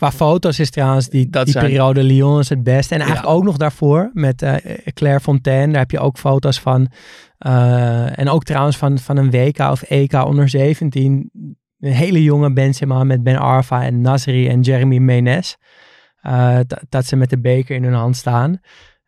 Qua 0.00 0.12
foto's 0.12 0.58
is 0.58 0.70
trouwens 0.70 1.08
die, 1.08 1.28
Dat 1.30 1.44
die 1.44 1.52
zijn- 1.52 1.64
periode 1.66 2.02
Lyon 2.02 2.38
is 2.38 2.48
het 2.48 2.62
beste. 2.62 2.94
En 2.94 3.00
eigenlijk 3.00 3.28
Ja. 3.30 3.34
ook 3.36 3.44
nog 3.44 3.56
daarvoor 3.56 4.10
met 4.12 4.42
eh 4.42 4.54
Claire 4.94 5.20
Fontaine. 5.20 5.70
Daar 5.72 5.80
heb 5.80 5.90
je 5.90 5.98
ook 5.98 6.18
foto's 6.18 6.60
van. 6.60 6.88
Eh, 7.38 8.18
en 8.18 8.28
ook 8.28 8.44
trouwens 8.44 8.76
van, 8.76 8.98
van 8.98 9.16
een 9.16 9.30
WK 9.30 9.58
of 9.58 9.82
EK 9.82 10.12
onder 10.12 10.48
17. 10.48 11.30
Een 11.80 11.92
hele 11.92 12.22
jonge 12.22 12.52
Benzema 12.52 13.04
met 13.04 13.22
Ben 13.22 13.36
Arfa 13.38 13.82
en 13.84 14.00
Nasri 14.00 14.48
en 14.48 14.60
Jeremy 14.60 14.98
Menes. 14.98 15.56
Eh, 16.20 16.58
dat- 16.88 17.06
ze 17.06 17.16
met 17.16 17.30
de 17.30 17.40
beker 17.40 17.76
in 17.76 17.84
hun 17.84 17.92
hand 17.94 18.16
staan. 18.16 18.60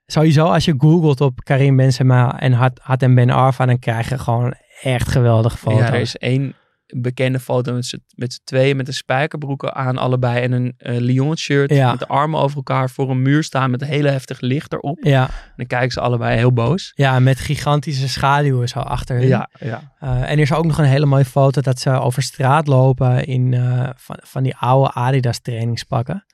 Sowieso 0.06 0.44
als 0.46 0.64
je 0.64 0.74
googelt 0.78 1.20
op 1.20 1.40
Karim 1.44 1.76
Benzema 1.76 2.40
en 2.40 2.52
had, 2.52 2.80
had 2.82 3.02
en 3.02 3.14
Ben 3.14 3.30
Arfa. 3.30 3.66
Dan 3.66 3.78
krijg 3.78 4.08
je 4.08 4.18
gewoon 4.18 4.54
echt 4.82 5.08
geweldige 5.08 5.56
foto's. 5.56 5.78
Ja, 5.80 5.92
er 5.92 6.00
is 6.00 6.16
één 6.16 6.54
bekende 6.96 7.38
foto 7.40 7.72
met 7.72 7.86
z'n 7.86 8.02
met 8.14 8.32
z'n 8.32 8.40
tweeën 8.44 8.76
met 8.76 8.86
de 8.86 8.92
spijkerbroeken 8.92 9.74
aan 9.74 9.98
allebei 9.98 10.42
en 10.42 10.52
een 10.52 10.74
eh, 10.76 10.96
Lyon-shirt 10.98 11.70
Ja. 11.70 11.90
met 11.90 11.98
de 11.98 12.06
armen 12.08 12.40
over 12.40 12.56
elkaar 12.56 12.90
voor 12.90 13.10
een 13.10 13.22
muur 13.22 13.42
staan 13.44 13.70
met 13.70 13.82
een 13.82 13.88
hele 13.88 14.08
heftig 14.08 14.40
licht 14.40 14.72
erop. 14.72 14.98
ja, 15.04 15.22
En 15.26 15.52
dan 15.56 15.66
kijken 15.66 15.90
ze 15.90 16.00
allebei 16.00 16.36
heel 16.36 16.52
boos. 16.52 16.92
ja, 16.94 17.18
met 17.20 17.38
gigantische 17.38 18.08
schaduwen 18.08 18.68
zo 18.68 18.78
achter 18.78 19.16
hun. 19.16 19.26
ja. 19.28 19.48
Eh, 19.58 19.80
en 20.20 20.28
er 20.28 20.38
is 20.38 20.52
ook 20.52 20.64
nog 20.64 20.78
een 20.78 20.84
hele 20.84 21.06
mooie 21.06 21.24
foto 21.24 21.60
dat 21.60 21.78
ze 21.80 21.90
over 21.90 22.22
straat 22.22 22.66
lopen 22.66 23.24
in 23.26 23.54
eh, 23.54 23.88
van, 23.96 24.16
van 24.22 24.42
die 24.42 24.56
oude 24.56 24.92
Adidas 24.92 25.38
trainingspakken. 25.38 26.24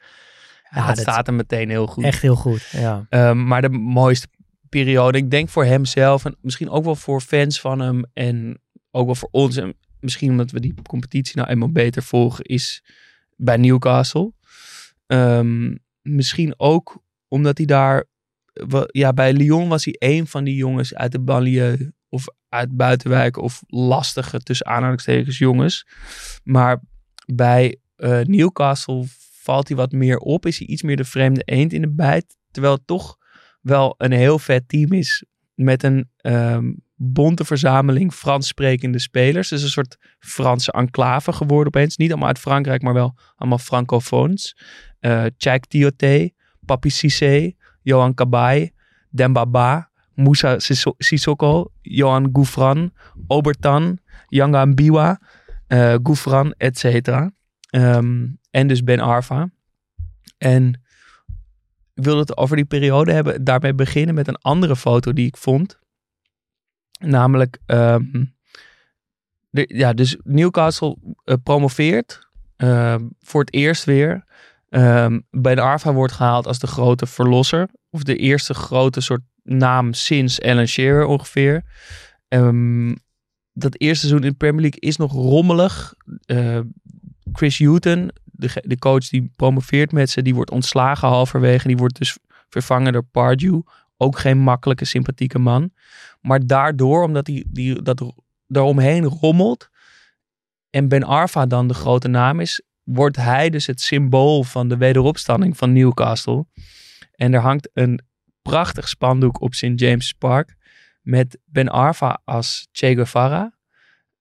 Ja, 0.70 0.86
dat 0.86 0.98
staat 0.98 1.26
hem 1.26 1.36
meteen 1.36 1.68
heel 1.70 1.86
goed. 1.86 2.04
Echt 2.04 2.22
heel 2.22 2.34
goed, 2.36 2.72
ja. 3.11 3.32
Maar 3.34 3.62
de 3.62 3.68
mooiste 3.68 4.26
periode, 4.68 5.18
ik 5.18 5.30
denk 5.30 5.48
voor 5.48 5.64
hemzelf 5.64 6.24
en 6.24 6.36
misschien 6.40 6.70
ook 6.70 6.84
wel 6.84 6.94
voor 6.96 7.20
fans 7.20 7.61
van 7.61 7.80
hem 7.80 8.04
en 8.12 8.61
ook 8.90 9.06
wel 9.06 9.14
voor 9.14 9.28
ons 9.32 9.56
misschien 10.01 10.30
omdat 10.30 10.51
we 10.51 10.61
die 10.61 10.74
competitie 10.82 11.36
nou 11.36 11.49
eenmaal 11.49 11.72
beter 11.72 12.03
volgen, 12.03 12.44
is 12.44 12.82
bij 13.36 13.57
Newcastle. 13.57 14.32
Ehm, 15.07 15.74
misschien 16.03 16.55
ook 16.57 17.03
omdat 17.28 17.57
hij 17.59 17.66
daar, 17.66 18.05
wa- 18.53 18.88
ja, 18.90 19.12
bij 19.12 19.32
Lyon 19.32 19.68
was 19.68 19.84
hij 19.84 19.96
een 19.99 20.26
van 20.26 20.44
die 20.44 20.55
jongens 20.55 20.94
uit 20.94 21.12
de 21.12 21.20
banlieue 21.20 21.92
of 22.09 22.24
uit 22.49 22.76
buitenwijken 22.76 23.42
of 23.42 23.62
lastige 23.66 24.38
tussen 24.40 24.66
aanhalingstekens 24.66 25.38
jongens. 25.38 25.86
Maar 26.44 26.80
bij 27.26 27.76
eh, 27.96 28.20
Newcastle 28.20 29.05
valt 29.32 29.68
hij 29.68 29.76
wat 29.76 29.92
meer 29.92 30.18
op, 30.18 30.46
is 30.46 30.59
hij 30.59 30.66
iets 30.66 30.82
meer 30.82 30.96
de 30.96 31.05
vreemde 31.05 31.42
eend 31.44 31.72
in 31.72 31.80
de 31.80 31.90
bijt, 31.90 32.36
terwijl 32.51 32.74
het 32.74 32.86
toch 32.86 33.16
wel 33.61 33.94
een 33.99 34.12
heel 34.12 34.38
vet 34.38 34.68
team 34.68 34.92
is 34.92 35.24
met 35.55 35.82
een 35.82 36.11
ehm, 36.16 36.72
bonte 37.01 37.44
verzameling 37.44 38.12
Frans 38.12 38.46
sprekende 38.46 38.99
spelers. 38.99 39.49
Dus 39.49 39.62
een 39.62 39.68
soort 39.68 39.96
Franse 40.18 40.72
enclave 40.72 41.32
geworden 41.32 41.66
opeens. 41.66 41.96
Niet 41.96 42.11
allemaal 42.11 42.28
uit 42.28 42.38
Frankrijk, 42.38 42.82
maar 42.82 42.94
wel 42.94 43.18
allemaal 43.36 43.59
francofoons. 43.59 44.57
Eh 45.01 45.24
Tchaik 45.36 45.66
Tioté, 45.66 46.30
Papi 46.64 46.90
Cissé, 46.90 47.53
Johan 47.82 48.14
Kabay, 48.14 48.72
Dembaba, 49.11 49.90
Moussa 50.14 50.59
Sisso- 50.59 50.94
Sissoko, 50.99 51.72
Johan 51.80 52.28
Gouffran, 52.32 52.92
Obertan, 53.26 53.99
Yanga 54.28 54.64
Mbiwa, 54.64 55.20
eh 55.66 55.94
Gouffran, 56.03 56.55
et 56.57 56.78
cetera. 56.78 57.32
Ehm, 57.70 58.26
en 58.51 58.66
dus 58.66 58.84
Ben 58.84 59.01
Arfa. 59.01 59.51
En 60.38 60.80
ik 61.94 62.05
wilde 62.05 62.20
het 62.20 62.36
over 62.36 62.57
die 62.57 62.64
periode 62.64 63.12
hebben. 63.12 63.44
Daarbij 63.44 63.74
beginnen 63.74 64.14
met 64.14 64.28
een 64.28 64.38
andere 64.38 64.76
foto 64.76 65.12
die 65.12 65.26
ik 65.26 65.36
vond. 65.36 65.78
Namelijk, 66.99 67.59
ehm, 67.66 68.24
de, 69.51 69.64
ja, 69.68 69.92
dus 69.92 70.16
Newcastle 70.22 70.96
eh, 71.24 71.34
promoveert 71.42 72.26
ehm, 72.57 73.07
voor 73.20 73.40
het 73.40 73.55
eerst 73.55 73.84
weer. 73.84 74.24
Ehm 74.68 75.20
Ben 75.30 75.59
Arfa 75.59 75.92
wordt 75.92 76.12
gehaald 76.12 76.46
als 76.46 76.59
de 76.59 76.66
grote 76.66 77.07
verlosser. 77.07 77.68
Of 77.90 78.03
de 78.03 78.16
eerste 78.16 78.55
grote 78.55 79.01
soort 79.01 79.22
naam 79.42 79.92
sinds 79.92 80.42
Alan 80.42 80.66
Shearer 80.66 81.05
ongeveer. 81.05 81.64
Dat 83.53 83.80
eerste 83.80 84.07
seizoen 84.07 84.24
in 84.24 84.30
de 84.30 84.36
Premier 84.36 84.61
League 84.61 84.80
is 84.80 84.96
nog 84.96 85.12
rommelig. 85.12 85.94
Chris 87.32 87.59
Hutton, 87.59 88.11
de, 88.24 88.62
de 88.66 88.78
coach 88.78 89.09
die 89.09 89.32
promoveert 89.36 89.92
met 89.92 90.11
ze, 90.11 90.22
die 90.22 90.34
wordt 90.34 90.51
ontslagen 90.51 91.09
halverwege. 91.09 91.66
Die 91.66 91.76
wordt 91.76 91.99
dus 91.99 92.18
vervangen 92.49 92.92
door 92.92 93.03
Pardew. 93.03 93.61
Ook 94.01 94.18
geen 94.18 94.38
makkelijke, 94.38 94.84
sympathieke 94.84 95.38
man. 95.38 95.72
Maar 96.20 96.46
daardoor, 96.46 97.03
omdat 97.03 97.26
hij 97.26 97.44
die, 97.49 97.82
dat 97.82 98.12
daaromheen 98.46 99.05
rommelt 99.05 99.68
en 100.70 100.88
Ben 100.88 101.05
Arfa 101.05 101.46
dan 101.46 101.68
de 101.68 101.74
grote 101.74 102.09
naam 102.09 102.40
is, 102.40 102.62
wordt 102.82 103.16
hij 103.16 103.51
dus 103.51 103.66
het 103.66 103.80
symbool 103.80 104.42
van 104.44 104.68
de 104.68 104.76
wederopstanding 104.76 105.57
van 105.57 105.72
Newcastle. 105.72 106.46
En 107.14 107.34
er 107.34 107.40
hangt 107.40 107.70
een 107.72 108.01
prachtig 108.42 108.88
spandoek 108.88 109.40
op 109.40 109.55
St. 109.55 109.72
James 109.74 110.12
Park 110.12 110.57
met 111.01 111.38
Ben 111.44 111.68
Arfa 111.68 112.20
als 112.24 112.68
Che 112.72 112.94
Guevara. 112.94 113.57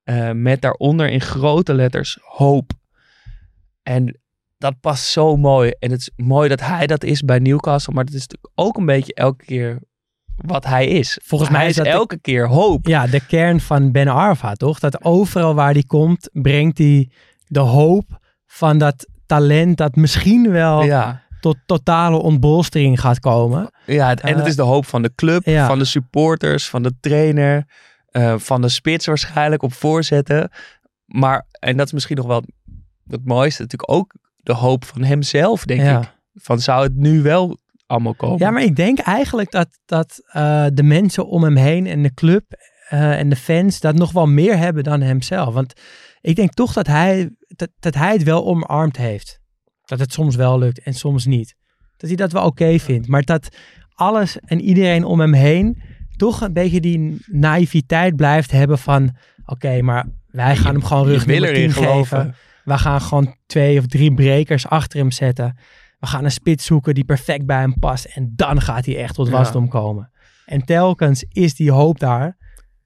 eh, 0.04 0.32
met 0.32 0.62
daaronder 0.62 1.10
in 1.10 1.22
grote 1.22 1.74
letters 1.74 2.18
hoop. 2.22 2.72
En 3.84 4.20
dat 4.58 4.80
past 4.80 5.06
zo 5.06 5.38
mooi. 5.38 5.72
En 5.80 5.92
het 5.92 6.00
is 6.00 6.10
mooi 6.16 6.50
dat 6.50 6.60
hij 6.62 6.88
dat 6.88 7.04
is 7.04 7.22
bij 7.22 7.40
Newcastle. 7.40 7.94
Maar 7.94 8.04
het 8.04 8.14
is 8.14 8.20
natuurlijk 8.28 8.52
ook 8.56 8.78
een 8.78 8.86
beetje 8.86 9.14
elke 9.14 9.46
keer 9.46 9.80
wat 10.36 10.66
hij 10.66 10.88
is. 10.88 11.20
Volgens 11.24 11.50
mij 11.50 11.60
hij 11.60 11.70
is 11.70 11.78
is 11.78 11.84
dat 11.84 11.94
de- 11.94 12.00
elke 12.00 12.20
keer 12.20 12.48
hoop. 12.48 12.88
Ja, 12.88 13.08
de 13.08 13.26
kern 13.26 13.60
van 13.60 13.92
Ben 13.92 14.08
Arfa, 14.08 14.54
toch? 14.54 14.80
Dat 14.80 15.04
overal 15.04 15.54
waar 15.56 15.72
hij 15.74 15.84
komt, 15.84 16.30
brengt 16.34 16.78
hij 16.78 17.10
de 17.48 17.60
hoop 17.60 18.06
van 18.46 18.78
dat 18.78 19.08
talent 19.26 19.78
dat 19.78 19.96
misschien 19.96 20.52
wel 20.52 20.84
Ja, 20.84 21.22
tot 21.40 21.58
totale 21.66 22.18
ontbolstering 22.18 23.00
gaat 23.00 23.20
komen. 23.20 23.70
ja 23.86 24.10
en 24.16 24.30
het 24.34 24.40
Eh, 24.42 24.48
is 24.48 24.56
de 24.56 24.62
hoop 24.62 24.86
van 24.86 25.02
de 25.02 25.12
club, 25.16 25.46
ja. 25.46 25.68
van 25.68 25.80
de 25.80 25.86
supporters, 25.86 26.70
van 26.70 26.84
de 26.84 26.94
trainer, 27.00 27.66
eh, 28.08 28.34
van 28.38 28.62
de 28.62 28.70
spits 28.70 29.06
waarschijnlijk 29.06 29.62
op 29.64 29.74
voorzetten. 29.74 30.50
Maar, 31.06 31.46
en 31.60 31.78
dat 31.78 31.86
is 31.86 31.92
misschien 31.94 32.18
nog 32.18 32.26
wel 32.26 32.44
het 33.08 33.26
mooiste, 33.26 33.62
natuurlijk 33.62 33.92
ook 33.92 34.14
de 34.48 34.54
hoop 34.54 34.86
van 34.86 35.04
hemzelf, 35.04 35.66
denk 35.66 35.82
Ja. 35.82 36.00
ik. 36.02 36.16
Van 36.34 36.60
zou 36.60 36.84
het 36.84 36.96
nu 36.96 37.22
wel 37.22 37.58
allemaal 37.86 38.14
komen? 38.16 38.38
Ja, 38.38 38.52
maar 38.52 38.64
ik 38.64 38.76
denk 38.76 39.00
eigenlijk 39.00 39.52
dat, 39.52 39.68
dat 39.86 40.22
eh, 40.26 40.66
de 40.74 40.84
mensen 40.84 41.28
om 41.28 41.44
hem 41.44 41.56
heen 41.56 41.88
en 41.88 42.04
de 42.04 42.14
club 42.14 42.44
eh, 42.90 43.20
en 43.20 43.30
de 43.30 43.36
fans 43.36 43.80
dat 43.80 43.96
nog 43.96 44.12
wel 44.12 44.28
meer 44.28 44.58
hebben 44.58 44.84
dan 44.84 45.02
hemzelf. 45.02 45.54
Want 45.54 45.74
ik 46.22 46.36
denk 46.36 46.54
toch 46.54 46.74
dat 46.74 46.88
hij, 46.88 47.30
dat, 47.48 47.70
dat 47.80 47.96
hij 47.96 48.14
het 48.14 48.24
wel 48.24 48.46
omarmd 48.46 48.98
heeft. 48.98 49.40
Dat 49.86 50.00
het 50.00 50.14
soms 50.14 50.36
wel 50.36 50.60
lukt 50.60 50.82
en 50.84 50.94
soms 50.94 51.26
niet. 51.26 51.56
Dat 51.98 52.10
hij 52.10 52.18
dat 52.18 52.32
wel 52.32 52.46
oké 52.46 52.80
vindt. 52.80 53.08
Maar 53.08 53.24
dat 53.24 53.56
alles 53.94 54.40
en 54.40 54.62
iedereen 54.62 55.04
om 55.04 55.20
hem 55.20 55.34
heen 55.34 55.82
toch 56.16 56.42
een 56.42 56.54
beetje 56.54 56.80
die 56.82 57.18
naïviteit 57.26 58.16
blijft 58.16 58.52
hebben 58.52 58.78
van... 58.78 59.16
Oké, 59.46 59.82
maar 59.82 60.06
wij 60.28 60.56
gaan 60.56 60.74
hem 60.74 60.84
gewoon 60.84 61.08
rug 61.08 61.24
wil 61.24 61.40
nummer 61.40 61.56
erin 61.58 61.72
10 61.72 61.84
geloven. 61.84 62.18
geven. 62.18 62.36
We 62.68 62.78
gaan 62.78 63.02
gewoon 63.02 63.36
twee 63.46 63.80
of 63.80 63.86
drie 63.86 64.14
brekers 64.14 64.68
achter 64.68 65.00
hem 65.00 65.12
zetten. 65.12 65.58
We 66.00 66.08
gaan 66.08 66.24
een 66.24 66.32
spits 66.32 66.66
zoeken 66.66 66.94
die 66.94 67.06
perfect 67.06 67.46
bij 67.46 67.60
hem 67.60 67.80
past. 67.80 68.06
En 68.06 68.34
dan 68.36 68.62
gaat 68.62 68.86
hij 68.86 68.98
echt 68.98 69.16
tot 69.16 69.30
wasdom 69.30 69.70
komen. 69.70 70.12
En 70.46 70.66
telkens 70.66 71.26
is 71.30 71.56
die 71.56 71.72
hoop 71.72 72.00
daar. 72.00 72.38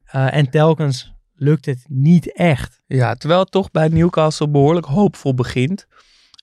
Eh, 0.04 0.34
en 0.34 0.50
telkens 0.50 1.14
lukt 1.36 1.66
het 1.66 1.86
niet 1.88 2.34
echt. 2.34 2.82
Ja, 2.88 3.14
terwijl 3.16 3.40
het 3.40 3.52
toch 3.52 3.72
bij 3.72 3.88
Newcastle 3.88 4.50
behoorlijk 4.50 4.86
hoopvol 4.86 5.34
begint. 5.34 5.88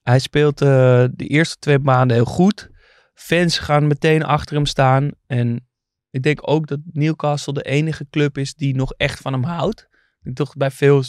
Hij 0.02 0.18
speelt 0.18 0.60
eh, 0.60 0.68
de 1.14 1.26
eerste 1.26 1.56
twee 1.58 1.78
maanden 1.78 2.16
heel 2.16 2.24
goed. 2.24 2.70
Fans 3.14 3.58
gaan 3.58 3.86
meteen 3.86 4.24
achter 4.24 4.54
hem 4.54 4.66
staan. 4.66 5.10
En 5.26 5.68
ik 6.10 6.22
denk 6.22 6.38
ook 6.42 6.66
dat 6.66 6.80
Newcastle 6.84 7.52
de 7.52 7.62
enige 7.62 8.06
club 8.10 8.38
is 8.38 8.54
die 8.54 8.74
nog 8.74 8.92
echt 8.96 9.20
van 9.20 9.32
hem 9.32 9.44
houdt. 9.44 9.80
Ik 9.90 10.24
denk 10.24 10.36
toch 10.36 10.56
bij 10.56 10.70
veel... 10.70 11.02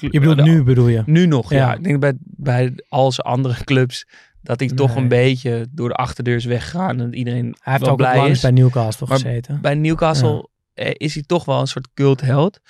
Je 0.00 0.10
bedoelt 0.20 0.36
de- 0.36 0.42
nu, 0.42 0.62
bedoel 0.62 0.88
je? 0.88 1.02
Nu 1.06 1.26
nog, 1.26 1.50
ja. 1.50 1.56
Ja. 1.56 1.74
Ik 1.74 1.84
denk 1.84 2.00
bij, 2.00 2.12
bij 2.20 2.72
al 2.88 3.12
zijn 3.12 3.26
andere 3.26 3.64
clubs 3.64 4.06
dat 4.42 4.60
hij 4.60 4.68
toch 4.68 4.96
een 4.96 5.08
beetje 5.08 5.66
door 5.70 5.88
de 5.88 5.94
achterdeur 5.94 6.36
is 6.36 6.44
weggegaan. 6.44 7.00
En 7.00 7.14
iedereen 7.14 7.56
Hij 7.60 7.72
heeft 7.72 7.88
ook 7.88 7.96
blij 7.96 8.16
langs 8.16 8.30
is. 8.30 8.40
bij 8.40 8.50
Newcastle 8.50 9.06
Maar 9.08 9.18
gezeten. 9.18 9.60
Bij 9.60 9.74
Newcastle 9.74 10.48
eh, 10.74 10.90
is 10.96 11.14
hij 11.14 11.22
toch 11.26 11.44
wel 11.44 11.60
een 11.60 11.66
soort 11.66 11.88
cultheld. 11.94 12.60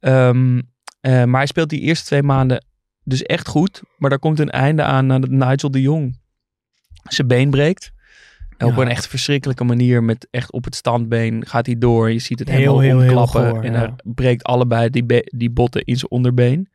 Ehm, 0.00 0.60
eh, 1.00 1.24
maar 1.24 1.36
hij 1.40 1.46
speelt 1.46 1.68
die 1.68 1.80
eerste 1.80 2.04
twee 2.06 2.22
maanden 2.22 2.64
dus 3.04 3.22
echt 3.22 3.48
goed. 3.48 3.82
Maar 3.98 4.10
daar 4.10 4.18
komt 4.18 4.38
een 4.38 4.50
einde 4.50 4.82
aan 4.82 5.06
nadat 5.06 5.30
Nigel 5.30 5.70
de 5.70 5.80
Jong 5.80 6.20
zijn 7.08 7.26
been 7.28 7.50
breekt. 7.50 7.92
Op 8.58 8.76
een 8.76 8.88
echt 8.88 9.06
verschrikkelijke 9.06 9.64
manier 9.64 10.02
met 10.02 10.26
echt 10.30 10.52
op 10.52 10.64
het 10.64 10.74
standbeen 10.74 11.46
gaat 11.46 11.66
hij 11.66 11.78
door. 11.78 12.12
Je 12.12 12.18
ziet 12.18 12.38
het 12.38 12.48
Heel, 12.48 12.58
helemaal 12.58 12.80
heel, 12.80 13.00
heel 13.00 13.18
omklappen. 13.18 13.50
goor, 13.50 13.64
en 13.64 13.74
hij 13.74 13.92
breekt 14.02 14.42
allebei 14.42 14.90
die, 14.90 15.24
die 15.24 15.50
botten 15.50 15.84
in 15.84 15.96
zijn 15.96 16.10
onderbeen. 16.10 16.68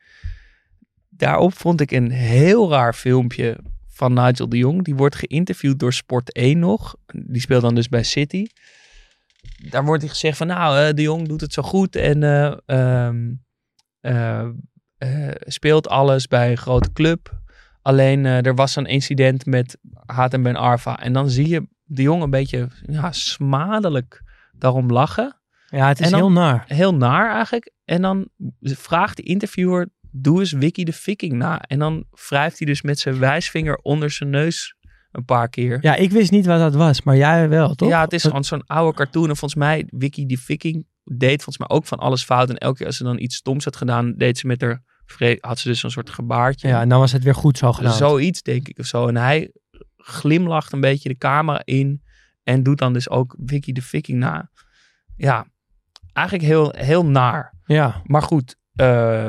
Daarop 1.09 1.53
vond 1.53 1.81
ik 1.81 1.91
een 1.91 2.11
heel 2.11 2.69
raar 2.69 2.93
filmpje 2.93 3.57
van 3.87 4.13
Nigel 4.13 4.49
de 4.49 4.57
Jong. 4.57 4.83
Die 4.83 4.95
wordt 4.95 5.15
geïnterviewd 5.15 5.79
door 5.79 5.93
Sport 5.93 6.33
1 6.33 6.59
nog. 6.59 6.95
Die 7.13 7.41
speelt 7.41 7.61
dan 7.61 7.75
dus 7.75 7.89
bij 7.89 8.03
City. 8.03 8.45
Daar 9.69 9.85
wordt 9.85 10.01
hij 10.01 10.11
gezegd 10.11 10.37
van 10.37 10.47
nou, 10.47 10.93
de 10.93 11.01
Jong 11.01 11.27
doet 11.27 11.41
het 11.41 11.53
zo 11.53 11.61
goed. 11.61 11.95
En 11.95 12.23
eh, 12.23 12.57
ehm, 12.65 13.33
eh, 13.99 14.47
eh, 14.97 15.35
speelt 15.39 15.87
alles 15.87 16.27
bij 16.27 16.51
een 16.51 16.57
grote 16.57 16.93
club. 16.93 17.39
Alleen 17.81 18.25
er 18.25 18.55
was 18.55 18.75
een 18.75 18.85
incident 18.85 19.45
met 19.45 19.77
Hatem 20.07 20.43
Ben 20.43 20.55
Arfa. 20.55 20.99
En 20.99 21.13
dan 21.13 21.29
zie 21.29 21.47
je 21.47 21.67
de 21.83 22.01
jongen 22.01 22.23
een 22.23 22.29
beetje 22.29 22.67
ja, 22.85 23.11
smadelijk 23.11 24.23
daarom 24.51 24.91
lachen. 24.91 25.39
Ja, 25.69 25.87
het 25.87 25.99
is 25.99 26.09
dan- 26.09 26.19
heel 26.19 26.31
naar. 26.31 26.63
Heel 26.67 26.95
naar 26.95 27.31
eigenlijk. 27.33 27.71
En 27.85 28.01
dan 28.01 28.27
vraagt 28.61 29.17
de 29.17 29.23
interviewer, 29.23 29.89
doe 30.11 30.39
eens 30.39 30.51
Wiki 30.51 30.83
de 30.83 30.93
Viking 30.93 31.33
na. 31.33 31.61
En 31.61 31.79
dan 31.79 32.05
wrijft 32.29 32.57
hij 32.57 32.67
dus 32.67 32.81
met 32.81 32.99
zijn 32.99 33.19
wijsvinger 33.19 33.77
onder 33.77 34.11
zijn 34.11 34.29
neus 34.29 34.75
een 35.11 35.25
paar 35.25 35.49
keer. 35.49 35.77
Ja, 35.81 35.95
ik 35.95 36.11
wist 36.11 36.31
niet 36.31 36.45
wat 36.45 36.59
dat 36.59 36.75
was, 36.75 37.01
maar 37.01 37.17
jij 37.17 37.49
wel, 37.49 37.75
toch? 37.75 37.89
Ja, 37.89 38.01
het 38.01 38.13
is 38.13 38.23
gewoon 38.23 38.43
zo'n 38.43 38.65
oude 38.65 38.97
cartoon. 38.97 39.29
En 39.29 39.37
volgens 39.37 39.55
mij, 39.59 39.85
Wiki 39.89 40.25
de 40.25 40.37
Viking 40.37 40.85
deed 41.03 41.43
volgens 41.43 41.57
mij 41.57 41.69
ook 41.69 41.85
van 41.85 41.97
alles 41.97 42.23
fout. 42.23 42.49
En 42.49 42.57
elke 42.57 42.77
keer 42.77 42.85
als 42.85 42.97
ze 42.97 43.03
dan 43.03 43.19
iets 43.19 43.35
stoms 43.35 43.63
had 43.63 43.75
gedaan, 43.75 44.13
deed 44.17 44.37
ze 44.37 44.47
met 44.47 44.61
haar, 44.61 44.83
had 45.39 45.59
ze 45.59 45.67
dus 45.67 45.83
een 45.83 45.91
soort 45.91 46.09
gebaartje. 46.09 46.67
Ja, 46.67 46.81
en 46.81 46.89
dan 46.89 46.99
was 46.99 47.11
het 47.11 47.23
weer 47.23 47.35
goed 47.35 47.57
zo 47.57 47.73
gedaan. 47.73 47.93
Zoiets, 47.93 48.41
denk 48.41 48.67
ik, 48.67 48.79
of 48.79 48.85
zo. 48.85 49.07
En 49.07 49.17
hij 49.17 49.51
glimlacht 50.07 50.73
een 50.73 50.81
beetje 50.81 51.09
de 51.09 51.17
camera 51.17 51.61
in. 51.65 52.01
En 52.43 52.63
doet 52.63 52.77
dan 52.77 52.93
dus 52.93 53.09
ook 53.09 53.35
Wiki 53.37 53.71
de 53.73 53.81
Viking 53.81 54.19
na. 54.19 54.49
Ja, 55.15 55.47
eigenlijk 56.13 56.47
heel, 56.47 56.73
heel 56.77 57.05
naar. 57.05 57.53
Ja, 57.65 58.01
Maar 58.05 58.21
goed, 58.21 58.55
eh, 58.75 59.27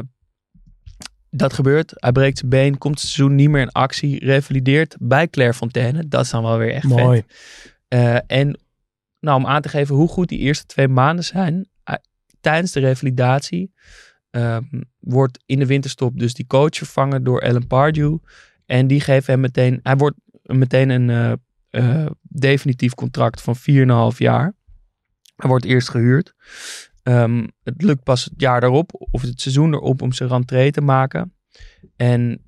dat 1.31 1.53
gebeurt. 1.53 1.93
Hij 1.95 2.13
breekt 2.13 2.39
zijn 2.39 2.51
been, 2.51 2.79
komt 2.79 3.01
het 3.01 3.09
seizoen 3.09 3.35
niet 3.35 3.49
meer 3.51 3.61
in 3.61 3.73
actie. 3.73 4.25
Revalideert 4.25 4.97
bij 5.01 5.29
Clairefontaine. 5.29 6.09
Dat 6.09 6.25
is 6.25 6.31
dan 6.31 6.43
wel 6.43 6.59
weer 6.59 6.73
echt 6.73 6.85
mooi. 6.85 7.25
Eh, 7.89 8.17
en 8.27 8.61
nou, 9.21 9.39
om 9.39 9.47
aan 9.47 9.63
te 9.63 9.69
geven 9.69 9.95
hoe 9.95 10.09
goed 10.09 10.29
die 10.29 10.39
eerste 10.39 10.67
twee 10.67 10.89
maanden 10.89 11.25
zijn. 11.25 11.69
eh, 11.85 11.95
tijdens 12.41 12.73
de 12.73 12.81
revalidatie 12.81 13.73
ehm, 14.31 14.63
wordt 14.99 15.39
in 15.47 15.59
de 15.59 15.67
winterstop 15.67 16.19
dus 16.19 16.35
die 16.35 16.47
coach 16.47 16.77
vervangen 16.77 17.25
door 17.25 17.41
Ellen 17.41 17.67
Pardew. 17.67 18.17
En 18.67 18.87
die 18.87 19.01
geeft 19.01 19.27
hem 19.27 19.41
meteen, 19.41 19.81
hij 19.83 19.97
wordt 19.97 20.17
meteen 20.57 20.91
een 20.91 21.11
eh, 21.11 21.33
eh, 21.71 22.11
definitief 22.23 22.95
contract 22.95 23.41
van 23.41 23.57
4,5 24.13 24.19
jaar. 24.19 24.55
Hij 25.37 25.49
wordt 25.49 25.65
eerst 25.65 25.89
gehuurd. 25.89 26.35
Ehm, 27.03 27.47
het 27.63 27.83
lukt 27.83 28.03
pas 28.03 28.25
het 28.25 28.35
jaar 28.37 28.61
daarop, 28.61 29.07
of 29.11 29.23
het 29.23 29.41
seizoen 29.41 29.73
erop, 29.73 30.03
om 30.03 30.13
zijn 30.13 30.29
rentree 30.29 30.71
te 30.71 30.81
maken. 30.81 31.35
En 31.97 32.43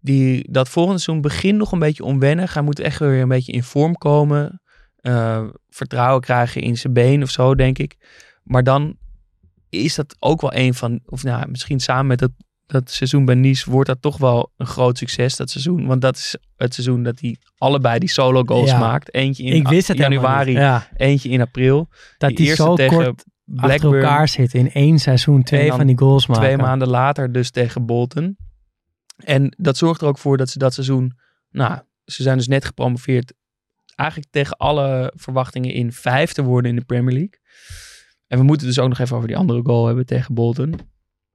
die, 0.00 0.52
dat 0.52 0.68
volgende 0.68 1.00
seizoen 1.00 1.22
begint 1.22 1.58
nog 1.58 1.72
een 1.72 1.78
beetje 1.78 2.04
onwennig. 2.04 2.54
Hij 2.54 2.62
moet 2.62 2.78
echt 2.80 2.98
weer 2.98 3.22
een 3.22 3.28
beetje 3.28 3.52
in 3.52 3.62
vorm 3.62 3.94
komen. 3.94 4.60
eh, 5.00 5.48
vertrouwen 5.68 6.20
krijgen 6.20 6.62
in 6.62 6.76
zijn 6.76 6.92
been 6.92 7.22
of 7.22 7.30
zo, 7.30 7.54
denk 7.54 7.78
ik. 7.78 7.96
Maar 8.42 8.62
dan 8.62 8.96
is 9.68 9.94
dat 9.94 10.16
ook 10.18 10.40
wel 10.40 10.54
een 10.54 10.74
van, 10.74 11.00
of 11.04 11.22
nou, 11.22 11.48
misschien 11.48 11.80
samen 11.80 12.06
met 12.06 12.18
dat, 12.18 12.30
dat 12.72 12.90
seizoen 12.90 13.24
bij 13.24 13.34
Nice, 13.34 13.70
wordt 13.70 13.88
dat 13.88 14.02
toch 14.02 14.16
wel 14.18 14.52
een 14.56 14.66
groot 14.66 14.98
succes, 14.98 15.36
dat 15.36 15.50
seizoen. 15.50 15.86
Want 15.86 16.00
dat 16.00 16.16
is 16.16 16.36
het 16.56 16.74
seizoen 16.74 17.02
dat 17.02 17.20
hij 17.20 17.36
allebei 17.58 17.98
die 17.98 18.08
solo 18.08 18.42
goals 18.44 18.70
Ja. 18.70 18.78
maakt. 18.78 19.14
Eentje 19.14 19.42
in 19.42 19.82
januari. 19.94 20.52
Ja, 20.52 20.88
eentje 20.96 21.28
in 21.28 21.40
april. 21.40 21.88
dat 22.18 22.36
die 22.36 22.46
eerste 22.46 22.62
zo 22.62 22.74
tegen 22.74 22.96
kort 22.96 23.06
achter 23.06 23.24
Blackburn. 23.44 24.02
elkaar 24.02 24.28
zitten 24.28 24.58
in 24.58 24.72
één 24.72 24.98
seizoen, 24.98 25.42
twee 25.42 25.72
van 25.72 25.86
die 25.86 25.98
goals 25.98 26.26
maken. 26.26 26.44
Twee 26.44 26.56
maanden 26.56 26.88
later 26.88 27.32
dus 27.32 27.50
tegen 27.50 27.86
Bolton. 27.86 28.36
En 29.16 29.54
dat 29.58 29.76
zorgt 29.76 30.00
er 30.00 30.06
ook 30.08 30.18
voor 30.18 30.36
dat 30.36 30.48
ze 30.48 30.58
dat 30.58 30.74
seizoen... 30.74 31.18
Nou, 31.50 31.80
ze 32.04 32.22
zijn 32.22 32.36
dus 32.36 32.48
net 32.48 32.64
gepromoveerd. 32.64 33.32
Eigenlijk 33.94 34.30
tegen 34.30 34.56
alle 34.56 35.12
verwachtingen 35.16 35.72
in 35.72 35.92
vijfde 35.92 36.42
worden 36.42 36.70
in 36.70 36.76
de 36.76 36.84
Premier 36.84 37.12
League. 37.12 37.38
En 38.26 38.38
we 38.38 38.44
moeten 38.44 38.66
dus 38.66 38.78
ook 38.78 38.88
nog 38.88 38.98
even 38.98 39.16
over 39.16 39.28
die 39.28 39.36
andere 39.36 39.60
goal 39.62 39.86
hebben 39.86 40.06
tegen 40.06 40.34
Bolton. 40.34 40.74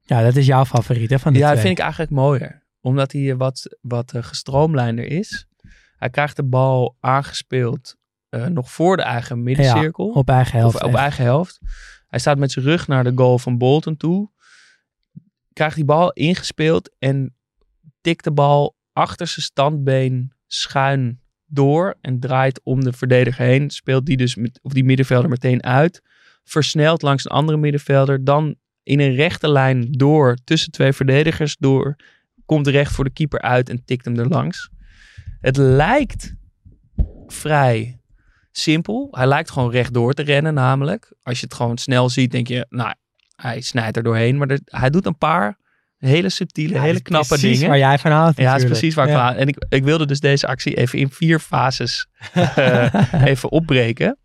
Ja, 0.06 0.24
dat 0.24 0.36
is 0.36 0.46
jouw 0.46 0.66
favoriet 0.66 1.10
hè, 1.10 1.20
van 1.20 1.32
die 1.34 1.42
Ja, 1.42 1.48
dat 1.48 1.58
twee. 1.58 1.68
vind 1.68 1.78
ik 1.78 1.84
eigenlijk 1.84 2.14
mooier. 2.14 2.64
Omdat 2.82 3.12
hij 3.12 3.36
wat, 3.36 3.78
wat 3.82 4.14
eh, 4.14 4.24
gestroomlijnder 4.24 5.06
is. 5.06 5.48
Hij 5.98 6.10
krijgt 6.10 6.36
de 6.36 6.44
bal 6.44 6.98
aangespeeld 7.00 7.96
eh, 8.30 8.46
nog 8.46 8.72
voor 8.72 8.98
de 8.98 9.04
eigen 9.04 9.44
middencirkel. 9.44 10.10
Op 10.10 10.30
eigen 10.30 10.60
helft. 10.60 10.76
Of 10.76 10.82
op 10.82 10.88
echt. 10.90 10.98
eigen 10.98 11.24
helft. 11.24 11.60
Hij 12.08 12.20
staat 12.20 12.38
met 12.38 12.52
zijn 12.52 12.66
rug 12.66 12.88
naar 12.88 13.04
de 13.04 13.12
goal 13.16 13.40
van 13.40 13.58
Bolton 13.58 13.98
toe. 13.98 14.30
Krijgt 15.54 15.76
die 15.76 15.86
bal 15.86 16.12
ingespeeld 16.14 16.96
en 17.00 17.36
tikt 18.02 18.24
de 18.24 18.32
bal 18.32 18.76
achter 18.94 19.28
zijn 19.28 19.46
standbeen 19.46 20.34
schuin 20.48 21.20
door. 21.46 21.96
En 22.02 22.20
draait 22.20 22.62
om 22.64 22.84
de 22.84 22.94
verdediger 22.94 23.46
heen. 23.46 23.70
Speelt 23.70 24.06
die 24.06 24.18
dus 24.18 24.36
met, 24.36 24.60
of 24.62 24.74
die 24.74 24.84
middenvelder 24.84 25.30
meteen 25.30 25.64
uit. 25.64 26.02
Versnelt 26.44 27.02
langs 27.02 27.26
een 27.26 27.32
andere 27.32 27.58
middenvelder. 27.58 28.24
Dan 28.24 28.56
in 28.86 29.00
een 29.00 29.16
rechte 29.16 29.50
lijn 29.50 29.88
door 29.92 30.38
tussen 30.44 30.72
twee 30.72 30.94
verdedigers 30.94 31.56
door. 31.60 31.96
Komt 32.46 32.68
recht 32.68 32.92
voor 32.92 33.04
de 33.04 33.14
keeper 33.14 33.42
uit 33.42 33.70
en 33.70 33.86
tikt 33.86 34.06
hem 34.06 34.20
er 34.20 34.28
langs. 34.28 34.70
Het 35.42 35.58
lijkt 35.58 36.34
vrij 37.28 38.00
simpel. 38.52 39.08
Hij 39.12 39.28
lijkt 39.28 39.52
gewoon 39.52 39.72
rechtdoor 39.72 40.14
te 40.14 40.24
rennen 40.24 40.54
namelijk. 40.54 41.14
Als 41.24 41.40
je 41.40 41.46
het 41.46 41.56
gewoon 41.56 41.78
snel 41.78 42.10
ziet, 42.10 42.32
denk 42.32 42.48
je, 42.48 42.66
nou, 42.70 42.94
hij 43.36 43.62
snijdt 43.62 43.98
er 43.98 44.04
doorheen. 44.04 44.38
Maar 44.38 44.48
er- 44.50 44.60
hij 44.66 44.90
doet 44.90 45.06
een 45.06 45.18
paar 45.18 45.58
hele 45.98 46.30
subtiele, 46.30 46.74
Ja, 46.74 46.82
hele 46.82 47.02
knappe 47.02 47.28
precies 47.28 47.54
dingen. 47.54 47.70
waar 47.70 47.78
jij 47.78 48.00
van 48.00 48.12
houdt 48.12 48.38
Ja, 48.38 48.56
is 48.56 48.64
precies 48.66 48.96
waar 48.96 49.08
ik 49.08 49.14
van. 49.14 49.34
En 49.34 49.48
ik, 49.48 49.66
ik 49.70 49.84
wilde 49.84 50.06
dus 50.06 50.20
deze 50.20 50.48
actie 50.48 50.74
even 50.76 51.00
in 51.00 51.10
vier 51.10 51.40
fases 51.40 52.08
eh, 52.34 53.14
even 53.24 53.52
opbreken. 53.52 54.18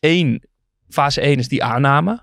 Eén, 0.00 0.42
fase 0.88 1.20
1 1.20 1.38
is 1.38 1.48
die 1.48 1.62
aanname. 1.64 2.22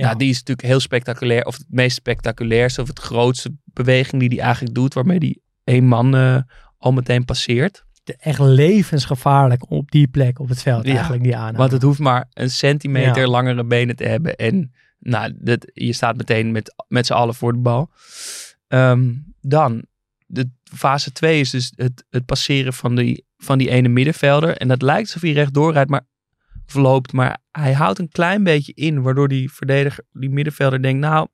Ja. 0.00 0.08
Ja. 0.08 0.14
die 0.14 0.28
is 0.28 0.38
natuurlijk 0.38 0.68
heel 0.68 0.80
spectaculair. 0.80 1.44
Of 1.44 1.56
het 1.56 1.66
meest 1.68 1.96
spectaculairste 1.96 2.82
of 2.82 2.88
het 2.88 2.98
grootste 2.98 3.52
beweging 3.64 4.20
die 4.20 4.28
hij 4.28 4.38
eigenlijk 4.38 4.74
doet. 4.74 4.94
Waarmee 4.94 5.18
hij 5.18 5.38
één 5.64 5.84
man 5.84 6.16
eh, 6.16 6.36
al 6.78 6.92
meteen 6.92 7.24
passeert. 7.24 7.84
Echt 8.18 8.38
levensgevaarlijk 8.38 9.70
op 9.70 9.90
die 9.90 10.08
plek 10.08 10.38
op 10.38 10.48
het 10.48 10.62
veld 10.62 10.86
Ja, 10.86 10.92
eigenlijk, 10.92 11.22
die 11.22 11.36
aanname. 11.36 11.58
Want 11.58 11.72
het 11.72 11.82
hoeft 11.82 11.98
maar 11.98 12.28
een 12.32 12.50
centimeter 12.50 13.22
Ja. 13.22 13.28
langere 13.28 13.64
benen 13.64 13.96
te 13.96 14.04
hebben. 14.04 14.36
En 14.36 14.72
nou, 14.98 15.34
dat, 15.38 15.70
je 15.74 15.92
staat 15.92 16.16
meteen 16.16 16.52
met, 16.52 16.74
met 16.88 17.06
z'n 17.06 17.12
allen 17.12 17.34
voor 17.34 17.52
de 17.52 17.58
bal. 17.58 17.90
Ehm, 18.68 19.12
dan, 19.40 19.84
de 20.26 20.50
fase 20.74 21.12
2 21.12 21.40
is 21.40 21.50
dus 21.50 21.72
het, 21.76 22.04
het 22.10 22.24
passeren 22.26 22.72
van 22.72 22.94
die, 22.94 23.26
van 23.36 23.58
die 23.58 23.70
ene 23.70 23.88
middenvelder. 23.88 24.56
En 24.56 24.68
dat 24.68 24.82
lijkt 24.82 25.06
alsof 25.06 25.22
hij 25.22 25.32
rechtdoor 25.32 25.72
rijdt, 25.72 25.90
maar 25.90 26.06
verloopt. 26.70 27.12
Maar 27.12 27.38
hij 27.50 27.72
houdt 27.72 27.98
een 27.98 28.08
klein 28.08 28.44
beetje 28.44 28.72
in, 28.74 29.02
waardoor 29.02 29.28
die 29.28 29.52
verdediger, 29.52 30.04
die 30.12 30.30
middenvelder 30.30 30.82
denkt, 30.82 31.00
nou, 31.00 31.28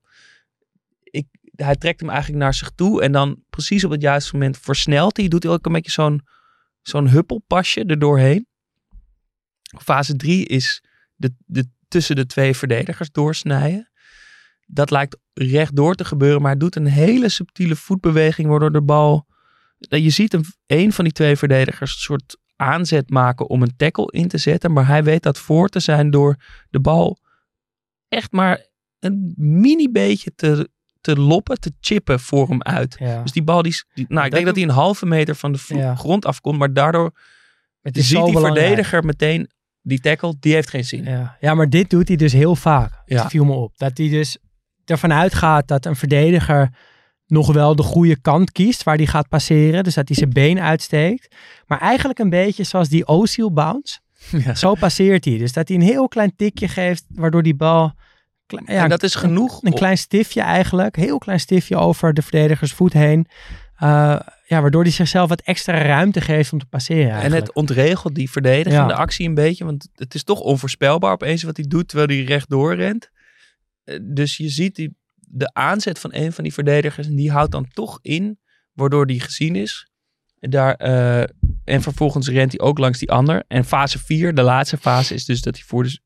ik, 1.03 1.27
hij 1.57 1.77
trekt 1.77 2.01
hem 2.01 2.11
eigenlijk 2.11 2.43
naar 2.43 2.55
zich 2.55 2.71
toe. 2.71 3.03
En 3.03 3.13
dan 3.13 3.43
precies 3.51 3.85
op 3.85 3.91
het 3.91 4.03
juiste 4.03 4.33
moment 4.33 4.59
versnelt 4.59 5.17
hij. 5.17 5.29
Doet 5.29 5.47
ook 5.47 5.67
een 5.67 5.73
beetje 5.73 5.91
zo'n 5.91 6.23
zo'n 6.83 7.09
huppelpasje 7.09 7.85
erdoorheen. 7.85 8.47
Fase 9.83 10.17
3 10.17 10.47
is 10.47 10.83
de, 11.15 11.35
de, 11.47 11.69
tussen 11.89 12.17
de 12.17 12.27
twee 12.27 12.57
verdedigers 12.57 13.11
doorsnijden. 13.11 13.91
Dat 14.67 14.91
lijkt 14.91 15.19
rechtdoor 15.35 15.95
te 15.95 16.05
gebeuren, 16.05 16.41
maar 16.41 16.51
hij 16.51 16.61
doet 16.61 16.77
een 16.77 16.87
hele 16.87 17.29
subtiele 17.29 17.77
voetbeweging, 17.77 18.49
waardoor 18.49 18.73
de 18.73 18.83
bal. 18.83 19.27
Je 19.79 20.11
ziet 20.11 20.35
een, 20.35 20.45
een 20.67 20.93
van 20.93 21.05
die 21.05 21.13
twee 21.13 21.37
verdedigers 21.37 21.93
een 21.95 22.01
soort 22.01 22.39
aanzet 22.57 23.11
maken 23.11 23.49
om 23.49 23.63
een 23.63 23.77
tackle 23.77 24.11
in 24.13 24.29
te 24.29 24.39
zetten, 24.39 24.73
maar 24.73 24.87
hij 24.87 25.05
weet 25.05 25.23
dat 25.23 25.39
voor 25.39 25.69
te 25.69 25.81
zijn 25.81 26.11
door 26.11 26.37
de 26.71 26.81
bal 26.81 27.19
echt 28.09 28.33
maar 28.33 28.67
een 28.99 29.33
mini 29.37 29.91
beetje 29.91 30.35
te, 30.35 30.69
te 31.01 31.17
loppen, 31.21 31.61
te 31.61 31.73
chippen 31.81 32.21
voor 32.21 32.49
hem 32.49 32.63
uit. 32.63 32.97
Ja. 32.99 33.23
Dus 33.23 33.33
die 33.33 33.43
bal, 33.43 33.63
die, 33.63 33.85
die- 33.95 34.05
nou, 34.09 34.17
ik 34.25 34.25
dat 34.25 34.33
denk 34.33 34.47
dat 34.47 34.55
hij 34.55 34.65
een 34.65 34.71
halve 34.71 35.07
meter 35.07 35.35
van 35.35 35.53
de 35.53 35.59
Ja. 35.69 35.95
grond 35.95 36.25
afkomt, 36.27 36.59
maar 36.59 36.73
daardoor 36.73 37.13
het 37.83 37.97
is 37.97 38.09
ziet 38.09 38.25
die 38.25 38.33
belangrijk. 38.33 38.67
verdediger 38.67 39.05
meteen 39.05 39.51
die 39.83 40.01
tackle, 40.01 40.35
die 40.41 40.55
heeft 40.55 40.71
geen 40.71 40.85
zin. 40.85 41.05
Ja. 41.05 41.37
ja, 41.41 41.55
maar 41.55 41.71
dit 41.71 41.91
doet 41.91 42.09
hij 42.09 42.17
dus 42.17 42.33
heel 42.33 42.57
vaak. 42.57 43.03
Ja. 43.05 43.23
Het 43.23 43.31
viel 43.31 43.45
me 43.45 43.53
op. 43.53 43.79
Dat 43.79 43.99
hij 43.99 44.09
dus 44.09 44.39
ervan 44.85 45.13
uitgaat 45.13 45.69
dat 45.69 45.87
een 45.87 45.97
verdediger 45.97 46.71
nog 47.27 47.53
wel 47.53 47.77
de 47.77 47.83
goede 47.83 48.21
kant 48.21 48.53
kiest 48.53 48.83
waar 48.83 48.97
hij 48.97 49.07
gaat 49.07 49.29
passeren. 49.29 49.85
Dus 49.85 49.95
dat 49.95 50.09
hij 50.09 50.17
zijn 50.17 50.31
been 50.33 50.61
uitsteekt. 50.61 51.35
Maar 51.67 51.81
eigenlijk 51.81 52.19
een 52.19 52.31
beetje 52.31 52.65
zoals 52.65 52.89
die 52.89 53.07
Ozil 53.07 53.53
bounce. 53.53 53.99
Ja. 54.45 54.55
Zo 54.55 54.75
passeert 54.75 55.25
hij. 55.25 55.39
Dus 55.39 55.53
dat 55.53 55.69
hij 55.69 55.77
een 55.77 55.83
heel 55.83 56.09
klein 56.09 56.33
tikje 56.37 56.69
geeft, 56.69 57.05
waardoor 57.09 57.43
die 57.43 57.55
bal... 57.55 57.93
Ja, 58.47 58.83
en 58.83 58.89
dat 58.89 59.03
is 59.03 59.15
genoeg. 59.15 59.63
een 59.63 59.73
klein 59.75 59.99
stiftje 59.99 60.41
eigenlijk. 60.41 60.97
Heel 60.97 61.19
klein 61.19 61.41
stiftje 61.41 61.77
over 61.77 62.15
de 62.15 62.23
verdedigers 62.23 62.73
voet 62.73 62.93
heen. 62.93 63.27
Uh, 63.83 64.21
ja, 64.47 64.61
waardoor 64.61 64.83
hij 64.83 64.91
zichzelf 64.93 65.29
wat 65.29 65.41
extra 65.41 65.83
ruimte 65.83 66.21
geeft 66.21 66.53
om 66.53 66.59
te 66.59 66.67
passeren 66.67 67.21
en 67.21 67.33
het 67.33 67.53
ontregelt 67.55 68.15
die 68.15 68.31
verdedigende 68.31 68.93
Ja. 68.93 68.99
actie 68.99 69.29
een 69.29 69.35
beetje. 69.35 69.65
Want 69.65 69.89
het 69.95 70.15
is 70.15 70.25
toch 70.25 70.41
onvoorspelbaar 70.41 71.13
opeens 71.13 71.43
wat 71.43 71.57
hij 71.57 71.67
doet 71.69 71.89
terwijl 71.89 72.09
hij 72.09 72.25
rechtdoor 72.27 72.75
rent. 72.75 73.11
Eh, 73.85 73.99
Dus 74.03 74.37
je 74.37 74.49
ziet 74.49 74.75
die, 74.75 74.97
de 75.29 75.53
aanzet 75.53 75.99
van 75.99 76.11
een 76.15 76.33
van 76.33 76.45
die 76.45 76.53
verdedigers. 76.53 77.07
En 77.07 77.17
die 77.17 77.31
houdt 77.31 77.53
dan 77.53 77.69
toch 77.69 77.99
in, 78.03 78.39
waardoor 78.73 79.07
die 79.07 79.21
gezien 79.21 79.57
is. 79.57 79.91
Daar, 80.39 80.75
eh, 80.75 81.21
en 81.65 81.83
vervolgens 81.83 82.29
rent 82.29 82.53
hij 82.53 82.61
ook 82.61 82.79
langs 82.79 82.99
die 82.99 83.11
ander. 83.11 83.45
En 83.49 83.65
fase 83.65 83.99
4, 83.99 84.35
de 84.35 84.43
laatste 84.43 84.77
fase, 84.77 85.15
is 85.15 85.25
dus 85.25 85.41
dat 85.41 85.55
hij 85.55 85.65
voor 85.65 85.83
de 85.83 86.01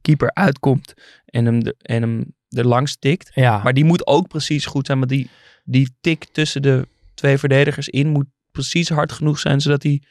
keeper 0.00 0.34
uitkomt. 0.34 0.94
En 1.24 1.44
hem, 1.44 1.64
de, 1.64 1.74
en 1.78 2.02
hem 2.02 2.34
er 2.48 2.66
langs 2.66 2.96
tikt. 2.96 3.30
ja. 3.34 3.62
Maar 3.62 3.74
die 3.74 3.84
moet 3.84 4.06
ook 4.06 4.28
precies 4.28 4.66
goed 4.66 4.86
zijn. 4.86 4.98
Want 4.98 5.10
die, 5.10 5.30
die 5.64 5.96
tik 6.00 6.24
tussen 6.24 6.62
de 6.62 6.88
twee 7.14 7.38
verdedigers 7.38 7.88
in 7.88 8.08
moet 8.08 8.26
precies 8.50 8.88
hard 8.88 9.12
genoeg 9.12 9.38
zijn, 9.38 9.60
zodat 9.60 9.80
die 9.80 10.06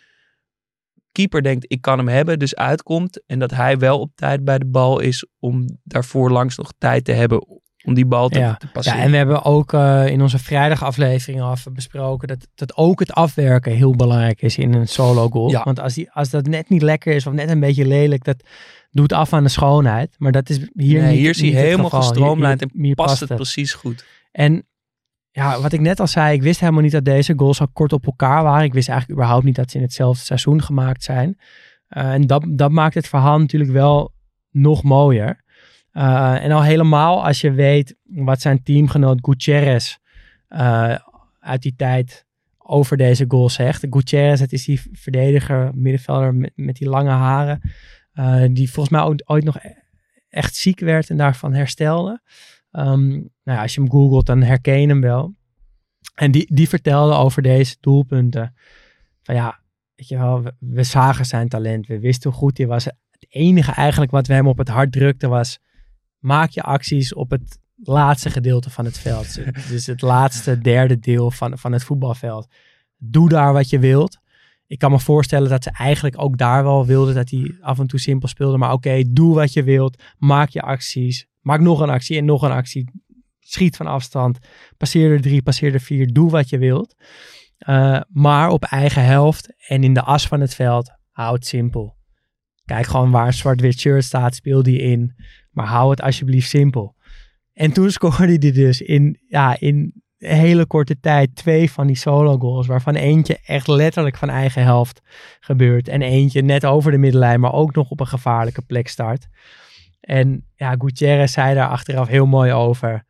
keeper 1.11 1.43
denkt, 1.43 1.65
ik 1.67 1.81
kan 1.81 1.97
hem 1.97 2.07
hebben, 2.07 2.39
dus 2.39 2.55
uitkomt. 2.55 3.25
En 3.25 3.39
dat 3.39 3.51
hij 3.51 3.77
wel 3.77 3.99
op 3.99 4.15
tijd 4.15 4.43
bij 4.43 4.57
de 4.57 4.65
bal 4.65 4.99
is 4.99 5.25
om 5.39 5.79
daarvoor 5.83 6.31
langs 6.31 6.57
nog 6.57 6.73
tijd 6.77 7.05
te 7.05 7.11
hebben 7.11 7.60
om 7.83 7.93
die 7.93 8.05
bal 8.05 8.29
te, 8.29 8.39
Ja. 8.39 8.55
te 8.55 8.65
Ja, 8.65 8.71
passeren. 8.71 8.99
en 8.99 9.11
we 9.11 9.17
hebben 9.17 9.43
ook 9.43 9.73
eh, 9.73 10.07
in 10.07 10.21
onze 10.21 10.37
vrijdagaflevering 10.39 11.41
al 11.41 11.51
even 11.51 11.73
besproken 11.73 12.27
dat, 12.27 12.47
dat 12.55 12.77
ook 12.77 12.99
het 12.99 13.11
afwerken 13.13 13.71
heel 13.71 13.95
belangrijk 13.95 14.41
is 14.41 14.57
in 14.57 14.73
een 14.73 14.87
solo 14.87 15.29
goal. 15.29 15.49
Ja. 15.49 15.63
Want 15.63 15.79
als, 15.79 15.93
die, 15.93 16.11
als 16.11 16.29
dat 16.29 16.45
net 16.45 16.69
niet 16.69 16.81
lekker 16.81 17.13
is 17.15 17.27
of 17.27 17.33
net 17.33 17.49
een 17.49 17.59
beetje 17.59 17.85
lelijk, 17.87 18.23
dat 18.23 18.43
doet 18.91 19.13
af 19.13 19.33
aan 19.33 19.43
de 19.43 19.49
schoonheid. 19.49 20.15
Maar 20.17 20.31
dat 20.31 20.49
is 20.49 20.57
hier 20.73 21.01
Nee, 21.01 21.09
niet 21.09 21.19
hier 21.19 21.29
is 21.29 21.37
hij 21.37 21.45
niet 21.45 21.55
het 21.55 21.63
helemaal. 21.65 21.89
Hier- 21.89 21.99
gestroomlijnd 21.99 22.59
hier- 22.73 22.85
en 22.89 22.93
past 22.95 23.07
past 23.07 23.19
het 23.19 23.29
het. 23.29 23.37
precies 23.37 23.73
goed. 23.73 24.05
En 24.31 24.65
ja, 25.31 25.61
wat 25.61 25.73
ik 25.73 25.79
net 25.79 25.99
al 25.99 26.07
zei, 26.07 26.33
ik 26.33 26.41
wist 26.41 26.59
helemaal 26.59 26.81
niet 26.81 26.91
dat 26.91 27.05
deze 27.05 27.33
goals 27.35 27.57
zo 27.57 27.65
kort 27.73 27.93
op 27.93 28.05
elkaar 28.05 28.43
waren. 28.43 28.63
Ik 28.65 28.73
wist 28.73 28.89
eigenlijk 28.89 29.19
überhaupt 29.19 29.45
niet 29.45 29.55
dat 29.55 29.71
ze 29.71 29.77
in 29.77 29.83
hetzelfde 29.83 30.23
seizoen 30.23 30.61
gemaakt 30.61 31.03
zijn. 31.03 31.37
Eh, 31.87 32.13
en 32.13 32.27
dat, 32.27 32.45
dat 32.49 32.71
maakt 32.71 32.93
het 32.93 33.07
verhaal 33.07 33.39
natuurlijk 33.39 33.71
wel 33.71 34.13
nog 34.49 34.83
mooier. 34.83 35.40
Eh, 35.91 36.43
en 36.43 36.51
al 36.51 36.63
helemaal 36.63 37.25
als 37.25 37.41
je 37.41 37.51
weet 37.51 37.95
wat 38.03 38.41
zijn 38.41 38.63
teamgenoot 38.63 39.19
Gutierrez 39.21 39.97
eh, 40.47 40.95
uit 41.39 41.61
die 41.61 41.75
tijd 41.75 42.25
over 42.57 42.97
deze 42.97 43.25
goal 43.27 43.49
zegt. 43.49 43.85
Gutierrez, 43.89 44.39
het 44.39 44.53
is 44.53 44.65
die 44.65 44.81
verdediger, 44.91 45.71
middenvelder 45.73 46.51
met, 46.55 46.75
die 46.75 46.89
lange 46.89 47.09
haren. 47.09 47.61
eh, 48.11 48.43
die 48.51 48.71
volgens 48.71 48.95
mij 48.95 49.17
ooit 49.25 49.43
nog 49.43 49.57
e- 49.63 49.73
echt 50.29 50.55
ziek 50.55 50.79
werd 50.79 51.09
en 51.09 51.17
daarvan 51.17 51.53
herstelde. 51.53 52.21
Ehm, 52.71 53.09
nou 53.09 53.29
ja, 53.43 53.61
als 53.61 53.73
je 53.73 53.81
hem 53.81 53.89
googelt, 53.89 54.25
dan 54.25 54.41
herken 54.41 54.81
je 54.81 54.87
hem 54.87 55.01
wel. 55.01 55.35
En 56.15 56.31
die, 56.31 56.53
die 56.53 56.69
vertelde 56.69 57.13
over 57.13 57.41
deze 57.41 57.75
doelpunten. 57.79 58.55
Van 59.23 59.35
ja, 59.35 59.59
weet 59.95 60.07
je 60.07 60.17
wel, 60.17 60.41
we, 60.43 60.53
we 60.59 60.83
zagen 60.83 61.25
zijn 61.25 61.47
talent. 61.47 61.87
We 61.87 61.99
wisten 61.99 62.29
hoe 62.29 62.39
goed 62.39 62.57
hij 62.57 62.67
was. 62.67 62.85
Het 62.85 63.25
enige 63.29 63.71
eigenlijk 63.71 64.11
wat 64.11 64.27
we 64.27 64.33
hem 64.33 64.47
op 64.47 64.57
het 64.57 64.69
hart 64.69 64.91
drukten 64.91 65.29
was... 65.29 65.59
maak 66.21 66.49
je 66.49 66.61
acties 66.61 67.13
op 67.13 67.29
het 67.29 67.59
laatste 67.83 68.29
gedeelte 68.29 68.69
van 68.69 68.85
het 68.85 68.99
veld. 68.99 69.39
dus 69.69 69.85
het 69.85 70.01
laatste 70.01 70.59
derde 70.59 70.99
deel 70.99 71.31
van, 71.31 71.57
van 71.57 71.71
het 71.71 71.83
voetbalveld. 71.83 72.47
Doe 72.97 73.29
daar 73.29 73.53
wat 73.53 73.69
je 73.69 73.79
wilt. 73.79 74.19
Ik 74.67 74.79
kan 74.79 74.91
me 74.91 74.99
voorstellen 74.99 75.49
dat 75.49 75.63
ze 75.63 75.71
eigenlijk 75.71 76.21
ook 76.21 76.37
daar 76.37 76.63
wel 76.63 76.85
wilden 76.85 77.15
dat 77.15 77.29
hij 77.29 77.57
af 77.61 77.79
en 77.79 77.87
toe 77.87 77.99
simpel 77.99 78.27
speelde. 78.27 78.57
Maar 78.57 78.73
oké, 78.73 79.03
doe 79.07 79.35
wat 79.35 79.53
je 79.53 79.63
wilt. 79.63 80.03
Maak 80.17 80.49
je 80.49 80.61
acties. 80.61 81.27
Maak 81.41 81.59
nog 81.59 81.79
een 81.79 81.89
actie 81.89 82.17
en 82.17 82.25
nog 82.25 82.41
een 82.41 82.51
actie. 82.51 82.91
Schiet 83.39 83.75
van 83.75 83.87
afstand. 83.87 84.39
Passeer 84.77 85.11
er 85.11 85.21
drie, 85.21 85.41
passeer 85.41 85.73
er 85.73 85.79
vier. 85.79 86.13
Doe 86.13 86.29
wat 86.29 86.49
je 86.49 86.57
wilt. 86.57 86.95
Eh, 87.57 88.01
maar 88.07 88.49
op 88.49 88.63
eigen 88.63 89.05
helft 89.05 89.53
en 89.67 89.83
in 89.83 89.93
de 89.93 90.01
as 90.01 90.27
van 90.27 90.41
het 90.41 90.55
veld, 90.55 90.91
hou 91.11 91.33
het 91.33 91.45
simpel. 91.45 91.95
Kijk 92.71 92.85
gewoon 92.85 93.11
waar 93.11 93.33
zwart-wit 93.33 93.79
shirt 93.79 94.03
staat, 94.03 94.35
speel 94.35 94.63
die 94.63 94.79
in. 94.79 95.15
Maar 95.51 95.65
hou 95.65 95.89
het 95.89 96.01
alsjeblieft 96.01 96.49
simpel. 96.49 96.95
En 97.53 97.71
toen 97.71 97.91
scoorde 97.97 98.37
hij 98.39 98.51
dus 98.51 98.81
in, 98.81 99.19
ja, 99.27 99.59
in 99.59 100.03
hele 100.17 100.65
korte 100.65 100.99
tijd 100.99 101.35
twee 101.35 101.71
van 101.71 101.87
die 101.87 101.95
solo 101.95 102.37
goals. 102.37 102.67
Waarvan 102.67 102.95
eentje 102.95 103.39
echt 103.45 103.67
letterlijk 103.67 104.17
van 104.17 104.29
eigen 104.29 104.63
helft 104.63 105.01
gebeurt. 105.39 105.87
En 105.87 106.01
eentje 106.01 106.41
net 106.41 106.65
over 106.65 106.91
de 106.91 106.97
middenlijn, 106.97 107.39
maar 107.39 107.53
ook 107.53 107.75
nog 107.75 107.89
op 107.89 107.99
een 107.99 108.07
gevaarlijke 108.07 108.61
plek 108.61 108.87
start. 108.87 109.27
En 109.99 110.45
ja, 110.55 110.75
Gutierrez 110.77 111.33
zei 111.33 111.55
daar 111.55 111.69
achteraf 111.69 112.07
heel 112.07 112.25
mooi 112.25 112.53
over. 112.53 113.05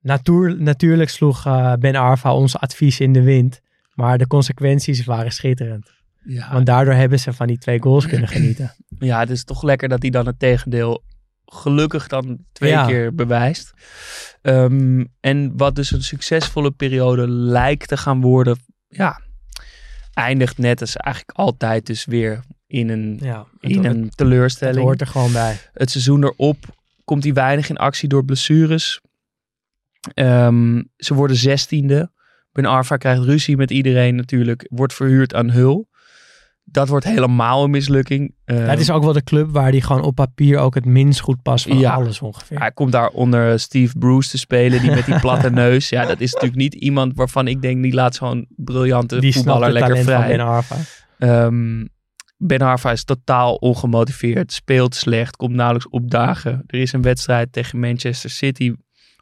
Natuur, 0.00 0.56
natuurlijk 0.62 1.10
sloeg 1.10 1.46
eh, 1.46 1.72
Ben 1.78 1.96
Arfa 1.96 2.34
ons 2.34 2.58
advies 2.58 3.00
in 3.00 3.12
de 3.12 3.22
wind. 3.22 3.60
Maar 3.94 4.18
de 4.18 4.26
consequenties 4.26 5.04
waren 5.04 5.32
schitterend. 5.32 6.01
Ja, 6.24 6.52
Want 6.52 6.66
daardoor 6.66 6.94
hebben 6.94 7.18
ze 7.20 7.32
van 7.32 7.46
die 7.46 7.58
twee 7.58 7.82
goals 7.82 8.06
kunnen 8.06 8.28
genieten. 8.36 8.74
ja, 8.98 9.18
het 9.18 9.30
is 9.30 9.44
toch 9.44 9.62
lekker 9.62 9.88
dat 9.88 10.02
hij 10.02 10.10
dan 10.10 10.26
het 10.26 10.38
tegendeel 10.38 11.02
gelukkig 11.46 12.06
dan 12.06 12.38
twee 12.52 12.70
Ja. 12.70 12.86
keer 12.86 13.14
bewijst. 13.14 13.72
Ehm, 14.42 15.04
en 15.20 15.56
wat 15.56 15.74
dus 15.74 15.90
een 15.90 16.02
succesvolle 16.02 16.70
periode 16.70 17.28
lijkt 17.28 17.88
te 17.88 17.96
gaan 17.96 18.20
worden, 18.20 18.58
ja, 18.88 19.20
eindigt 20.14 20.58
net 20.58 20.80
als 20.80 20.96
eigenlijk 20.96 21.38
altijd 21.38 21.86
dus 21.86 22.04
weer 22.04 22.40
in 22.66 22.88
een, 22.88 23.18
Ja, 23.22 23.46
het, 23.60 23.70
in 23.70 23.84
het- 23.84 23.94
een 23.96 24.02
het 24.02 24.16
teleurstelling. 24.16 24.78
hoort 24.84 25.00
er 25.00 25.06
gewoon 25.06 25.32
bij. 25.32 25.56
het 25.72 25.90
seizoen 25.90 26.24
erop 26.24 26.56
komt 27.04 27.24
hij 27.24 27.32
weinig 27.32 27.68
in 27.68 27.76
actie 27.76 28.08
door 28.08 28.24
blessures. 28.24 29.00
Ehm, 30.14 30.82
ze 30.96 31.14
worden 31.14 31.36
zestiende. 31.36 32.10
Ben 32.52 32.64
Arfa 32.64 32.96
krijgt 32.96 33.22
ruzie 33.22 33.56
met 33.56 33.70
iedereen 33.70 34.14
natuurlijk. 34.14 34.66
Wordt 34.70 34.94
verhuurd 34.94 35.34
aan 35.34 35.50
Hul. 35.50 35.88
Dat 36.64 36.88
wordt 36.88 37.04
helemaal 37.04 37.64
een 37.64 37.70
mislukking. 37.70 38.34
Ehm, 38.44 38.66
Dat 38.66 38.78
is 38.78 38.90
ook 38.90 39.02
wel 39.02 39.12
de 39.12 39.24
club 39.24 39.50
waar 39.50 39.70
die 39.70 39.80
gewoon 39.82 40.02
op 40.02 40.14
papier 40.14 40.58
ook 40.58 40.74
het 40.74 40.84
minst 40.84 41.20
goed 41.20 41.42
past 41.42 41.66
van 41.66 41.78
Ja. 41.78 41.92
alles 41.94 42.20
ongeveer. 42.20 42.58
Hij 42.58 42.72
komt 42.72 42.92
daar 42.92 43.08
onder 43.08 43.58
Steve 43.60 43.98
Bruce 43.98 44.30
te 44.30 44.38
spelen, 44.38 44.80
die 44.80 44.90
met 44.90 45.06
die 45.06 45.18
platte 45.20 45.50
neus. 45.64 45.88
Ja, 45.88 46.06
dat 46.06 46.20
is 46.20 46.32
natuurlijk 46.32 46.60
niet 46.60 46.74
iemand 46.74 47.12
waarvan 47.14 47.48
ik 47.48 47.62
denk, 47.62 47.82
die 47.82 47.92
laat 47.94 48.14
zo'n 48.14 48.46
briljante 48.56 49.20
die 49.20 49.32
voetballer 49.32 49.64
het 49.68 49.72
lekker 49.72 49.96
vrij. 50.04 50.28
Ben 50.36 50.46
Arfa. 50.46 50.76
Ehm, 51.18 51.84
ben 52.36 52.58
Arfa 52.60 52.90
is 52.92 53.04
totaal 53.04 53.54
ongemotiveerd, 53.54 54.52
speelt 54.52 54.94
slecht, 54.94 55.36
komt 55.36 55.54
nauwelijks 55.54 55.88
opdagen. 55.88 56.62
Er 56.66 56.80
is 56.80 56.92
een 56.92 57.02
wedstrijd 57.02 57.52
tegen 57.52 57.80
Manchester 57.80 58.30
City 58.30 58.72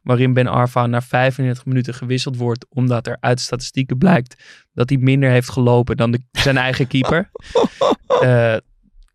waarin 0.03 0.33
Ben 0.33 0.47
Arfa 0.47 0.87
na 0.87 1.03
35 1.03 1.65
minuten 1.65 1.95
gewisseld 1.95 2.37
wordt 2.37 2.67
omdat 2.69 3.07
er 3.07 3.17
uit 3.21 3.41
statistieken 3.41 3.99
blijkt 3.99 4.43
dat 4.73 4.89
hij 4.89 4.99
minder 4.99 5.31
heeft 5.31 5.51
gelopen 5.51 5.97
dan 5.97 6.11
de, 6.11 6.21
zijn 6.33 6.57
eigen 6.57 6.87
keeper. 6.87 7.31
Eh, 8.21 8.57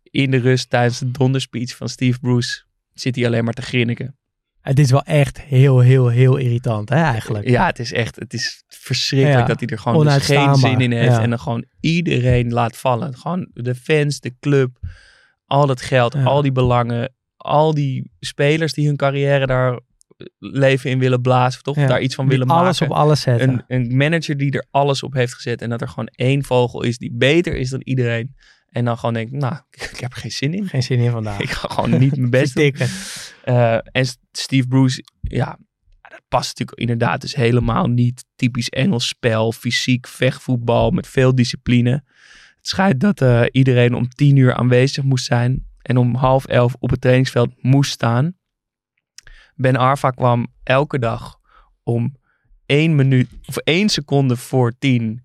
in 0.02 0.30
de 0.30 0.36
rust 0.36 0.70
tijdens 0.70 0.98
de 0.98 1.10
donderspeech 1.10 1.76
van 1.76 1.88
Steve 1.88 2.18
Bruce 2.18 2.64
zit 2.92 3.16
hij 3.16 3.26
alleen 3.26 3.44
maar 3.44 3.52
te 3.52 3.62
grinniken. 3.62 4.16
Het 4.60 4.78
is 4.78 4.90
wel 4.90 5.02
echt 5.02 5.40
heel, 5.40 5.78
heel, 5.78 6.08
heel 6.08 6.36
irritant 6.36 6.88
hè, 6.88 6.96
eigenlijk. 6.96 7.48
Ja, 7.48 7.66
het 7.66 7.78
is 7.78 7.92
echt, 7.92 8.16
het 8.16 8.32
is 8.32 8.64
verschrikkelijk 8.68 9.40
Ja, 9.40 9.46
dat 9.46 9.60
hij 9.60 9.68
er 9.68 9.78
gewoon 9.78 10.04
dus 10.04 10.26
geen 10.26 10.54
zin 10.54 10.80
in 10.80 10.92
heeft. 10.92 11.12
ja. 11.12 11.20
En 11.22 11.30
dan 11.30 11.38
gewoon 11.38 11.64
iedereen 11.80 12.52
laat 12.52 12.76
vallen. 12.76 13.16
Gewoon 13.16 13.50
de 13.52 13.74
fans, 13.74 14.20
de 14.20 14.34
club, 14.40 14.78
al 15.44 15.66
dat 15.66 15.80
geld, 15.80 16.12
Ja. 16.12 16.22
al 16.22 16.42
die 16.42 16.52
belangen, 16.52 17.14
al 17.36 17.74
die 17.74 18.10
spelers 18.20 18.72
die 18.72 18.86
hun 18.86 18.96
carrière 18.96 19.46
daar 19.46 19.80
leven 20.38 20.90
in 20.90 20.98
willen 20.98 21.20
blazen. 21.20 21.62
Toch 21.62 21.76
Ja, 21.76 21.86
daar 21.86 22.00
iets 22.00 22.14
van 22.14 22.28
willen 22.28 22.46
alles 22.46 22.80
maken. 22.80 22.94
op 22.94 23.00
alles 23.00 23.20
zetten. 23.20 23.48
Een, 23.48 23.64
een 23.66 23.96
manager 23.96 24.36
die 24.36 24.50
er 24.50 24.66
alles 24.70 25.02
op 25.02 25.12
heeft 25.12 25.34
gezet. 25.34 25.62
En 25.62 25.70
dat 25.70 25.80
er 25.80 25.88
gewoon 25.88 26.06
één 26.06 26.44
vogel 26.44 26.82
is 26.82 26.98
die 26.98 27.12
beter 27.12 27.56
is 27.56 27.70
dan 27.70 27.80
iedereen. 27.84 28.34
En 28.70 28.84
dan 28.84 28.98
gewoon 28.98 29.14
denkt, 29.14 29.32
nou, 29.32 29.54
ik 29.92 29.98
heb 30.00 30.12
er 30.12 30.18
geen 30.18 30.30
zin 30.30 30.54
in. 30.54 30.68
Geen 30.68 30.82
zin 30.82 30.98
in 30.98 31.10
vandaag. 31.10 31.40
Ik 31.46 31.50
ga 31.50 31.68
gewoon 31.68 31.98
niet 31.98 32.16
mijn 32.16 32.30
best 32.30 32.54
doen. 32.56 32.74
Eh, 33.44 33.74
en 33.74 34.06
Steve 34.32 34.68
Bruce, 34.68 35.04
ja, 35.20 35.58
dat 36.02 36.20
past 36.28 36.48
natuurlijk 36.48 36.78
inderdaad 36.78 37.20
dus 37.20 37.34
helemaal 37.34 37.86
niet. 37.86 38.24
Typisch 38.36 38.68
Engels 38.68 39.08
spel, 39.08 39.52
fysiek, 39.52 40.06
vechtvoetbal 40.06 40.90
met 40.90 41.06
veel 41.06 41.34
discipline. 41.34 41.90
Het 42.56 42.74
schijnt 42.74 43.00
dat 43.00 43.20
eh, 43.20 43.42
iedereen 43.50 43.94
om 43.94 44.08
tien 44.08 44.36
uur 44.36 44.54
aanwezig 44.54 45.04
moest 45.04 45.24
zijn 45.24 45.66
en 45.82 45.96
om 45.96 46.14
half 46.14 46.46
elf 46.46 46.74
op 46.78 46.90
het 46.90 47.00
trainingsveld 47.00 47.62
moest 47.62 47.90
staan. 47.90 48.34
Ben 49.56 49.76
Arfa 49.76 50.10
kwam 50.10 50.46
elke 50.62 50.98
dag 50.98 51.38
om 51.82 52.16
één 52.66 52.94
minuut 52.94 53.30
of 53.46 53.56
één 53.56 53.88
seconde 53.88 54.36
voor 54.36 54.72
tien 54.78 55.24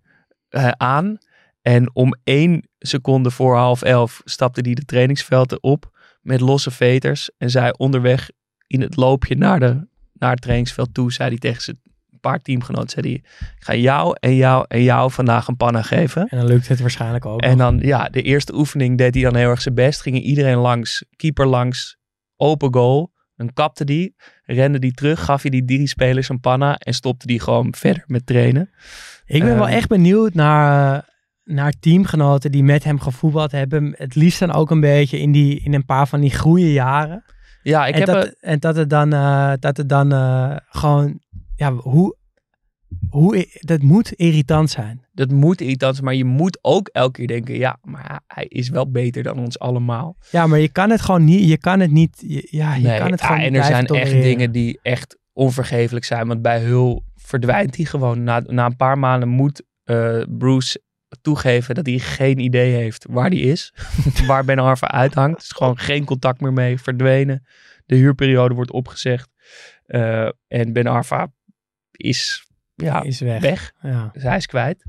eh, 0.49 0.67
aan. 0.67 1.17
En 1.61 1.95
om 1.95 2.15
één 2.23 2.69
seconde 2.79 3.31
voor 3.31 3.55
half 3.55 3.81
elf 3.81 4.21
stapte 4.23 4.61
hij 4.61 4.73
de 4.73 4.85
trainingsvelden 4.85 5.63
op 5.63 5.99
met 6.21 6.41
losse 6.41 6.71
veters. 6.71 7.29
En 7.37 7.49
zei 7.49 7.71
onderweg 7.77 8.29
in 8.67 8.81
het 8.81 8.95
loopje 8.95 9.35
naar, 9.35 9.59
de, 9.59 9.87
naar 10.13 10.31
het 10.31 10.41
trainingsveld 10.41 10.93
toe, 10.93 11.11
zei 11.11 11.29
hij 11.29 11.37
tegen 11.37 11.61
zijn 11.61 11.79
paar 12.21 12.39
teamgenoten, 12.39 12.89
zei 12.89 13.07
hij, 13.07 13.47
ik 13.57 13.63
ga 13.63 13.75
jou 13.75 14.15
en 14.19 14.35
jou 14.35 14.65
en 14.67 14.83
jou 14.83 15.11
vandaag 15.11 15.47
een 15.47 15.57
panna 15.57 15.81
geven. 15.81 16.27
En 16.27 16.37
dan 16.37 16.47
lukt 16.47 16.67
het 16.67 16.79
waarschijnlijk 16.79 17.25
ook. 17.25 17.41
En 17.41 17.57
dan, 17.57 17.79
ja, 17.79 18.09
de 18.09 18.21
eerste 18.21 18.55
oefening 18.55 18.97
deed 18.97 19.13
hij 19.13 19.23
dan 19.23 19.35
heel 19.35 19.49
erg 19.49 19.61
zijn 19.61 19.75
best. 19.75 20.01
Ging 20.01 20.19
iedereen 20.19 20.57
langs, 20.57 21.05
keeper 21.15 21.47
langs, 21.47 21.97
open 22.35 22.73
goal. 22.73 23.11
Dan 23.41 23.53
kapte 23.53 23.85
die, 23.85 24.15
rende 24.43 24.79
die 24.79 24.91
terug, 24.93 25.23
gaf 25.25 25.41
hij 25.41 25.51
die 25.51 25.65
drie 25.65 25.87
spelers 25.87 26.29
een 26.29 26.39
panna 26.39 26.75
en 26.77 26.93
stopte 26.93 27.27
die 27.27 27.39
gewoon 27.39 27.73
verder 27.77 28.03
met 28.07 28.25
trainen. 28.25 28.69
Ik 29.25 29.43
ben 29.43 29.55
wel 29.55 29.67
eh, 29.67 29.75
echt 29.75 29.87
benieuwd 29.87 30.33
naar, 30.33 31.05
naar 31.43 31.73
teamgenoten 31.79 32.51
die 32.51 32.63
met 32.63 32.83
hem 32.83 32.99
gevoetbald 32.99 33.51
hebben. 33.51 33.93
Het 33.97 34.15
liefst 34.15 34.39
dan 34.39 34.53
ook 34.53 34.71
een 34.71 34.79
beetje 34.79 35.19
in, 35.19 35.31
die, 35.31 35.59
in 35.63 35.73
een 35.73 35.85
paar 35.85 36.07
van 36.07 36.21
die 36.21 36.37
goede 36.37 36.71
jaren. 36.71 37.23
Ja, 37.63 37.85
ik 37.85 37.93
en, 37.93 37.99
heb... 37.99 38.07
dat, 38.07 38.25
een- 38.25 38.35
en 38.39 38.59
dat 38.59 38.75
het 38.75 38.89
dan, 38.89 39.13
eh, 39.13 39.53
dat 39.59 39.77
het 39.77 39.89
dan 39.89 40.11
eh, 40.11 40.55
gewoon, 40.69 41.19
ja, 41.55 41.73
hoe, 41.73 42.15
hoe, 43.09 43.47
dat 43.59 43.81
moet 43.81 44.11
irritant 44.13 44.69
zijn. 44.69 45.05
dat 45.13 45.31
moet 45.31 45.61
irritant 45.61 45.93
zijn, 45.93 46.05
maar 46.05 46.15
je 46.15 46.25
moet 46.25 46.57
ook 46.61 46.87
elke 46.87 47.11
keer 47.11 47.27
denken, 47.27 47.55
ja, 47.57 47.77
maar 47.83 48.21
hij 48.27 48.45
is 48.45 48.69
wel 48.69 48.91
beter 48.91 49.23
dan 49.23 49.39
ons 49.39 49.59
allemaal. 49.59 50.15
Ja, 50.31 50.47
maar 50.47 50.59
je 50.59 50.69
kan 50.69 50.89
het 50.89 51.01
gewoon 51.01 51.23
niet, 51.23 51.49
je 51.49 51.57
kan 51.57 51.79
het 51.79 51.91
niet, 51.91 52.23
je- 52.27 52.47
ja, 52.49 52.75
je 52.75 52.87
Nee, 52.87 52.99
kan 52.99 53.11
het 53.11 53.19
ja, 53.19 53.25
gewoon 53.25 53.41
en 53.41 53.51
niet 53.51 53.61
er 53.61 53.67
zijn 53.67 53.85
echt 53.87 54.11
dingen 54.11 54.51
die 54.51 54.79
echt 54.81 55.17
onvergeeflijk 55.33 56.05
zijn. 56.05 56.27
Want 56.27 56.41
bij 56.41 56.59
Hul 56.59 57.03
verdwijnt 57.15 57.75
hij 57.75 57.85
gewoon. 57.85 58.23
Na, 58.23 58.39
na 58.45 58.65
een 58.65 58.75
paar 58.75 58.99
maanden 58.99 59.29
moet 59.29 59.63
eh, 59.83 60.21
Bruce 60.37 60.81
toegeven 61.21 61.75
dat 61.75 61.85
hij 61.85 61.99
geen 61.99 62.39
idee 62.39 62.73
heeft 62.73 63.05
waar 63.09 63.29
hij 63.29 63.37
is. 63.39 63.73
waar 64.27 64.45
Ben 64.45 64.59
Arfa 64.59 64.87
uithangt. 64.91 65.39
Dus 65.39 65.49
gewoon 65.51 65.77
geen 65.77 66.05
contact 66.05 66.41
meer 66.41 66.53
mee, 66.53 66.77
verdwenen. 66.79 67.45
De 67.85 67.95
huurperiode 67.95 68.53
wordt 68.55 68.71
opgezegd. 68.71 69.29
Eh, 69.85 70.29
en 70.47 70.73
Ben 70.73 70.87
Arfa 70.87 71.31
is, 71.91 72.47
ja, 72.81 73.03
is 73.03 73.19
weg. 73.19 73.41
weg. 73.41 73.73
Ja. 73.81 74.09
Dus 74.13 74.23
hij 74.23 74.37
is 74.37 74.45
kwijt. 74.45 74.85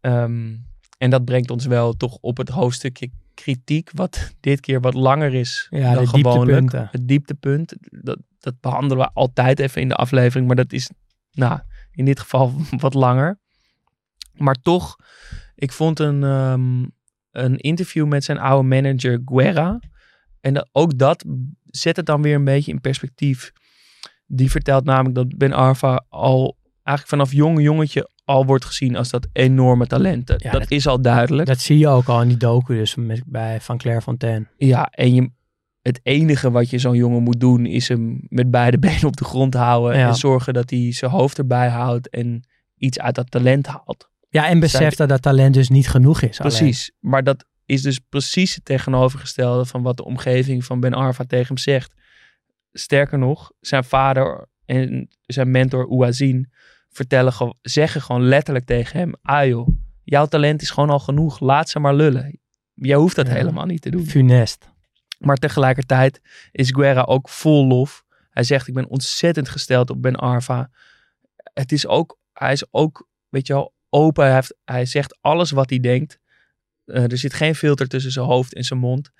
Ehm, 0.00 0.54
en 0.98 1.10
dat 1.10 1.24
brengt 1.24 1.50
ons 1.50 1.66
wel 1.66 1.92
toch 1.92 2.18
op 2.20 2.36
het 2.36 2.48
hoofdstukje 2.48 3.10
kritiek, 3.34 3.90
wat 3.92 4.30
dit 4.40 4.60
keer 4.60 4.80
wat 4.80 4.94
langer 4.94 5.34
is 5.34 5.66
Ja, 5.70 5.94
dan 5.94 6.08
gewoonlijk. 6.08 6.72
Het 6.72 7.08
dieptepunt, 7.08 7.76
dat, 7.80 8.18
dat 8.38 8.60
behandelen 8.60 9.04
we 9.04 9.10
altijd 9.12 9.58
even 9.58 9.82
in 9.82 9.88
de 9.88 9.94
aflevering, 9.94 10.46
maar 10.46 10.56
dat 10.56 10.72
is 10.72 10.90
nou, 11.32 11.60
in 11.90 12.04
dit 12.04 12.20
geval 12.20 12.52
wat 12.84 12.94
langer. 12.94 13.38
Maar 14.32 14.54
toch, 14.54 14.96
ik 15.54 15.72
vond 15.72 15.98
een, 15.98 16.24
ehm, 16.24 16.84
een 17.30 17.56
interview 17.56 18.06
met 18.06 18.24
zijn 18.24 18.38
oude 18.38 18.68
manager 18.68 19.22
Guerra. 19.24 19.80
En 20.40 20.54
dat, 20.54 20.68
ook 20.72 20.98
dat 20.98 21.24
zet 21.64 21.96
het 21.96 22.06
dan 22.06 22.22
weer 22.22 22.34
een 22.34 22.44
beetje 22.44 22.72
in 22.72 22.80
perspectief. 22.80 23.52
Die 24.26 24.50
vertelt 24.50 24.84
namelijk 24.84 25.14
dat 25.14 25.36
Ben 25.36 25.52
Arfa 25.52 26.04
al 26.08 26.57
eigenlijk 26.88 27.08
vanaf 27.08 27.32
jong 27.32 27.62
jongetje 27.62 28.08
al 28.24 28.46
wordt 28.46 28.64
gezien 28.64 28.96
als 28.96 29.10
dat 29.10 29.26
enorme 29.32 29.86
talent. 29.86 30.28
Ja, 30.28 30.50
dat, 30.50 30.60
dat- 30.60 30.70
is 30.70 30.86
al 30.86 31.02
duidelijk. 31.02 31.48
Dat 31.48 31.60
zie 31.60 31.78
je 31.78 31.88
ook 31.88 32.06
al 32.08 32.22
in 32.22 32.28
die 32.28 32.36
docu 32.36 32.74
dus 32.76 32.94
met, 32.94 33.22
bij 33.26 33.60
Van 33.60 33.78
Claire 33.78 34.02
Fontaine. 34.02 34.46
Ja, 34.56 34.88
en 34.90 35.14
je, 35.14 35.30
het 35.82 36.00
enige 36.02 36.50
wat 36.50 36.70
je 36.70 36.78
zo'n 36.78 36.96
jongen 36.96 37.22
moet 37.22 37.40
doen 37.40 37.66
is 37.66 37.88
hem 37.88 38.20
met 38.28 38.50
beide 38.50 38.78
benen 38.88 39.04
op 39.04 39.16
de 39.16 39.24
grond 39.24 39.54
houden. 39.54 39.98
Ja. 39.98 40.08
En 40.08 40.14
zorgen 40.14 40.54
dat 40.54 40.70
hij 40.70 40.92
zijn 40.92 41.10
hoofd 41.10 41.38
erbij 41.38 41.68
houdt 41.68 42.08
en 42.10 42.46
iets 42.76 42.98
uit 42.98 43.14
dat 43.14 43.30
talent 43.30 43.66
haalt. 43.66 44.08
Ja, 44.30 44.48
en 44.48 44.60
besef 44.60 44.78
Zijn- 44.80 44.92
dat 44.96 45.08
dat 45.08 45.22
talent 45.22 45.54
dus 45.54 45.68
niet 45.68 45.88
genoeg 45.88 46.20
is. 46.22 46.40
alleen. 46.40 46.52
Precies. 46.56 46.92
Maar 47.00 47.24
dat 47.24 47.44
is 47.66 47.82
dus 47.82 47.98
precies 47.98 48.54
het 48.54 48.64
tegenovergestelde 48.64 49.64
van 49.64 49.82
wat 49.82 49.96
de 49.96 50.04
omgeving 50.04 50.64
van 50.64 50.80
Ben 50.80 50.94
Arfa 50.94 51.24
tegen 51.24 51.46
hem 51.46 51.56
zegt. 51.58 51.92
Sterker 52.72 53.18
nog, 53.18 53.50
zijn 53.60 53.84
vader 53.84 54.48
en 54.64 55.08
zijn 55.26 55.50
mentor 55.50 55.88
Ouazin 55.88 56.50
vertellen, 56.90 57.32
ge- 57.32 57.54
zeggen 57.62 58.02
gewoon 58.02 58.22
letterlijk 58.22 58.66
tegen 58.66 58.98
hem: 58.98 59.12
Ah 59.22 59.46
joh, 59.46 59.68
jouw 60.04 60.26
talent 60.26 60.62
is 60.62 60.70
gewoon 60.70 60.90
al 60.90 60.98
genoeg. 60.98 61.40
Laat 61.40 61.68
ze 61.68 61.78
maar 61.78 61.94
lullen. 61.94 62.40
Jij 62.74 62.96
hoeft 62.96 63.16
dat 63.16 63.26
Ja. 63.26 63.32
helemaal 63.32 63.66
niet 63.66 63.82
te 63.82 63.90
doen. 63.90 64.06
Funest. 64.06 64.68
Maar 65.18 65.36
tegelijkertijd 65.36 66.20
is 66.52 66.70
Guerra 66.70 67.02
ook 67.02 67.28
vol 67.28 67.66
lof. 67.66 68.04
Hij 68.30 68.42
zegt, 68.42 68.68
ik 68.68 68.74
ben 68.74 68.88
ontzettend 68.88 69.48
gesteld 69.48 69.90
op 69.90 70.02
Ben 70.02 70.16
Arfa. 70.16 70.70
Het 71.54 71.72
is 71.72 71.86
ook, 71.86 72.18
hij 72.32 72.52
is 72.52 72.64
ook, 72.72 73.08
weet 73.28 73.46
je 73.46 73.52
wel, 73.52 73.72
open. 73.88 74.24
Hij, 74.24 74.34
heeft, 74.34 74.54
hij 74.64 74.86
zegt 74.86 75.18
alles 75.20 75.50
wat 75.50 75.70
hij 75.70 75.78
denkt. 75.80 76.18
Eh, 76.84 77.02
er 77.10 77.18
zit 77.18 77.34
geen 77.34 77.54
filter 77.54 77.88
tussen 77.88 78.12
zijn 78.12 78.26
hoofd 78.26 78.54
en 78.54 78.64
zijn 78.64 78.78
mond. 78.80 79.10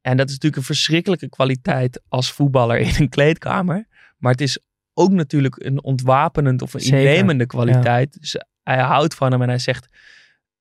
En 0.00 0.16
dat 0.16 0.26
is 0.26 0.32
natuurlijk 0.32 0.56
een 0.62 0.74
verschrikkelijke 0.74 1.28
kwaliteit 1.28 2.00
als 2.08 2.32
voetballer 2.32 2.78
in 2.78 2.94
een 2.98 3.08
kleedkamer. 3.08 3.86
Maar 4.18 4.32
het 4.32 4.40
is 4.40 4.58
ook 4.98 5.10
natuurlijk 5.10 5.64
een 5.64 5.82
ontwapenend 5.82 6.62
of 6.62 6.74
een 6.74 6.80
Zeker, 6.80 6.98
innemende 6.98 7.46
kwaliteit. 7.46 8.20
Dus 8.20 8.36
hij 8.62 8.78
houdt 8.78 9.14
van 9.14 9.32
hem 9.32 9.42
en 9.42 9.48
hij 9.48 9.58
zegt, 9.58 9.88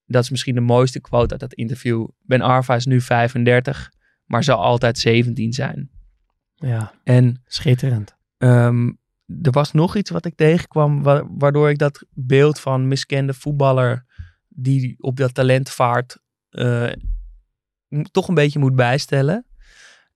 dat 0.05 0.23
is 0.23 0.29
misschien 0.29 0.55
de 0.55 0.61
mooiste 0.61 1.01
quote 1.01 1.31
uit 1.31 1.39
dat 1.39 1.53
interview. 1.53 2.07
Ben 2.21 2.41
Arfa 2.41 2.75
is 2.75 2.85
nu 2.85 3.01
35, 3.01 3.91
maar 4.25 4.43
zal 4.43 4.63
altijd 4.63 4.97
17 4.97 5.53
zijn. 5.53 5.89
Ja, 6.55 6.93
En 7.03 7.41
schitterend. 7.45 8.15
Ehm, 8.37 8.87
er 9.41 9.51
was 9.51 9.71
nog 9.71 9.95
iets 9.95 10.09
wat 10.09 10.25
ik 10.25 10.35
tegenkwam, 10.35 11.03
wa- 11.03 11.23
waardoor 11.27 11.69
ik 11.69 11.77
dat 11.77 12.05
beeld 12.13 12.59
van 12.59 12.87
miskende 12.87 13.33
voetballer 13.33 14.05
die 14.47 14.95
op 14.99 15.17
dat 15.17 15.33
talent 15.33 15.69
vaart, 15.69 16.17
eh, 16.49 16.91
toch 18.11 18.27
een 18.27 18.33
beetje 18.35 18.59
moet 18.59 18.75
bijstellen. 18.75 19.45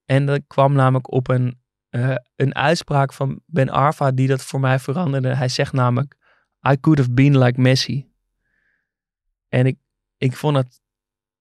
En 0.06 0.26
dat 0.26 0.42
kwam 0.48 0.74
namelijk 0.74 1.12
op 1.12 1.28
een, 1.30 1.59
eh, 1.90 2.16
een 2.36 2.56
uitspraak 2.56 3.14
van 3.14 3.42
Ben 3.46 3.70
Arfa 3.70 4.12
die 4.12 4.28
dat 4.28 4.44
voor 4.44 4.60
mij 4.60 4.80
veranderde. 4.80 5.36
Hij 5.36 5.48
zegt 5.48 5.74
namelijk, 5.74 6.16
I 6.72 6.80
could 6.80 7.00
have 7.00 7.12
been 7.12 7.38
like 7.38 7.62
Messi. 7.62 8.12
En 9.48 9.66
ik, 9.66 9.78
ik 10.18 10.36
vond 10.36 10.56
het, 10.56 10.82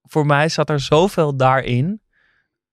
voor 0.03 0.27
mij 0.27 0.49
zat 0.49 0.71
er 0.71 0.81
zoveel 0.81 1.37
daarin, 1.37 2.03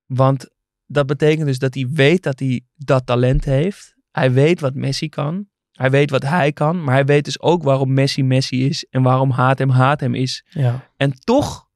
want 0.05 0.49
dat 0.85 1.05
betekent 1.05 1.45
dus 1.45 1.59
dat 1.59 1.73
hij 1.73 1.87
weet 1.89 2.23
dat 2.23 2.39
hij 2.39 2.65
dat 2.75 3.05
talent 3.05 3.45
heeft. 3.45 3.95
Hij 4.11 4.31
weet 4.31 4.59
wat 4.59 4.73
Messi 4.73 5.09
kan. 5.09 5.47
Hij 5.71 5.89
weet 5.89 6.09
wat 6.09 6.23
hij 6.23 6.51
kan. 6.51 6.83
Maar 6.83 6.93
hij 6.93 7.05
weet 7.05 7.25
dus 7.25 7.39
ook 7.39 7.63
waarom 7.63 7.93
Messi 7.93 8.23
Messi 8.23 8.65
is. 8.65 8.85
En 8.89 9.01
waarom 9.01 9.31
haat 9.31 9.59
hem 9.59 9.69
haat 9.69 9.99
hem 9.99 10.13
is. 10.13 10.45
Ja, 10.49 10.91
En 10.97 11.19
toch, 11.19 11.69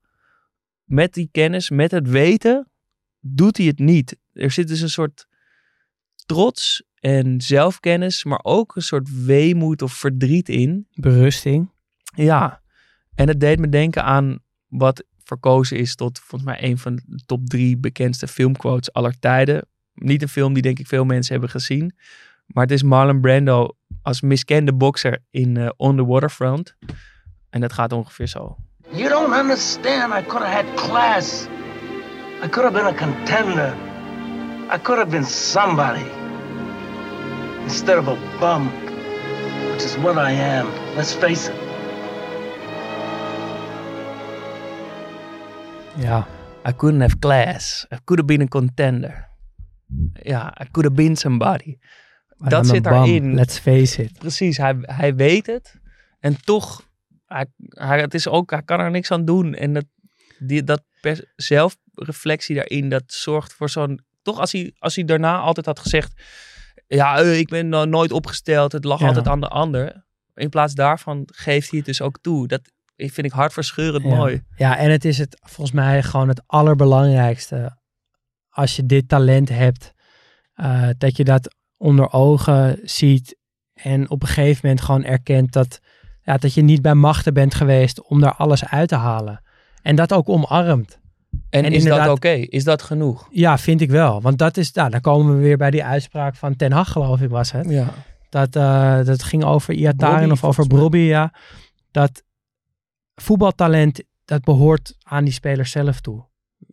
met 0.84 1.14
die 1.14 1.30
kennis, 1.32 1.70
met 1.70 1.92
het 1.92 2.10
weten, 2.10 2.72
doet 3.20 3.58
hij 3.58 3.66
het 3.66 3.80
niet. 3.80 4.18
Er 4.34 4.52
zit 4.52 4.68
dus 4.68 4.82
een 4.82 4.90
soort 4.90 5.28
trots 6.30 6.84
en 7.00 7.42
zelfkennis. 7.42 8.24
Maar 8.24 8.40
ook 8.42 8.76
een 8.76 8.82
soort 8.82 9.26
weemoed 9.26 9.82
of 9.82 9.94
verdriet 9.94 10.50
in. 10.50 10.88
berusting. 10.94 11.72
Ja, 12.16 12.62
en 13.16 13.28
het 13.28 13.40
deed 13.40 13.60
me 13.60 13.70
denken 13.70 14.04
aan 14.04 14.40
wat 14.68 15.04
verkozen 15.24 15.78
is 15.78 15.96
tot 15.96 16.20
volgens 16.20 16.52
mij 16.52 16.64
een 16.64 16.78
van 16.78 16.96
de 16.96 17.22
top 17.26 17.48
drie 17.48 17.78
bekendste 17.78 18.28
filmquotes 18.28 18.94
aller 18.94 19.20
tijden. 19.20 19.66
Niet 19.94 20.22
een 20.22 20.30
film 20.30 20.54
die 20.54 20.62
denk 20.62 20.80
ik 20.80 20.88
veel 20.88 21.06
mensen 21.06 21.32
hebben 21.32 21.50
gezien. 21.50 21.96
Maar 22.46 22.64
het 22.64 22.72
is 22.72 22.84
Marlon 22.84 23.22
Brando 23.22 23.76
als 24.02 24.22
miskende 24.22 24.74
bokser 24.74 25.18
in 25.30 25.58
eh, 25.58 25.70
On 25.78 25.96
the 25.96 26.06
Waterfront. 26.06 26.76
En 27.50 27.62
dat 27.62 27.74
gaat 27.74 27.94
ongeveer 27.94 28.28
zo. 28.28 28.58
You 28.90 29.10
don't 29.10 29.36
understand. 29.36 30.14
I 30.14 30.26
could 30.28 30.46
have 30.46 30.66
had 30.66 30.74
class. 30.76 31.48
I 32.44 32.50
could 32.50 32.64
have 32.64 32.74
been 32.74 32.86
a 32.86 32.94
contender. 32.94 33.74
I 34.76 34.78
could 34.82 35.00
have 35.00 35.10
been 35.10 35.26
somebody. 35.26 36.19
Instead 37.70 37.98
of 37.98 38.08
a 38.08 38.18
bum, 38.40 38.72
which 39.70 39.84
is 39.84 39.96
what 39.96 40.16
I 40.16 40.32
am. 40.32 40.68
Let's 40.96 41.14
face 41.14 41.50
it. 41.50 41.56
Ja, 46.04 46.28
I 46.68 46.74
couldn't 46.76 47.02
have 47.02 47.20
class. 47.20 47.86
I 47.94 47.98
could 48.04 48.20
have 48.20 48.26
been 48.26 48.42
a 48.42 48.48
contender. 48.48 49.30
Ja, 50.14 50.58
I 50.62 50.66
could 50.72 50.84
have 50.84 50.96
been 50.96 51.16
somebody. 51.16 51.78
maar 52.38 52.50
Dat 52.50 52.68
zit 52.68 52.86
erin. 52.86 53.34
Let's 53.34 53.60
face 53.60 54.04
it. 54.04 54.18
Precies, 54.18 54.58
hij, 54.58 54.78
hij 54.82 55.16
weet 55.16 55.46
het. 55.46 55.80
En 56.20 56.42
toch, 56.42 56.82
hij, 57.26 57.46
hij, 57.70 58.00
het 58.00 58.14
is 58.14 58.28
ook, 58.28 58.52
hij 58.52 58.64
kan 58.64 58.80
er 58.80 58.92
niks 58.92 59.12
aan 59.12 59.26
doen. 59.26 59.54
En 59.54 59.74
dat, 59.74 59.86
die, 60.40 60.64
dat 60.64 60.84
pers- 61.02 61.26
zelfreflectie 61.36 62.56
daarin, 62.56 62.90
dat 62.90 63.04
zorgt 63.08 63.54
voor 63.54 63.70
zo'n... 63.70 64.06
Toch 64.22 64.40
als 64.40 64.52
hij, 64.52 64.74
als 64.80 64.96
hij 64.96 65.06
daarna 65.06 65.38
altijd 65.38 65.66
had 65.66 65.80
gezegd... 65.80 66.22
Ja, 66.98 67.18
eh, 67.20 67.38
ik 67.40 67.48
ben 67.50 67.70
nou 67.70 67.88
nooit 67.88 68.12
opgesteld. 68.12 68.72
Het 68.72 68.84
lag 68.84 69.00
Ja. 69.00 69.08
altijd 69.08 69.28
aan 69.28 69.40
de 69.42 69.48
ander. 69.48 70.06
In 70.34 70.50
plaats 70.50 70.74
daarvan 70.74 71.24
geeft 71.32 71.70
hij 71.70 71.78
het 71.78 71.88
dus 71.88 72.02
ook 72.02 72.18
toe. 72.22 72.48
Dat 72.48 72.62
vind 72.96 73.24
ik 73.26 73.32
hartverscheurend 73.32 74.04
Ja. 74.04 74.16
mooi. 74.16 74.42
Ja, 74.56 74.78
en 74.78 74.92
het 74.92 75.06
is 75.06 75.18
het 75.18 75.38
volgens 75.42 75.72
mij 75.76 76.04
gewoon 76.04 76.28
het 76.28 76.42
allerbelangrijkste. 76.46 77.78
Als 78.50 78.76
je 78.76 78.86
dit 78.86 79.08
talent 79.08 79.50
hebt, 79.50 79.94
eh, 80.54 80.90
dat 80.98 81.18
je 81.18 81.24
dat 81.24 81.56
onder 81.78 82.12
ogen 82.14 82.80
ziet 82.84 83.38
en 83.74 84.10
op 84.10 84.22
een 84.22 84.28
gegeven 84.28 84.60
moment 84.64 84.82
gewoon 84.86 85.04
erkent 85.04 85.52
dat, 85.54 85.80
ja, 86.22 86.38
dat 86.38 86.54
je 86.54 86.62
niet 86.62 86.82
bij 86.82 86.94
machten 86.94 87.34
bent 87.34 87.54
geweest 87.56 88.02
om 88.04 88.22
daar 88.22 88.36
alles 88.36 88.66
uit 88.66 88.90
te 88.90 88.96
halen. 88.96 89.44
En 89.82 89.96
dat 89.96 90.14
ook 90.14 90.30
omarmt. 90.30 90.99
En, 91.50 91.64
En 91.64 91.72
is 91.72 91.84
dat 91.84 92.10
oké? 92.10 92.30
Is 92.30 92.64
dat 92.64 92.82
genoeg? 92.82 93.28
Ja, 93.32 93.58
vind 93.58 93.82
ik 93.82 93.90
wel. 93.90 94.22
Want 94.22 94.38
dat 94.38 94.58
is, 94.58 94.72
nou, 94.72 94.90
dan 94.90 95.02
komen 95.02 95.36
we 95.36 95.42
weer 95.42 95.58
bij 95.58 95.72
die 95.72 95.84
uitspraak 95.84 96.36
van 96.36 96.56
Ten 96.56 96.72
Hag, 96.72 96.92
geloof 96.92 97.22
ik, 97.22 97.30
was 97.30 97.52
het. 97.52 97.70
Ja. 97.70 97.94
Dat, 98.30 98.56
eh, 98.56 99.06
dat 99.06 99.24
ging 99.24 99.44
over 99.44 99.74
Iataren 99.74 100.32
of 100.32 100.44
over. 100.44 100.68
Brobby, 100.68 100.98
ja. 100.98 101.34
Dat 101.92 102.24
voetbaltalent, 103.16 104.04
dat 104.26 104.44
behoort 104.44 104.96
aan 105.04 105.24
die 105.24 105.34
speler 105.34 105.66
zelf 105.66 106.00
toe. 106.02 106.26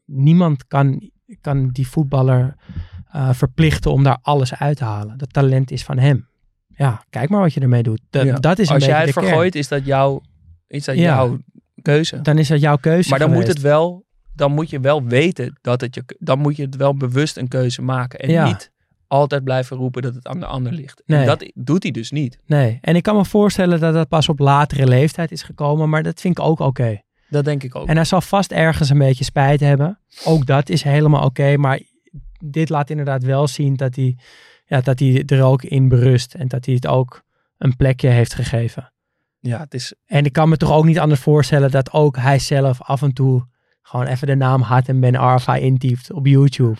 Niemand 0.04 0.66
kan, 0.66 1.10
kan 1.40 1.68
die 1.68 1.88
voetballer 1.88 2.56
eh, 3.10 3.32
verplichten 3.32 3.92
om 3.92 4.02
daar 4.02 4.18
alles 4.22 4.54
uit 4.54 4.76
te 4.76 4.84
halen. 4.84 5.18
Dat 5.18 5.32
talent 5.32 5.70
is 5.70 5.84
van 5.84 5.98
hem. 5.98 6.28
Ja, 6.68 7.04
kijk 7.10 7.28
maar 7.30 7.40
wat 7.40 7.54
je 7.54 7.60
ermee 7.60 7.82
doet. 7.82 8.00
Dat, 8.10 8.24
Ja. 8.24 8.38
dat 8.38 8.58
is 8.58 8.68
een 8.68 8.74
Als 8.74 8.84
jij 8.84 9.00
het 9.04 9.12
kern. 9.12 9.26
vergooit, 9.26 9.54
is 9.54 9.68
dat, 9.68 9.84
jouw, 9.86 10.20
is 10.66 10.84
dat 10.84 10.94
Ja. 10.96 11.02
jouw 11.02 11.38
keuze. 11.82 12.20
Dan 12.20 12.38
is 12.38 12.48
dat 12.48 12.60
jouw 12.60 12.76
keuze 12.76 13.10
Maar 13.10 13.18
dan 13.18 13.32
moet 13.32 13.46
het 13.46 13.60
wel, 13.60 14.05
dan 14.36 14.52
moet 14.52 14.70
je 14.70 14.80
wel 14.80 15.04
weten 15.04 15.58
dat 15.60 15.80
het 15.80 15.94
je, 15.94 16.02
dan 16.18 16.38
moet 16.38 16.56
je 16.56 16.62
het 16.62 16.76
wel 16.76 16.96
bewust 16.96 17.36
een 17.36 17.48
keuze 17.48 17.82
maken. 17.82 18.18
En 18.18 18.30
Ja. 18.30 18.44
niet 18.46 18.70
altijd 19.06 19.44
blijven 19.44 19.76
roepen 19.76 20.02
dat 20.02 20.14
het 20.14 20.26
aan 20.26 20.40
de 20.40 20.46
ander 20.46 20.72
ligt. 20.72 21.02
Nee. 21.06 21.20
En 21.20 21.26
dat 21.26 21.50
doet 21.54 21.82
hij 21.82 21.92
dus 21.92 22.10
niet. 22.10 22.38
Nee, 22.46 22.78
en 22.80 22.96
ik 22.96 23.02
kan 23.02 23.16
me 23.16 23.24
voorstellen 23.24 23.80
dat 23.80 23.94
dat 23.94 24.08
pas 24.08 24.28
op 24.28 24.38
latere 24.38 24.86
leeftijd 24.86 25.30
is 25.32 25.42
gekomen, 25.42 25.88
maar 25.88 26.02
dat 26.02 26.20
vind 26.20 26.38
ik 26.38 26.44
ook 26.44 26.58
oké. 26.60 27.00
Dat 27.28 27.44
denk 27.44 27.62
ik 27.62 27.74
ook. 27.74 27.86
En 27.88 27.96
hij 27.96 28.04
zal 28.04 28.20
vast 28.20 28.52
ergens 28.52 28.90
een 28.90 28.98
beetje 28.98 29.24
spijt 29.24 29.60
hebben. 29.60 29.98
Ook 30.24 30.46
dat 30.46 30.68
is 30.68 30.82
helemaal 30.82 31.24
oké. 31.24 31.56
maar 31.56 31.80
dit 32.44 32.68
laat 32.68 32.90
inderdaad 32.90 33.22
wel 33.22 33.46
zien 33.48 33.74
dat 33.74 33.96
hij, 33.96 34.18
ja, 34.66 34.80
dat 34.80 34.98
hij 34.98 35.22
er 35.26 35.42
ook 35.42 35.62
in 35.62 35.88
berust. 35.88 36.34
En 36.34 36.48
dat 36.48 36.64
hij 36.64 36.74
het 36.74 36.86
ook 36.86 37.22
een 37.58 37.76
plekje 37.76 38.08
heeft 38.08 38.34
gegeven. 38.34 38.92
Ja, 39.40 39.58
het 39.58 39.74
is 39.74 39.94
En 40.06 40.24
ik 40.24 40.32
kan 40.32 40.48
me 40.48 40.56
toch 40.56 40.72
ook 40.72 40.84
niet 40.84 40.98
anders 40.98 41.20
voorstellen 41.20 41.70
dat 41.70 41.92
ook 41.92 42.16
hij 42.16 42.38
zelf 42.38 42.82
af 42.82 43.02
en 43.02 43.12
toe 43.12 43.46
gewoon 43.86 44.06
even 44.06 44.26
de 44.26 44.34
naam 44.34 44.62
Hart 44.62 44.88
en 44.88 45.00
Ben 45.00 45.16
Arfa 45.16 45.54
intypt 45.54 46.12
op 46.12 46.26
YouTube. 46.26 46.76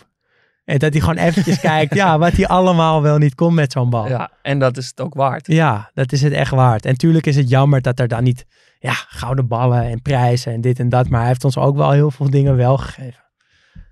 En 0.65 0.79
dat 0.79 0.93
hij 0.93 1.01
gewoon 1.01 1.17
eventjes 1.17 1.61
kijkt, 1.71 1.95
ja, 1.95 2.19
wat 2.19 2.33
hij 2.33 2.47
allemaal 2.47 3.03
wel 3.03 3.19
niet 3.19 3.35
kon 3.35 3.55
met 3.55 3.73
zo'n 3.73 3.91
bal. 3.91 4.09
Ja, 4.09 4.31
en 4.43 4.59
dat 4.59 4.77
is 4.77 4.87
het 4.87 5.01
ook 5.01 5.15
waard. 5.15 5.47
Ja, 5.47 5.91
dat 5.95 6.13
is 6.13 6.23
het 6.23 6.33
echt 6.33 6.51
waard. 6.51 6.85
En 6.85 6.97
tuurlijk 6.97 7.27
is 7.27 7.37
het 7.37 7.49
jammer 7.49 7.83
dat 7.83 7.99
er 7.99 8.09
dan 8.09 8.23
niet 8.23 8.47
ja, 8.79 8.93
gouden 8.93 9.47
ballen 9.47 9.83
en 9.83 10.03
prijzen 10.03 10.53
en 10.53 10.61
dit 10.61 10.79
en 10.79 10.89
dat. 10.89 11.09
Maar 11.09 11.19
hij 11.19 11.29
heeft 11.29 11.45
ons 11.45 11.57
ook 11.57 11.77
wel 11.77 11.91
heel 11.91 12.11
veel 12.11 12.31
dingen 12.31 12.57
wel 12.57 12.77
gegeven. 12.77 13.25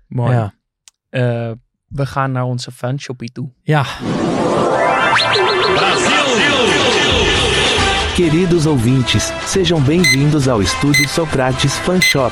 Mooi. 0.07 0.33
Ja. 0.33 0.53
Eh, 1.09 1.51
we 1.87 2.05
gaan 2.05 2.31
naar 2.31 2.43
onze 2.43 2.71
fanshoppie 2.71 3.31
toe. 3.31 3.51
ja, 3.61 3.85
Queridos 8.13 8.65
ouvintes, 8.65 9.31
sejam 9.45 9.83
bem-vindos 9.83 10.47
ao 10.47 10.61
Estúdio 10.61 11.07
Socrates 11.07 11.73
Fan 11.73 12.01
Shop. 12.01 12.31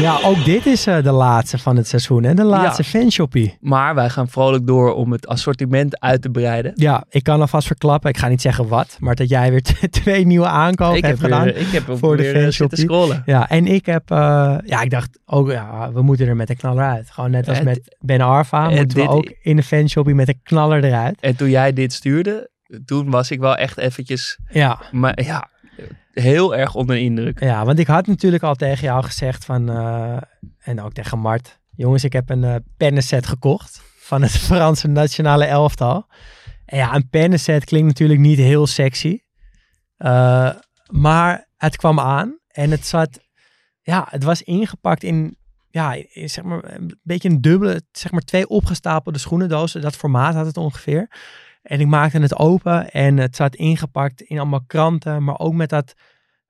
Ja 0.00 0.18
ook 0.24 0.44
dit 0.44 0.66
is 0.66 0.86
eh, 0.86 1.02
de 1.02 1.10
laatste 1.10 1.58
van 1.58 1.76
het 1.76 1.88
seizoen. 1.88 2.24
En 2.24 2.36
de 2.36 2.44
laatste 2.44 2.84
fanshoppie. 2.84 3.56
Maar 3.60 3.94
wij 3.94 4.10
gaan 4.10 4.28
vrolijk 4.28 4.66
door 4.66 4.94
om 4.94 5.12
het 5.12 5.26
assortiment 5.26 6.00
uit 6.00 6.22
te 6.22 6.30
breiden. 6.30 6.72
Ja, 6.74 7.04
ik 7.08 7.22
kan 7.22 7.40
alvast 7.40 7.66
verklappen. 7.66 8.10
Ik 8.10 8.16
ga 8.16 8.28
niet 8.28 8.40
zeggen 8.40 8.68
wat. 8.68 8.96
Maar 9.00 9.14
dat 9.14 9.28
jij 9.28 9.50
weer 9.50 9.62
twee 9.90 10.26
nieuwe 10.26 10.46
aankopen 10.46 10.96
ik, 10.96 11.04
hebt 11.04 11.20
heb 11.20 11.30
gedaan. 11.30 11.44
weer, 11.44 11.56
ik 11.56 11.66
heb 11.66 11.82
voor 11.98 12.16
de 12.16 12.28
eh, 12.28 12.42
fanshoppie. 12.42 12.78
scrollen. 12.78 13.22
Ja, 13.26 13.48
en 13.48 13.66
ik 13.66 13.86
heb... 13.86 14.10
eh, 14.10 14.56
ja, 14.64 14.80
ik 14.82 14.90
dacht 14.90 15.18
ook, 15.26 15.50
ja, 15.50 15.92
we 15.92 16.02
moeten 16.02 16.26
er 16.26 16.36
met 16.36 16.50
een 16.50 16.56
knaller 16.56 16.84
uit. 16.84 17.10
Gewoon 17.10 17.30
net 17.30 17.48
als 17.48 17.62
met 17.62 17.96
Ben 18.00 18.20
Arfa 18.20 18.68
moeten 18.70 18.98
we 18.98 19.08
ook 19.08 19.32
in 19.42 19.56
de 19.56 19.62
fanshoppie 19.62 20.14
met 20.14 20.28
een 20.28 20.40
knaller 20.42 20.84
eruit. 20.84 21.20
En 21.20 21.36
toen 21.36 21.50
jij 21.50 21.72
dit 21.72 21.92
stuurde, 21.92 22.50
toen 22.84 23.10
was 23.10 23.30
ik 23.30 23.40
wel 23.40 23.56
echt 23.56 23.78
eventjes, 23.78 24.38
Ja, 24.50 24.78
maar 24.90 25.22
ja, 25.22 25.48
heel 26.12 26.56
erg 26.56 26.74
onder 26.74 26.96
de 26.96 27.02
indruk. 27.02 27.40
ja, 27.40 27.64
want 27.64 27.78
ik 27.78 27.86
had 27.86 28.06
natuurlijk 28.06 28.42
al 28.42 28.54
tegen 28.54 28.84
jou 28.84 29.04
gezegd 29.04 29.44
van... 29.44 29.68
eh, 29.70 30.16
en 30.58 30.80
ook 30.80 30.92
tegen 30.92 31.18
Mart. 31.18 31.60
Jongens, 31.76 32.04
ik 32.04 32.12
heb 32.12 32.30
een 32.30 32.44
eh 32.44 32.54
pennenset 32.76 33.26
gekocht 33.26 33.82
van 33.96 34.22
het 34.22 34.30
Franse 34.48 34.88
nationale 34.88 35.44
elftal. 35.44 36.06
En 36.64 36.78
ja, 36.78 36.94
een 36.94 37.08
pennenset 37.08 37.64
klinkt 37.64 37.86
natuurlijk 37.86 38.20
niet 38.20 38.38
heel 38.38 38.66
sexy. 38.66 39.18
Eh, 39.96 40.50
maar 40.86 41.48
het 41.56 41.76
kwam 41.76 42.00
aan 42.00 42.38
en 42.48 42.70
het 42.70 42.86
zat... 42.86 43.20
Ja, 43.82 44.06
het 44.10 44.24
was 44.24 44.42
ingepakt 44.42 45.02
in... 45.02 45.36
Ja, 45.70 45.96
zeg 46.12 46.44
maar 46.44 46.74
een 46.74 46.98
beetje 47.02 47.28
een 47.28 47.40
dubbele... 47.40 47.82
Zeg 47.92 48.10
maar 48.12 48.20
twee 48.20 48.48
opgestapelde 48.48 49.18
schoenendozen. 49.18 49.80
Dat 49.80 49.96
formaat 49.96 50.34
had 50.34 50.46
het 50.46 50.56
ongeveer. 50.56 51.08
En 51.62 51.80
ik 51.80 51.86
maakte 51.86 52.18
het 52.18 52.38
open 52.38 52.90
en 52.90 53.16
het 53.16 53.36
zat 53.36 53.54
ingepakt 53.54 54.20
in 54.20 54.38
allemaal 54.38 54.64
kranten. 54.66 55.24
Maar 55.24 55.38
ook 55.38 55.54
met 55.54 55.68
dat... 55.68 55.94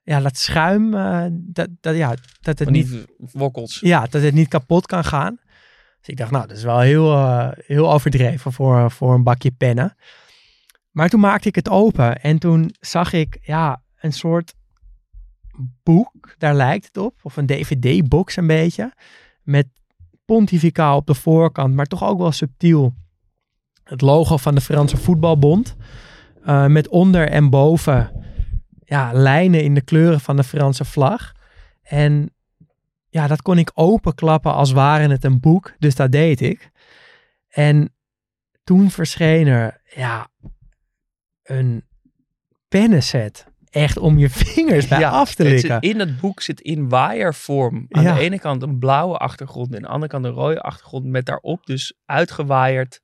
Ja, 0.03 0.21
dat 0.21 0.37
schuim. 0.37 0.95
eh, 0.95 1.27
dat, 1.31 1.69
dat, 1.81 1.97
ja, 1.97 2.15
dat 2.41 2.59
het 2.59 2.71
niet 2.71 3.07
wokkels. 3.33 3.81
ja, 3.81 4.07
dat 4.07 4.23
het 4.23 4.35
niet 4.35 4.49
kapot 4.49 4.87
kan 4.87 5.05
gaan. 5.05 5.39
Dus 5.99 6.09
ik 6.09 6.17
dacht, 6.17 6.31
nou, 6.31 6.47
dat 6.47 6.57
is 6.57 6.63
wel 6.63 6.81
heel, 6.81 7.13
eh, 7.13 7.49
heel 7.67 7.93
overdreven 7.93 8.53
voor, 8.53 8.91
voor 8.91 9.15
een 9.15 9.23
bakje 9.23 9.51
pennen. 9.51 9.97
Maar 10.91 11.09
toen 11.09 11.21
maakte 11.21 11.49
ik 11.49 11.55
het 11.55 11.69
open 11.69 12.21
en 12.21 12.39
toen 12.39 12.75
zag 12.81 13.13
ik, 13.13 13.39
ja, 13.43 13.83
een 14.01 14.13
soort 14.13 14.55
boek, 15.83 16.35
daar 16.39 16.55
lijkt 16.55 16.87
het 16.87 16.97
op. 16.97 17.19
Of 17.23 17.37
een 17.37 17.47
dvd-box 17.47 18.37
een 18.37 18.47
beetje. 18.47 18.93
Met 19.43 19.67
pontificaal 20.25 20.97
op 20.97 21.07
de 21.07 21.15
voorkant, 21.15 21.75
maar 21.75 21.87
toch 21.87 22.05
ook 22.05 22.19
wel 22.19 22.33
subtiel. 22.33 22.95
Het 23.93 24.01
logo 24.01 24.37
van 24.37 24.55
de 24.55 24.61
Franse 24.61 24.97
Voetbalbond. 24.97 25.77
Eh, 26.45 26.67
met 26.67 26.89
onder 26.89 27.29
en 27.29 27.51
boven 27.51 28.11
ja, 28.85 29.13
lijnen 29.13 29.63
in 29.63 29.75
de 29.75 29.81
kleuren 29.81 30.21
van 30.21 30.37
de 30.37 30.45
Franse 30.45 30.85
vlag. 30.85 31.33
En 31.83 32.35
ja, 33.09 33.27
dat 33.27 33.43
kon 33.43 33.59
ik 33.59 33.71
openklappen 33.75 34.55
als 34.55 34.73
ware 34.73 35.09
het 35.09 35.25
een 35.25 35.41
boek. 35.41 35.75
Dus 35.79 35.95
dat 35.95 36.13
deed 36.13 36.41
ik. 36.41 36.71
En 37.49 37.95
toen 38.65 38.91
verscheen 38.91 39.47
er, 39.47 39.81
ja, 39.95 40.29
een 41.43 41.85
pennenset. 42.69 43.47
Echt 43.71 43.97
om 43.97 44.19
je 44.19 44.31
vingers 44.31 44.89
bij 44.89 45.07
af 45.07 45.35
te 45.35 45.43
het 45.43 45.53
likken. 45.53 45.71
zit 45.83 45.83
in 45.93 45.99
het 45.99 46.21
boek 46.21 46.41
zit 46.41 46.61
in 46.61 46.89
waaiervorm. 46.89 47.87
Aan 47.89 48.03
Ja. 48.03 48.15
de 48.15 48.21
ene 48.21 48.39
kant 48.39 48.63
een 48.63 48.79
blauwe 48.79 49.17
achtergrond 49.17 49.69
en 49.69 49.75
aan 49.77 49.83
de 49.83 49.89
andere 49.89 50.11
kant 50.11 50.25
een 50.25 50.31
rode 50.33 50.61
achtergrond. 50.61 51.05
Met 51.05 51.27
daarop 51.27 51.67
dus 51.67 51.95
uitgewaaierd 52.05 53.01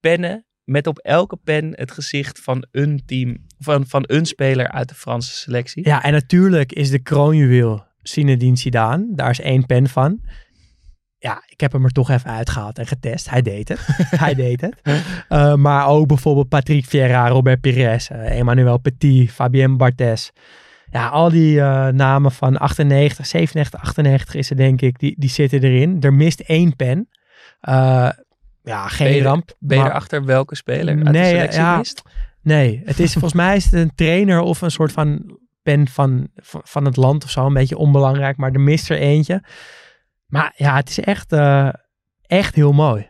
pennen. 0.00 0.44
Met 0.64 0.86
op 0.86 0.98
elke 0.98 1.36
pen 1.36 1.72
het 1.74 1.90
gezicht 1.90 2.40
van 2.40 2.66
een 2.70 3.02
team, 3.06 3.46
van, 3.58 3.86
van 3.86 4.04
een 4.06 4.26
speler 4.26 4.68
uit 4.70 4.88
de 4.88 4.94
Franse 4.94 5.32
selectie. 5.32 5.86
Ja, 5.86 6.02
en 6.02 6.12
natuurlijk 6.12 6.72
is 6.72 6.90
de 6.90 6.98
kroonjuweel 6.98 7.84
Zinedine 8.02 8.56
Zidane. 8.56 9.06
Daar 9.14 9.30
is 9.30 9.40
één 9.40 9.66
pen 9.66 9.88
van. 9.88 10.20
Ja, 11.18 11.42
ik 11.46 11.60
heb 11.60 11.72
hem 11.72 11.84
er 11.84 11.90
toch 11.90 12.10
even 12.10 12.30
uitgehaald 12.30 12.78
en 12.78 12.86
getest. 12.86 13.30
Hij 13.30 13.42
deed 13.42 13.68
het. 13.68 13.86
Hij 14.24 14.34
deed 14.34 14.60
het. 14.60 14.80
Uh, 15.28 15.54
maar 15.54 15.86
ook 15.86 16.06
bijvoorbeeld 16.06 16.48
Patrick 16.48 16.84
Vieira, 16.84 17.28
Robert 17.28 17.60
Pires, 17.60 18.10
uh, 18.10 18.38
Emmanuel 18.38 18.78
Petit, 18.78 19.30
Fabien 19.30 19.76
Barthez. 19.76 20.30
Ja, 20.90 21.08
al 21.08 21.30
die 21.30 21.56
uh, 21.56 21.88
namen 21.88 22.32
van 22.32 22.56
98, 22.56 23.26
97, 23.26 23.80
98 23.80 24.34
is 24.34 24.50
er 24.50 24.56
denk 24.56 24.80
ik, 24.80 24.98
die, 24.98 25.14
die 25.18 25.28
zitten 25.28 25.62
erin. 25.62 25.96
Er 26.00 26.14
mist 26.14 26.40
één 26.40 26.76
pen. 26.76 27.08
Ja, 28.70 28.88
geen 28.88 29.06
ben 29.06 29.16
je, 29.16 29.22
ramp. 29.22 29.56
Ben 29.58 29.78
je 29.78 29.84
erachter 29.84 30.24
welke 30.24 30.54
speler 30.54 30.96
uit 30.96 31.02
nee, 31.02 31.22
de 31.22 31.28
selectie 31.28 31.60
ja, 31.60 31.76
mist? 31.76 32.02
Nee, 32.42 32.82
het 32.84 32.98
is 32.98 33.12
volgens 33.12 33.32
mij 33.32 33.56
is 33.56 33.64
het 33.64 33.72
een 33.72 33.94
trainer 33.94 34.40
of 34.40 34.60
een 34.60 34.70
soort 34.70 34.92
van 34.92 35.38
pen 35.62 35.88
van, 35.88 36.28
van, 36.36 36.60
van 36.64 36.84
het 36.84 36.96
land 36.96 37.24
of 37.24 37.30
zo. 37.30 37.46
Een 37.46 37.52
beetje 37.52 37.76
onbelangrijk, 37.76 38.36
maar 38.36 38.52
er 38.52 38.60
mist 38.60 38.90
er 38.90 38.98
eentje. 38.98 39.44
Maar 40.26 40.52
ja, 40.56 40.76
het 40.76 40.88
is 40.88 41.00
echt, 41.00 41.32
uh, 41.32 41.68
echt 42.22 42.54
heel 42.54 42.72
mooi. 42.72 43.08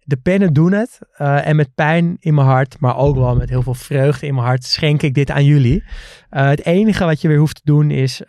De 0.00 0.16
pennen 0.16 0.52
doen 0.52 0.72
het. 0.72 0.98
Uh, 1.18 1.46
en 1.46 1.56
met 1.56 1.74
pijn 1.74 2.16
in 2.20 2.34
mijn 2.34 2.46
hart, 2.46 2.76
maar 2.78 2.96
ook 2.96 3.16
wel 3.16 3.36
met 3.36 3.48
heel 3.48 3.62
veel 3.62 3.74
vreugde 3.74 4.26
in 4.26 4.34
mijn 4.34 4.46
hart, 4.46 4.64
schenk 4.64 5.02
ik 5.02 5.14
dit 5.14 5.30
aan 5.30 5.44
jullie. 5.44 5.82
Uh, 6.30 6.48
het 6.48 6.64
enige 6.64 7.04
wat 7.04 7.20
je 7.20 7.28
weer 7.28 7.38
hoeft 7.38 7.56
te 7.56 7.62
doen 7.64 7.90
is, 7.90 8.22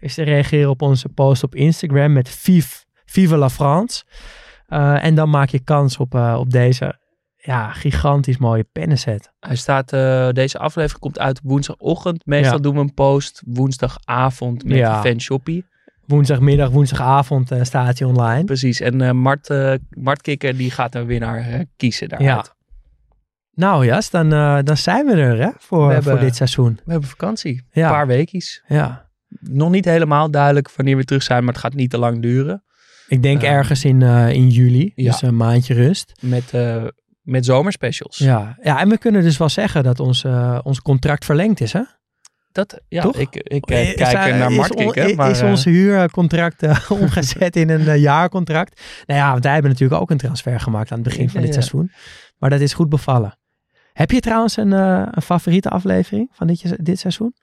is 0.00 0.14
te 0.14 0.22
reageren 0.22 0.70
op 0.70 0.82
onze 0.82 1.08
post 1.08 1.42
op 1.42 1.54
Instagram 1.54 2.12
met 2.12 2.28
Vive, 2.28 2.84
Vive 3.04 3.36
la 3.36 3.50
France. 3.50 4.04
Uh, 4.68 5.04
en 5.04 5.14
dan 5.14 5.30
maak 5.30 5.48
je 5.48 5.58
kans 5.58 5.96
op, 5.96 6.14
op 6.14 6.50
deze 6.50 6.98
ja, 7.36 7.72
gigantisch 7.72 8.38
mooie 8.38 8.64
pennenset. 8.72 9.32
Hij 9.40 9.56
staat, 9.56 9.92
uh, 9.92 10.28
deze 10.30 10.58
aflevering 10.58 11.00
komt 11.00 11.18
uit 11.18 11.40
woensdagochtend. 11.42 12.26
Meestal 12.26 12.56
ja. 12.56 12.62
doen 12.62 12.74
we 12.74 12.80
een 12.80 12.94
post 12.94 13.42
woensdagavond 13.46 14.64
met 14.64 14.76
ja. 14.76 15.02
de 15.02 15.08
fanshoppie. 15.08 15.66
Woensdagmiddag, 16.06 16.70
woensdagavond 16.70 17.52
staat 17.62 17.98
hij 17.98 18.08
online. 18.08 18.44
Precies, 18.44 18.80
en 18.80 19.16
Mart, 19.16 19.48
Mart 19.90 20.22
Kikker 20.22 20.56
die 20.56 20.70
gaat 20.70 20.94
een 20.94 21.06
winnaar 21.06 21.64
kiezen 21.76 22.08
daaruit. 22.08 22.46
Ja. 22.46 22.56
Nou 23.54 23.86
Jas, 23.86 24.10
dan, 24.10 24.28
dan 24.64 24.76
zijn 24.76 25.06
we 25.06 25.12
er 25.12 25.40
hè, 25.40 25.50
voor, 25.58 25.92
hebben, 25.92 26.12
voor 26.12 26.20
dit 26.20 26.36
seizoen. 26.36 26.80
We 26.84 26.90
hebben 26.90 27.08
vakantie, 27.08 27.66
een 27.72 27.88
paar 27.88 28.06
weekjes. 28.06 28.62
Ja. 28.66 29.10
Nog 29.40 29.70
niet 29.70 29.84
helemaal 29.84 30.30
duidelijk 30.30 30.70
wanneer 30.76 30.96
we 30.96 31.04
terug 31.04 31.22
zijn, 31.22 31.44
maar 31.44 31.52
het 31.52 31.62
gaat 31.62 31.74
niet 31.74 31.90
te 31.90 31.98
lang 31.98 32.22
duren. 32.22 32.62
Ik 33.08 33.22
denk 33.22 33.42
ergens 33.42 33.84
in, 33.84 34.02
in 34.02 34.48
juli, 34.48 34.92
ja. 34.94 35.10
dus 35.10 35.22
een 35.22 35.36
maandje 35.36 35.74
rust. 35.74 36.12
Met 36.20 36.52
met 37.28 37.44
zomerspecials. 37.44 38.18
Ja. 38.18 38.56
ja, 38.62 38.80
en 38.80 38.88
we 38.88 38.98
kunnen 38.98 39.22
dus 39.22 39.36
wel 39.36 39.48
zeggen 39.48 39.82
dat 39.82 40.00
ons, 40.00 40.24
ons 40.62 40.82
contract 40.82 41.24
verlengd 41.24 41.60
is, 41.60 41.72
hè? 41.72 41.82
Dat, 42.52 42.80
ja, 42.88 43.02
Toch? 43.02 43.16
ik, 43.16 43.34
ik 43.34 43.62
kijk 43.62 43.98
naar 43.98 44.12
kijken. 44.12 45.06
Is, 45.08 45.14
maar, 45.14 45.30
is 45.30 45.42
ons 45.42 45.64
huurcontract 45.64 46.62
omgezet 47.00 47.56
in 47.56 47.70
een 47.70 48.00
jaarcontract? 48.00 48.80
Nou 49.06 49.20
ja, 49.20 49.30
want 49.30 49.42
wij 49.42 49.52
hebben 49.52 49.70
natuurlijk 49.70 50.00
ook 50.00 50.10
een 50.10 50.16
transfer 50.16 50.60
gemaakt 50.60 50.90
aan 50.90 50.98
het 50.98 51.08
begin 51.08 51.30
van 51.30 51.40
dit 51.40 51.54
ja, 51.54 51.60
seizoen. 51.60 51.90
Maar 52.38 52.50
dat 52.50 52.60
is 52.60 52.74
goed 52.74 52.88
bevallen. 52.88 53.38
Heb 53.92 54.10
je 54.10 54.20
trouwens 54.20 54.56
een, 54.56 54.72
een 54.72 55.22
favoriete 55.22 55.68
aflevering 55.68 56.28
van 56.32 56.46
dit, 56.46 56.84
dit 56.84 56.98
seizoen? 56.98 57.34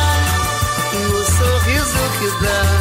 no 1.10 1.24
sorriso 1.24 2.10
que 2.20 2.30
dá. 2.44 2.81